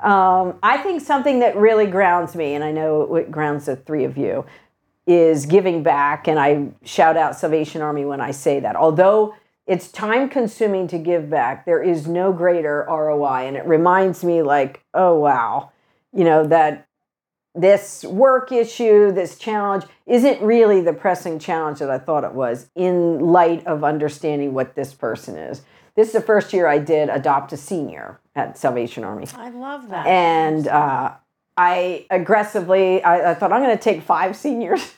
Um, 0.00 0.58
I 0.62 0.76
think 0.76 1.00
something 1.00 1.40
that 1.40 1.56
really 1.56 1.86
grounds 1.86 2.36
me, 2.36 2.54
and 2.54 2.62
I 2.62 2.70
know 2.70 3.14
it 3.16 3.30
grounds 3.30 3.64
the 3.64 3.76
three 3.76 4.04
of 4.04 4.18
you, 4.18 4.44
is 5.06 5.46
giving 5.46 5.82
back. 5.82 6.28
And 6.28 6.38
I 6.38 6.68
shout 6.84 7.16
out 7.16 7.34
Salvation 7.34 7.80
Army 7.80 8.04
when 8.04 8.20
I 8.20 8.30
say 8.30 8.60
that. 8.60 8.76
Although 8.76 9.34
it's 9.68 9.92
time 9.92 10.30
consuming 10.30 10.88
to 10.88 10.98
give 10.98 11.28
back, 11.28 11.66
there 11.66 11.82
is 11.82 12.08
no 12.08 12.32
greater 12.32 12.86
ROI. 12.88 13.46
And 13.46 13.56
it 13.56 13.66
reminds 13.66 14.24
me, 14.24 14.42
like, 14.42 14.82
oh, 14.94 15.14
wow, 15.16 15.70
you 16.12 16.24
know, 16.24 16.46
that 16.46 16.88
this 17.54 18.02
work 18.04 18.50
issue, 18.50 19.12
this 19.12 19.36
challenge, 19.36 19.84
isn't 20.06 20.40
really 20.40 20.80
the 20.80 20.94
pressing 20.94 21.38
challenge 21.38 21.80
that 21.80 21.90
I 21.90 21.98
thought 21.98 22.24
it 22.24 22.32
was 22.32 22.70
in 22.74 23.20
light 23.20 23.66
of 23.66 23.84
understanding 23.84 24.54
what 24.54 24.74
this 24.74 24.94
person 24.94 25.36
is. 25.36 25.62
This 25.96 26.08
is 26.08 26.12
the 26.14 26.22
first 26.22 26.52
year 26.52 26.66
I 26.66 26.78
did 26.78 27.10
adopt 27.10 27.52
a 27.52 27.56
senior 27.56 28.20
at 28.34 28.56
Salvation 28.56 29.04
Army. 29.04 29.26
I 29.34 29.50
love 29.50 29.90
that. 29.90 30.06
And 30.06 30.66
uh, 30.66 31.14
I 31.58 32.06
aggressively, 32.08 33.02
I, 33.02 33.32
I 33.32 33.34
thought 33.34 33.52
I'm 33.52 33.62
going 33.62 33.76
to 33.76 33.82
take 33.82 34.00
five 34.02 34.34
seniors. 34.34 34.94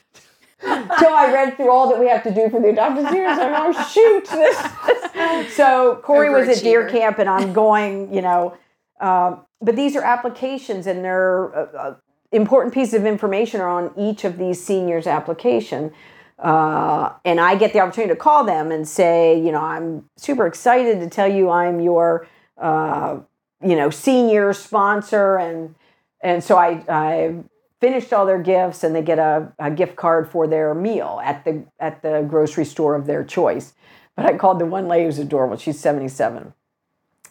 Until 0.63 1.13
I 1.13 1.31
read 1.33 1.55
through 1.55 1.71
all 1.71 1.89
that 1.89 1.99
we 1.99 2.07
have 2.07 2.23
to 2.23 2.33
do 2.33 2.49
for 2.49 2.59
the 2.59 2.69
adopted 2.69 3.07
seniors, 3.07 3.37
I'm 3.37 3.51
like, 3.51 3.75
oh 3.75 3.87
shoot! 3.89 4.25
This. 4.29 5.55
so 5.55 5.99
Corey 6.03 6.29
was 6.29 6.49
at 6.49 6.63
deer 6.63 6.87
camp, 6.87 7.19
and 7.19 7.29
I'm 7.29 7.53
going. 7.53 8.13
You 8.13 8.21
know, 8.21 8.57
um, 8.99 9.45
but 9.61 9.75
these 9.75 9.95
are 9.95 10.03
applications, 10.03 10.87
and 10.87 11.03
they're 11.03 11.55
uh, 11.55 11.77
uh, 11.77 11.95
important 12.31 12.73
pieces 12.73 12.93
of 12.93 13.05
information 13.05 13.61
are 13.61 13.69
on 13.69 13.91
each 13.97 14.23
of 14.23 14.37
these 14.37 14.63
seniors' 14.63 15.07
application. 15.07 15.91
Uh, 16.39 17.13
and 17.23 17.39
I 17.39 17.55
get 17.55 17.71
the 17.71 17.79
opportunity 17.79 18.13
to 18.13 18.19
call 18.19 18.43
them 18.43 18.71
and 18.71 18.87
say, 18.87 19.39
you 19.39 19.51
know, 19.51 19.61
I'm 19.61 20.09
super 20.17 20.47
excited 20.47 20.99
to 20.99 21.09
tell 21.09 21.31
you 21.31 21.51
I'm 21.51 21.79
your, 21.79 22.27
uh, 22.57 23.19
you 23.63 23.75
know, 23.75 23.91
senior 23.91 24.53
sponsor, 24.53 25.37
and 25.37 25.75
and 26.21 26.43
so 26.43 26.57
I 26.57 26.83
I 26.89 27.35
finished 27.81 28.13
all 28.13 28.25
their 28.25 28.41
gifts, 28.41 28.83
and 28.83 28.95
they 28.95 29.01
get 29.01 29.19
a, 29.19 29.51
a 29.59 29.69
gift 29.71 29.95
card 29.97 30.29
for 30.29 30.47
their 30.47 30.73
meal 30.73 31.19
at 31.23 31.43
the 31.43 31.65
at 31.79 32.01
the 32.01 32.25
grocery 32.29 32.63
store 32.63 32.95
of 32.95 33.07
their 33.07 33.23
choice. 33.23 33.73
But 34.15 34.25
I 34.25 34.37
called 34.37 34.59
the 34.59 34.65
one 34.65 34.87
lady 34.87 35.05
who's 35.05 35.19
adorable. 35.19 35.57
She's 35.57 35.79
77. 35.79 36.53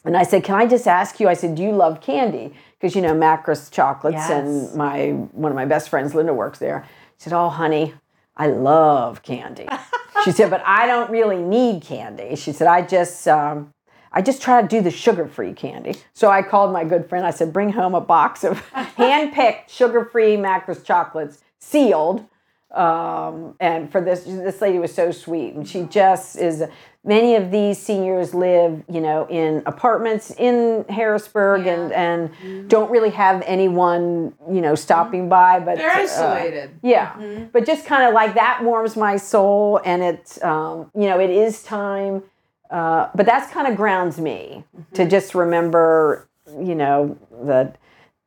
And 0.04 0.16
I 0.16 0.24
said, 0.24 0.44
"Can 0.44 0.56
I 0.56 0.66
just 0.66 0.86
ask 0.88 1.20
you?" 1.20 1.28
I 1.28 1.34
said, 1.34 1.54
"Do 1.54 1.62
you 1.62 1.72
love 1.72 2.00
candy?" 2.00 2.52
Because 2.78 2.96
you 2.96 3.02
know 3.02 3.14
Macros 3.14 3.70
chocolates, 3.70 4.16
Yes. 4.16 4.30
and 4.30 4.74
my 4.74 5.10
one 5.32 5.52
of 5.52 5.56
my 5.56 5.66
best 5.66 5.88
friends, 5.88 6.14
Linda, 6.14 6.34
works 6.34 6.58
there. 6.58 6.86
She 7.18 7.24
said, 7.24 7.32
"Oh, 7.34 7.48
honey, 7.50 7.94
I 8.36 8.46
love 8.48 9.22
candy." 9.22 9.68
she 10.24 10.32
said, 10.32 10.50
"But 10.50 10.62
I 10.64 10.86
don't 10.86 11.10
really 11.10 11.36
need 11.36 11.82
candy." 11.82 12.34
She 12.36 12.52
said, 12.52 12.66
"I 12.66 12.80
just, 12.82 13.28
um, 13.28 13.72
I 14.12 14.22
just 14.22 14.42
try 14.42 14.60
to 14.62 14.68
do 14.68 14.80
the 14.80 14.90
sugar-free 14.90 15.54
candy." 15.54 15.96
So 16.12 16.30
I 16.30 16.42
called 16.42 16.72
my 16.72 16.84
good 16.84 17.08
friend. 17.08 17.24
I 17.26 17.30
said, 17.30 17.52
"Bring 17.52 17.72
home 17.72 17.94
a 17.94 18.00
box 18.00 18.44
of 18.44 18.58
hand-picked 18.72 19.70
sugar-free 19.70 20.36
Macros 20.36 20.84
chocolates, 20.84 21.38
sealed." 21.58 22.26
um, 22.72 23.56
and 23.58 23.90
for 23.90 24.00
this 24.00 24.22
this 24.22 24.60
lady 24.60 24.78
was 24.78 24.94
so 24.94 25.10
sweet 25.10 25.54
and 25.54 25.68
she 25.68 25.82
just 25.84 26.36
is 26.38 26.62
many 27.02 27.34
of 27.34 27.50
these 27.50 27.78
seniors 27.78 28.32
live 28.32 28.84
you 28.88 29.00
know 29.00 29.26
in 29.28 29.60
apartments 29.66 30.30
in 30.38 30.84
harrisburg 30.88 31.66
and 31.66 31.90
and 31.92 32.68
don't 32.70 32.88
really 32.88 33.10
have 33.10 33.42
anyone 33.44 34.32
you 34.48 34.60
know 34.60 34.76
stopping 34.76 35.28
by 35.28 35.58
but 35.58 35.78
They're 35.78 35.90
uh, 35.90 36.02
isolated. 36.02 36.70
yeah 36.82 37.46
but 37.52 37.66
just 37.66 37.86
kind 37.86 38.06
of 38.06 38.14
like 38.14 38.34
that 38.34 38.60
warms 38.62 38.96
my 38.96 39.16
soul 39.16 39.80
and 39.84 40.00
it's 40.02 40.40
um, 40.44 40.92
you 40.94 41.08
know 41.08 41.18
it 41.18 41.30
is 41.30 41.64
time 41.64 42.22
uh, 42.70 43.08
but 43.14 43.26
that's 43.26 43.52
kind 43.52 43.66
of 43.66 43.76
grounds 43.76 44.18
me 44.18 44.64
to 44.94 45.08
just 45.08 45.34
remember 45.34 46.28
you 46.58 46.74
know 46.74 47.18
that 47.42 47.76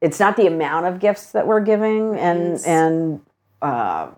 it's 0.02 0.20
not 0.20 0.36
the 0.38 0.48
amount 0.48 0.86
of 0.86 1.00
gifts 1.00 1.32
that 1.32 1.48
we're 1.48 1.62
giving 1.62 2.18
and 2.18 2.60
and 2.66 3.22
uh, 3.62 4.10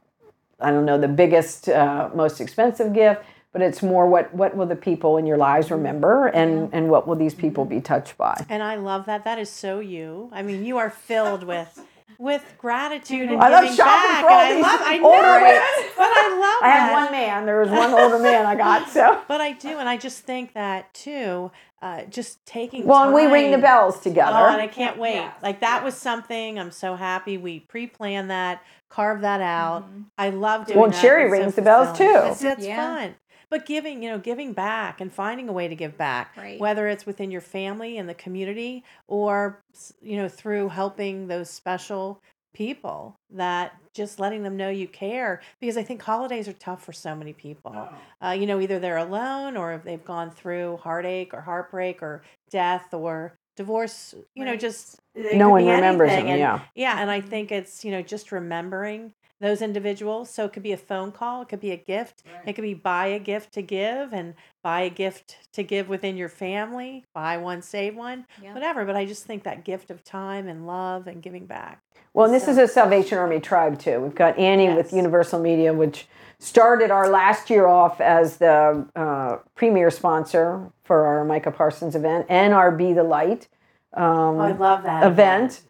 I 0.59 0.71
don't 0.71 0.86
know 0.86 0.97
the 0.97 1.07
biggest, 1.07 1.69
uh, 1.69 2.09
most 2.13 2.39
expensive 2.39 2.93
gift, 2.93 3.23
but 3.51 3.61
it's 3.61 3.84
more 3.84 4.07
what 4.07 4.34
what 4.34 4.55
will 4.55 4.65
the 4.65 4.76
people 4.76 5.17
in 5.17 5.26
your 5.26 5.38
lives 5.38 5.71
remember, 5.71 6.28
and 6.28 6.69
and 6.73 6.89
what 6.89 7.07
will 7.07 7.15
these 7.15 7.34
people 7.34 7.65
be 7.65 7.82
touched 7.82 8.17
by. 8.17 8.43
And 8.49 8.63
I 8.63 8.76
love 8.76 9.05
that. 9.05 9.23
That 9.23 9.39
is 9.39 9.49
so 9.49 9.80
you. 9.80 10.30
I 10.32 10.41
mean, 10.41 10.65
you 10.65 10.78
are 10.78 10.89
filled 10.89 11.43
with 11.43 11.82
with 12.18 12.43
gratitude 12.57 13.30
and 13.30 13.41
I 13.41 13.49
love 13.49 13.63
giving 13.63 13.78
shopping 13.78 14.11
back. 14.11 14.22
for 14.24 14.30
all 14.32 14.39
and 14.39 14.66
I 14.66 14.72
love, 14.72 14.82
I 14.82 14.99
older 14.99 15.22
know, 15.22 15.39
men. 15.45 15.89
but 15.97 16.07
I 16.07 16.38
love 16.39 16.63
I 16.63 16.70
had 16.70 16.89
that. 16.89 16.93
one 17.03 17.11
man. 17.11 17.45
There 17.45 17.59
was 17.59 17.70
one 17.70 17.91
older 17.93 18.20
man 18.20 18.45
I 18.45 18.55
got. 18.55 18.89
So 18.89 19.22
But 19.28 19.41
I 19.41 19.51
do, 19.53 19.78
and 19.80 19.88
I 19.89 19.97
just 19.97 20.20
think 20.24 20.53
that 20.53 20.93
too. 20.93 21.51
Uh, 21.82 22.03
just 22.05 22.43
taking 22.47 22.86
well, 22.88 23.03
and 23.03 23.13
we 23.13 23.26
ring 23.28 23.51
the 23.51 23.57
time- 23.57 23.61
bells 23.61 23.97
Oh, 24.34 24.53
and. 24.53 24.61
I 24.61 24.68
can't 24.68 24.97
wait. 24.97 25.24
Like 25.43 25.59
that 25.59 25.84
was 25.84 25.93
something. 25.95 26.57
I'm 26.57 26.72
so 26.72 26.95
happy 26.95 27.38
we 27.38 27.59
pre-planned 27.59 28.32
that, 28.32 28.63
carved 28.89 29.24
that 29.24 29.39
out. 29.41 29.86
I 30.18 30.30
love 30.30 30.66
doing 30.66 30.78
Well, 30.80 30.86
and 30.86 30.93
that. 30.95 31.01
Sherry 31.01 31.24
It's 31.26 31.32
so 31.36 31.39
rings 31.41 31.55
the 31.55 31.61
bells, 31.61 31.95
too. 31.97 32.11
That's, 32.11 32.39
that's 32.39 32.66
Yeah. 32.66 32.78
fun. 32.95 33.16
But 33.50 33.66
giving, 33.66 34.04
you 34.04 34.10
know, 34.10 34.20
giving 34.20 34.54
back 34.54 35.02
and 35.02 35.12
finding 35.12 35.50
a 35.50 35.54
way 35.54 35.68
to 35.68 35.76
give 35.76 35.98
back, 35.98 36.36
Right. 36.38 36.60
whether 36.60 36.88
it's 36.88 37.06
within 37.06 37.32
your 37.32 37.41
family 37.41 37.98
and 37.98 38.08
the 38.10 38.14
community, 38.14 38.84
or 39.08 39.62
you 40.02 40.18
know, 40.18 40.28
through 40.28 40.70
helping 40.70 41.28
those 41.28 41.50
special 41.50 42.22
people 42.54 43.18
that 43.30 43.74
just 43.93 44.18
letting 44.18 44.41
them 44.43 44.56
know 44.56 44.70
you 44.70 44.88
care 44.88 45.41
because 45.60 45.76
I 45.76 45.84
think 45.84 46.02
holidays 46.02 46.48
are 46.48 46.54
tough 46.54 46.82
for 46.84 46.93
so 46.93 47.14
many 47.14 47.34
people. 47.34 47.89
Uh, 48.24 48.30
you 48.32 48.46
know, 48.46 48.62
either 48.62 48.80
they're 48.80 48.98
alone 48.98 49.58
or 49.58 49.74
if 49.74 49.84
they've 49.84 50.04
gone 50.04 50.32
through 50.32 50.78
heartache 50.78 51.34
or 51.34 51.41
heartbreak 51.41 52.02
or 52.02 52.24
death 52.50 52.93
or 52.93 53.34
divorce, 53.58 54.16
you 54.36 54.46
know, 54.46 54.56
just 54.56 55.00
no 55.16 55.50
one 55.50 55.66
remembers 55.66 56.12
them. 56.12 56.28
and, 56.28 56.39
Yeah. 56.39 56.60
yeah, 56.76 57.02
and 57.02 57.12
I 57.12 57.20
think 57.22 57.52
it's, 57.52 57.84
you 57.84 57.91
know, 57.91 58.02
just 58.02 58.32
remembering 58.32 59.12
those 59.40 59.62
individuals. 59.62 60.30
So 60.30 60.46
it 60.46 60.54
could 60.54 60.64
be 60.64 60.72
a 60.72 60.78
phone 60.78 61.12
call, 61.12 61.42
it 61.42 61.50
could 61.50 61.60
be 61.60 61.72
a 61.72 61.78
gift, 61.78 62.24
it 62.46 62.54
could 62.54 62.62
be 62.62 62.74
buy 62.74 63.08
a 63.08 63.20
gift 63.20 63.54
to 63.54 63.62
give 63.62 64.14
and 64.14 64.34
buy 64.64 64.82
a 64.82 64.90
gift 64.90 65.38
to 65.54 65.64
give 65.64 65.90
within 65.90 66.18
your 66.18 66.30
family, 66.30 67.06
buy 67.14 67.38
one, 67.38 67.62
save 67.62 67.96
one, 67.96 68.26
Yeah. 68.42 68.54
whatever. 68.54 68.86
But 68.86 68.96
I 68.96 69.06
just 69.06 69.26
think 69.26 69.44
that 69.44 69.64
gift 69.64 69.92
of 69.92 70.04
time 70.04 70.48
and 70.48 70.66
love 70.66 71.08
and 71.08 71.22
giving 71.22 71.46
back. 71.46 71.82
Well, 72.14 72.26
and 72.26 72.34
this 72.34 72.48
is 72.48 72.58
a 72.58 72.68
Salvation 72.68 73.18
Army 73.18 73.40
tribe 73.40 73.78
too. 73.78 74.00
We've 74.00 74.16
got 74.16 74.38
Annie 74.38 74.74
with 74.74 74.94
Universal 74.94 75.42
Media, 75.42 75.74
which 75.74 76.08
started 76.40 76.90
our 76.90 77.10
last 77.10 77.50
year 77.50 77.68
off 77.68 78.00
as 78.00 78.38
the 78.38 78.86
uh, 78.96 79.38
premier 79.56 79.92
sponsor 79.92 80.72
for 80.84 81.06
our 81.06 81.26
Micah 81.26 81.52
Parsons 81.52 81.96
event 81.96 82.26
and 82.30 82.54
our 82.54 82.72
Be 82.72 82.94
the 82.94 83.04
Light 83.04 83.48
um, 83.96 84.40
I 84.40 84.52
love 84.52 84.84
that 84.84 85.06
event. 85.08 85.62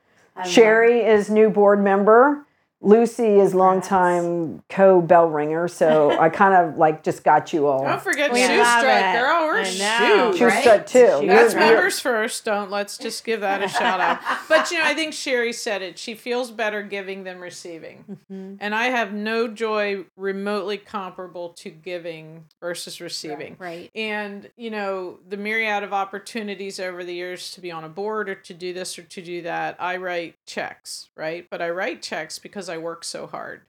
Sherry 0.46 1.02
is 1.02 1.30
new 1.30 1.50
board 1.50 1.82
member. 1.84 2.45
Lucy 2.82 3.40
is 3.40 3.56
longtime 3.56 4.62
co 4.70 5.02
bell 5.02 5.28
ringer. 5.28 5.68
So 5.68 6.12
I 6.20 6.30
kind 6.30 6.54
of 6.54 6.78
like 6.78 7.04
just 7.04 7.24
got 7.24 7.54
you 7.54 7.68
all. 7.68 7.84
Don't 7.84 8.02
forget 8.02 8.32
We 8.32 8.42
Shoe 8.42 8.58
love 8.58 8.80
Strut, 8.80 9.16
it. 9.16 9.20
girl. 9.20 9.46
We're 9.46 9.60
I 9.60 9.64
know. 9.64 10.32
shoe. 10.32 10.38
Shoe 10.38 10.46
right? 10.46 10.62
strut 10.62 10.88
too. 10.88 11.28
That's 11.28 11.54
You're- 11.54 11.66
members 11.66 12.00
first. 12.00 12.46
Don't 12.46 12.70
let's 12.70 12.98
just 12.98 13.24
give 13.24 13.42
that 13.42 13.64
a 13.64 13.68
shout 13.68 14.00
out. 14.00 14.20
But 14.48 14.70
you 14.70 14.78
know, 14.78 14.86
I 14.86 14.94
think 14.94 15.14
Sherry 15.14 15.54
said 15.54 15.82
it. 15.82 15.98
She 15.98 16.14
feels 16.14 16.52
better 16.52 16.84
giving 16.84 17.24
than 17.24 17.40
receiving, 17.40 18.06
mm-hmm. 18.10 18.56
and 18.60 18.76
I 18.76 18.86
have 18.86 19.12
no 19.12 19.48
joy 19.48 20.06
remotely 20.16 20.78
comparable 20.78 21.50
to 21.50 21.70
giving 21.72 22.46
versus 22.62 23.02
receiving. 23.02 23.56
Right. 23.58 23.90
And 23.96 24.50
you 24.56 24.70
know, 24.70 25.20
the 25.28 25.38
myriad 25.38 25.84
of 25.84 25.94
opportunities 25.94 26.80
over 26.80 27.04
the 27.04 27.14
years 27.14 27.52
to 27.52 27.62
be 27.62 27.72
on 27.72 27.84
a 27.84 27.90
board 27.90 28.30
or 28.30 28.36
to 28.36 28.54
do 28.54 28.74
this 28.74 29.00
or 29.00 29.04
to 29.04 29.22
do 29.22 29.42
that, 29.44 29.78
I 29.80 29.98
write 29.98 30.36
checks, 30.46 31.10
right? 31.16 31.48
But 31.50 31.62
I 31.62 31.70
write 31.70 32.02
checks 32.02 32.38
because 32.40 32.65
I 32.70 32.78
work 32.78 33.04
so 33.04 33.28
hard. 33.28 33.62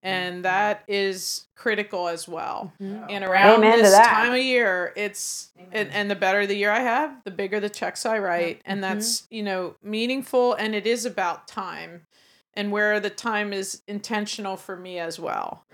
And 0.00 0.44
that 0.44 0.84
is 0.86 1.46
critical 1.56 2.06
as 2.06 2.28
well. 2.28 2.72
And 3.08 3.24
around 3.24 3.64
Amen 3.64 3.82
this 3.82 3.98
time 4.06 4.32
of 4.32 4.38
year, 4.38 4.92
it's 4.96 5.50
and, 5.72 5.90
and 5.90 6.08
the 6.08 6.14
better 6.14 6.46
the 6.46 6.54
year 6.54 6.70
I 6.70 6.80
have, 6.80 7.24
the 7.24 7.32
bigger 7.32 7.58
the 7.58 7.68
checks 7.68 8.06
I 8.06 8.18
write. 8.18 8.62
And 8.64 8.82
that's, 8.82 9.26
you 9.28 9.42
know, 9.42 9.74
meaningful 9.82 10.54
and 10.54 10.74
it 10.74 10.86
is 10.86 11.04
about 11.04 11.48
time 11.48 12.02
and 12.54 12.70
where 12.70 13.00
the 13.00 13.10
time 13.10 13.52
is 13.52 13.82
intentional 13.88 14.56
for 14.56 14.76
me 14.76 15.00
as 15.00 15.18
well. 15.18 15.64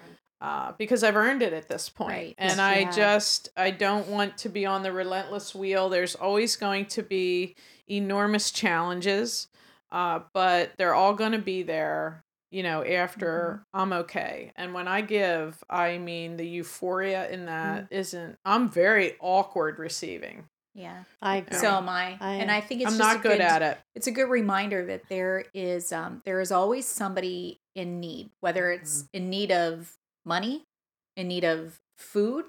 Uh, 0.40 0.72
because 0.76 1.02
I've 1.04 1.16
earned 1.16 1.42
it 1.42 1.52
at 1.54 1.68
this 1.68 1.88
point. 1.88 2.10
Right. 2.10 2.34
And 2.36 2.58
Yes, 2.58 2.58
I 2.58 2.90
just 2.90 3.48
I 3.56 3.70
don't 3.70 4.08
want 4.08 4.38
to 4.38 4.48
be 4.48 4.66
on 4.66 4.82
the 4.82 4.92
relentless 4.92 5.54
wheel. 5.54 5.88
There's 5.88 6.14
always 6.14 6.56
going 6.56 6.86
to 6.86 7.02
be 7.02 7.56
enormous 7.88 8.50
challenges. 8.50 9.48
Uh, 9.92 10.20
but 10.32 10.72
they're 10.76 10.94
all 10.94 11.14
going 11.14 11.32
to 11.32 11.38
be 11.38 11.62
there 11.62 12.23
you 12.54 12.62
know 12.62 12.82
after 12.84 13.64
i'm 13.74 13.92
okay 13.92 14.52
and 14.56 14.72
when 14.72 14.86
i 14.88 15.00
give 15.00 15.62
i 15.68 15.98
mean 15.98 16.36
the 16.36 16.46
euphoria 16.46 17.28
in 17.30 17.46
that 17.46 17.86
not 17.90 18.14
i'm 18.44 18.70
very 18.70 19.16
awkward 19.20 19.78
receiving 19.78 20.44
Yeah. 20.74 21.04
I 21.22 21.36
agree. 21.38 21.58
So 21.58 21.68
am 21.68 21.88
I. 21.88 22.16
I- 22.20 22.34
and 22.42 22.50
I 22.50 22.60
think 22.60 22.82
it's 22.82 22.92
i'm 22.92 22.98
just 22.98 23.08
not 23.08 23.16
a 23.24 23.28
good 23.28 23.40
at 23.40 23.62
it 23.62 23.78
It's 23.94 24.06
a 24.08 24.10
good 24.12 24.28
reminder 24.30 24.86
that 24.86 25.02
there 25.08 25.44
is 25.54 25.92
um, 25.92 26.22
there 26.24 26.40
is 26.40 26.50
always 26.52 26.84
somebody 26.86 27.60
in 27.74 28.00
need, 28.00 28.30
whether 28.40 28.70
it's 28.72 29.02
Mm-hmm. 29.02 29.16
in 29.16 29.30
need 29.30 29.50
of 29.52 29.92
money, 30.24 30.64
in 31.16 31.28
need 31.28 31.44
of 31.44 31.78
food, 31.98 32.46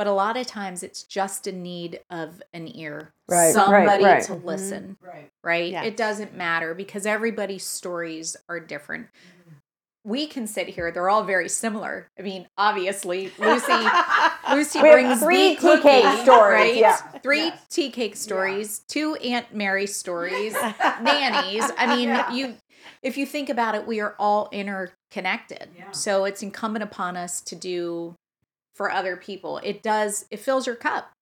but 0.00 0.06
a 0.06 0.12
lot 0.12 0.38
of 0.38 0.46
times 0.46 0.82
it's 0.82 1.02
just 1.02 1.46
in 1.46 1.62
need 1.62 2.00
of 2.08 2.42
an 2.54 2.74
ear, 2.74 3.12
Right, 3.28 3.36
right, 3.36 3.52
somebody 3.52 4.02
right. 4.02 4.22
to 4.22 4.32
mm-hmm. 4.32 4.46
listen. 4.46 4.96
right 5.02 5.28
Right? 5.44 5.72
Yes. 5.72 5.84
It 5.84 5.98
doesn't 5.98 6.34
matter 6.34 6.72
because 6.72 7.04
everybody's 7.04 7.64
stories 7.64 8.34
are 8.48 8.58
different. 8.60 9.08
Mm-hmm. 9.08 9.56
we 10.10 10.26
can 10.26 10.46
sit 10.46 10.68
here. 10.68 10.90
They're 10.90 11.10
all 11.10 11.24
very 11.24 11.50
similar. 11.50 12.08
I 12.18 12.22
mean, 12.22 12.48
obviously, 12.56 13.30
Lucy 13.38 13.74
Lucy 14.50 14.80
We 14.80 14.88
have 14.88 14.94
brings 14.94 15.20
three 15.20 15.56
the 15.56 15.60
tea 15.60 15.82
cake 15.82 16.18
stories, 16.22 16.54
right? 16.54 16.76
yeah. 16.76 16.96
Three 16.96 17.52
tea 17.68 17.90
cake 17.90 18.16
stories, 18.16 18.78
two 18.88 19.16
Aunt 19.16 19.54
Mary 19.54 19.86
stories, 19.86 20.54
nannies. 21.02 21.64
I 21.76 21.94
mean, 21.94 22.38
you 22.38 22.54
if 23.02 23.18
you 23.18 23.26
think 23.26 23.50
about 23.50 23.74
it, 23.74 23.86
we 23.86 24.00
are 24.00 24.16
all 24.18 24.48
interconnected. 24.50 25.68
So 25.92 26.24
it's 26.24 26.42
incumbent 26.42 26.84
upon 26.84 27.18
us 27.18 27.42
to 27.42 27.54
do 27.54 28.14
for 28.80 28.90
other 28.90 29.14
people. 29.14 29.58
It 29.62 29.82
does. 29.82 30.24
It 30.30 30.38
fills 30.38 30.66
your 30.66 30.74
cup, 30.74 31.12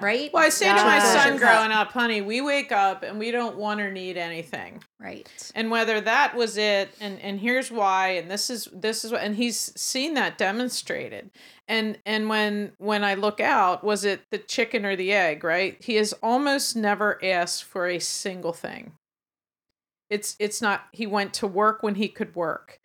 right? 0.00 0.30
Well, 0.32 0.44
I 0.44 0.50
say 0.50 0.68
to 0.68 0.72
my 0.84 0.98
Yeah. 0.98 1.02
son 1.02 1.12
Fills 1.14 1.40
your 1.40 1.48
cup. 1.48 1.56
growing 1.58 1.72
up, 1.72 1.90
honey, 1.90 2.20
we 2.20 2.40
wake 2.40 2.70
up 2.70 3.02
and 3.02 3.18
we 3.18 3.32
don't 3.32 3.56
want 3.56 3.80
or 3.80 3.90
need 3.90 4.16
anything. 4.16 4.84
right. 5.00 5.28
and 5.56 5.68
whether 5.68 6.00
that 6.00 6.36
was 6.36 6.56
it 6.56 6.90
and 7.00 7.18
and 7.20 7.40
here's 7.40 7.72
why 7.72 8.10
and 8.10 8.30
this 8.30 8.50
is 8.50 8.68
this 8.72 9.04
is 9.04 9.10
what 9.10 9.20
and 9.22 9.34
he's 9.34 9.58
seen 9.80 10.14
that 10.14 10.38
demonstrated 10.38 11.28
and 11.66 11.98
and 12.06 12.28
when 12.28 12.70
when 12.78 13.02
i 13.02 13.14
look 13.14 13.40
out 13.40 13.82
was 13.82 14.04
it 14.04 14.20
the 14.30 14.38
chicken 14.38 14.84
or 14.84 14.94
the 14.96 15.12
egg 15.12 15.42
right 15.44 15.76
he 15.82 15.94
has 15.96 16.12
almost 16.22 16.76
never 16.76 17.18
asked 17.24 17.64
for 17.64 17.86
a 17.88 17.98
single 17.98 18.52
thing 18.52 18.92
it's 20.10 20.36
it's 20.38 20.60
not 20.62 20.86
he 20.92 21.06
went 21.06 21.32
to 21.34 21.46
work 21.46 21.82
when 21.82 21.94
he 21.96 22.08
could 22.08 22.34
work 22.36 22.78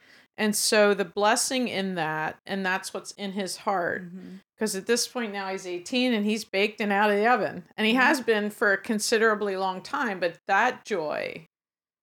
and 0.43 0.53
so 0.53 0.93
the 0.93 1.05
blessing 1.05 1.69
in 1.69 1.95
that 1.95 2.37
and 2.45 2.65
that's 2.65 2.93
what's 2.93 3.11
in 3.11 3.31
his 3.31 3.55
heart. 3.55 4.03
Mm-hmm. 4.03 4.35
Because 4.53 4.75
at 4.75 4.87
this 4.87 5.07
point 5.07 5.31
now 5.31 5.47
he's 5.47 5.65
18 5.65 6.13
and 6.13 6.25
he's 6.25 6.43
baked 6.43 6.81
and 6.81 6.91
out 6.91 7.09
of 7.09 7.15
the 7.15 7.25
oven. 7.25 7.63
And 7.77 7.87
he 7.87 7.93
mm-hmm. 7.93 8.01
has 8.01 8.19
been 8.19 8.49
for 8.49 8.73
a 8.73 8.77
considerably 8.77 9.55
long 9.55 9.79
time 9.79 10.19
but 10.19 10.37
that 10.47 10.83
joy 10.83 11.47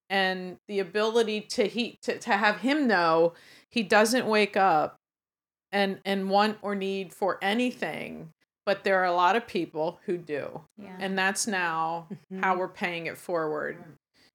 and 0.09 0.57
the 0.69 0.79
ability 0.79 1.43
to 1.43 1.69
he 1.69 1.99
to, 2.01 2.19
to 2.19 2.33
have 2.33 2.61
him 2.61 2.89
know 2.89 3.35
he 3.69 3.83
doesn't 3.83 4.27
wake 4.27 4.57
up 4.57 4.97
and 5.71 6.01
and 6.07 6.31
want 6.31 6.57
or 6.63 6.75
need 6.75 7.13
for 7.13 7.39
anything 7.43 8.31
but 8.65 8.85
there 8.85 9.01
are 9.01 9.07
a 9.07 9.13
lot 9.13 9.37
of 9.37 9.47
people 9.47 10.01
who 10.07 10.17
do. 10.17 10.63
Yeah. 10.79 10.97
and 10.99 11.19
that's 11.19 11.47
now 11.47 12.07
mm-hmm. 12.11 12.43
how 12.43 12.57
we're 12.57 12.69
paying 12.69 13.05
it 13.05 13.19
forward 13.19 13.77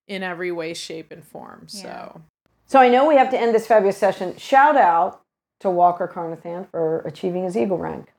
in 0.08 0.22
every 0.22 0.52
way 0.52 0.76
shape 0.76 1.12
and 1.12 1.26
form. 1.26 1.64
So 1.68 2.22
So 2.68 2.80
I 2.80 2.90
know 2.90 3.08
we 3.08 3.16
have 3.16 3.30
to 3.32 3.40
end 3.40 3.54
this 3.54 3.68
fabulous 3.68 3.98
session. 3.98 4.36
Shout 4.38 4.76
out 4.76 5.22
to 5.60 5.70
Walker 5.70 6.08
Carnathan 6.08 6.66
for 6.72 7.00
achieving 7.02 7.44
his 7.44 7.56
Eagle 7.56 7.78
rank 7.78 8.12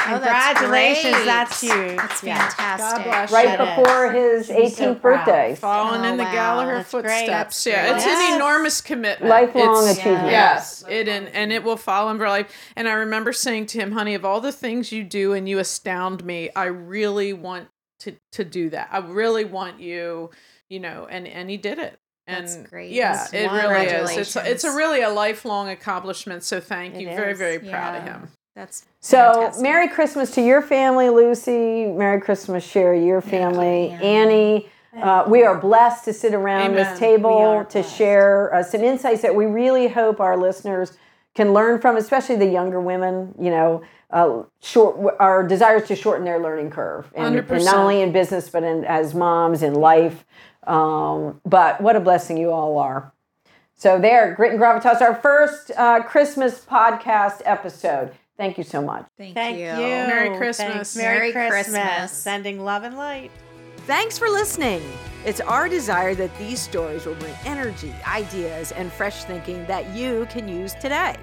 Oh, 0.00 0.04
Congratulations, 0.18 1.14
great. 1.14 1.24
that's 1.26 1.60
huge. 1.60 1.96
That's 1.96 2.22
Yeah. 2.24 2.48
fantastic. 2.48 3.04
God 3.04 3.04
bless 3.04 3.30
right 3.30 3.46
That 3.56 3.60
is. 3.78 3.84
before 3.84 4.10
his 4.10 4.46
Should 4.46 4.56
be 4.56 4.68
so 4.68 4.84
18th 4.94 5.02
birthday. 5.02 5.54
following 5.54 6.00
Oh, 6.00 6.08
in 6.08 6.16
the 6.16 6.24
oh, 6.24 6.26
wow. 6.26 6.32
Gallagher 6.32 6.74
That's 6.78 6.90
footsteps. 6.90 7.26
That's 7.28 7.66
Yeah, 7.66 7.82
great. 7.86 7.96
it's 7.98 8.06
Yes. 8.06 8.28
an 8.30 8.34
enormous 8.36 8.80
commitment. 8.80 9.30
Lifelong 9.30 9.82
It's- 9.84 9.98
achievement. 9.98 10.30
Yes, 10.32 10.82
it 10.88 11.06
and, 11.06 11.28
and 11.28 11.52
it 11.52 11.62
will 11.62 11.76
follow 11.76 12.10
him 12.10 12.18
for 12.18 12.28
life. 12.28 12.52
And 12.74 12.88
I 12.88 12.94
remember 12.94 13.32
saying 13.32 13.66
to 13.66 13.78
him, 13.78 13.92
"Honey, 13.92 14.14
of 14.14 14.24
all 14.24 14.40
the 14.40 14.50
things 14.50 14.90
you 14.90 15.04
do 15.04 15.34
and 15.34 15.48
you 15.48 15.60
astound 15.60 16.24
me, 16.24 16.50
I 16.56 16.64
really 16.64 17.32
want 17.32 17.68
to 18.00 18.16
to 18.32 18.42
do 18.44 18.70
that. 18.70 18.88
I 18.90 18.98
really 18.98 19.44
want 19.44 19.78
you, 19.78 20.30
you 20.68 20.80
know." 20.80 21.06
And 21.08 21.28
and 21.28 21.48
he 21.48 21.58
did 21.58 21.78
it. 21.78 22.00
And 22.32 22.46
That's 22.48 22.56
great. 22.68 22.90
Yeah, 22.90 23.12
That's 23.14 23.32
it 23.32 23.50
really 23.50 23.86
is. 23.86 24.16
It's 24.16 24.36
it's 24.36 24.64
a 24.64 24.74
really 24.74 25.02
a 25.02 25.10
lifelong 25.10 25.68
accomplishment. 25.68 26.42
So 26.42 26.60
thank 26.60 26.94
It 26.94 27.02
you. 27.02 27.08
Very 27.08 27.32
is. 27.32 27.38
very 27.38 27.58
proud 27.58 27.96
of 27.96 28.04
him. 28.04 28.28
That's 28.54 28.84
So, 29.00 29.32
fantastic. 29.32 29.62
Merry 29.62 29.88
Christmas 29.88 30.30
to 30.34 30.42
your 30.42 30.60
family, 30.60 31.08
Lucy. 31.08 31.86
Merry 31.86 32.20
Christmas, 32.20 32.62
Sherry, 32.62 33.04
your 33.04 33.22
family. 33.22 33.88
Yeah. 33.88 34.00
Annie, 34.00 34.68
uh, 35.00 35.24
we 35.26 35.42
are 35.42 35.58
blessed 35.58 36.04
to 36.04 36.12
sit 36.12 36.34
around 36.34 36.72
Amen. 36.72 36.76
this 36.76 36.98
table 36.98 37.64
to 37.70 37.82
share 37.82 38.54
uh, 38.54 38.62
some 38.62 38.82
insights 38.84 39.22
that 39.22 39.34
we 39.34 39.46
really 39.46 39.88
hope 39.88 40.20
our 40.20 40.36
listeners 40.36 40.92
can 41.34 41.54
learn 41.54 41.80
from, 41.80 41.96
especially 41.96 42.36
the 42.36 42.46
younger 42.46 42.78
women. 42.78 43.34
You 43.40 43.50
know, 43.50 43.82
uh, 44.10 44.42
short 44.60 45.16
our 45.18 45.46
desires 45.46 45.88
to 45.88 45.96
shorten 45.96 46.24
their 46.26 46.38
learning 46.38 46.70
curve, 46.70 47.10
and, 47.14 47.34
and 47.34 47.48
100%. 47.48 47.64
not 47.64 47.76
only 47.76 48.02
in 48.02 48.12
business 48.12 48.50
but 48.50 48.62
in, 48.62 48.84
as 48.84 49.14
moms 49.14 49.62
in 49.62 49.74
life. 49.74 50.26
Um, 50.66 51.40
but 51.44 51.80
what 51.80 51.96
a 51.96 52.00
blessing 52.00 52.36
you 52.36 52.50
all 52.50 52.78
are. 52.78 53.12
So 53.74 53.98
there, 53.98 54.34
Grit 54.34 54.52
and 54.52 54.60
Gravitas, 54.60 55.00
our 55.00 55.14
first 55.16 55.72
uh, 55.76 56.02
Christmas 56.04 56.64
podcast 56.64 57.42
episode. 57.44 58.12
Thank 58.36 58.58
you 58.58 58.64
so 58.64 58.80
much. 58.80 59.06
Thank, 59.18 59.34
Thank 59.34 59.58
you. 59.58 59.66
Merry 59.66 60.36
Christmas. 60.36 60.72
Thanks. 60.72 60.96
Merry, 60.96 61.32
Merry 61.32 61.50
Christmas. 61.50 61.74
Christmas. 61.74 62.12
Sending 62.12 62.64
love 62.64 62.84
and 62.84 62.96
light. 62.96 63.30
Thanks 63.86 64.18
for 64.18 64.28
listening. 64.28 64.82
It's 65.24 65.40
our 65.40 65.68
desire 65.68 66.14
that 66.14 66.36
these 66.38 66.60
stories 66.60 67.06
will 67.06 67.14
bring 67.16 67.34
energy, 67.44 67.92
ideas, 68.06 68.72
and 68.72 68.92
fresh 68.92 69.24
thinking 69.24 69.66
that 69.66 69.94
you 69.94 70.26
can 70.30 70.48
use 70.48 70.74
today. 70.74 71.16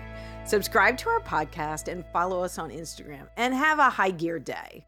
Subscribe 0.46 0.98
to 0.98 1.10
our 1.10 1.22
podcast 1.22 1.92
and 1.92 2.06
follow 2.12 2.44
us 2.44 2.58
on 2.58 2.70
Instagram, 2.70 3.28
and 3.38 3.54
have 3.54 3.80
a 3.80 3.90
high 3.90 4.12
gear 4.12 4.40
day. 4.40 4.86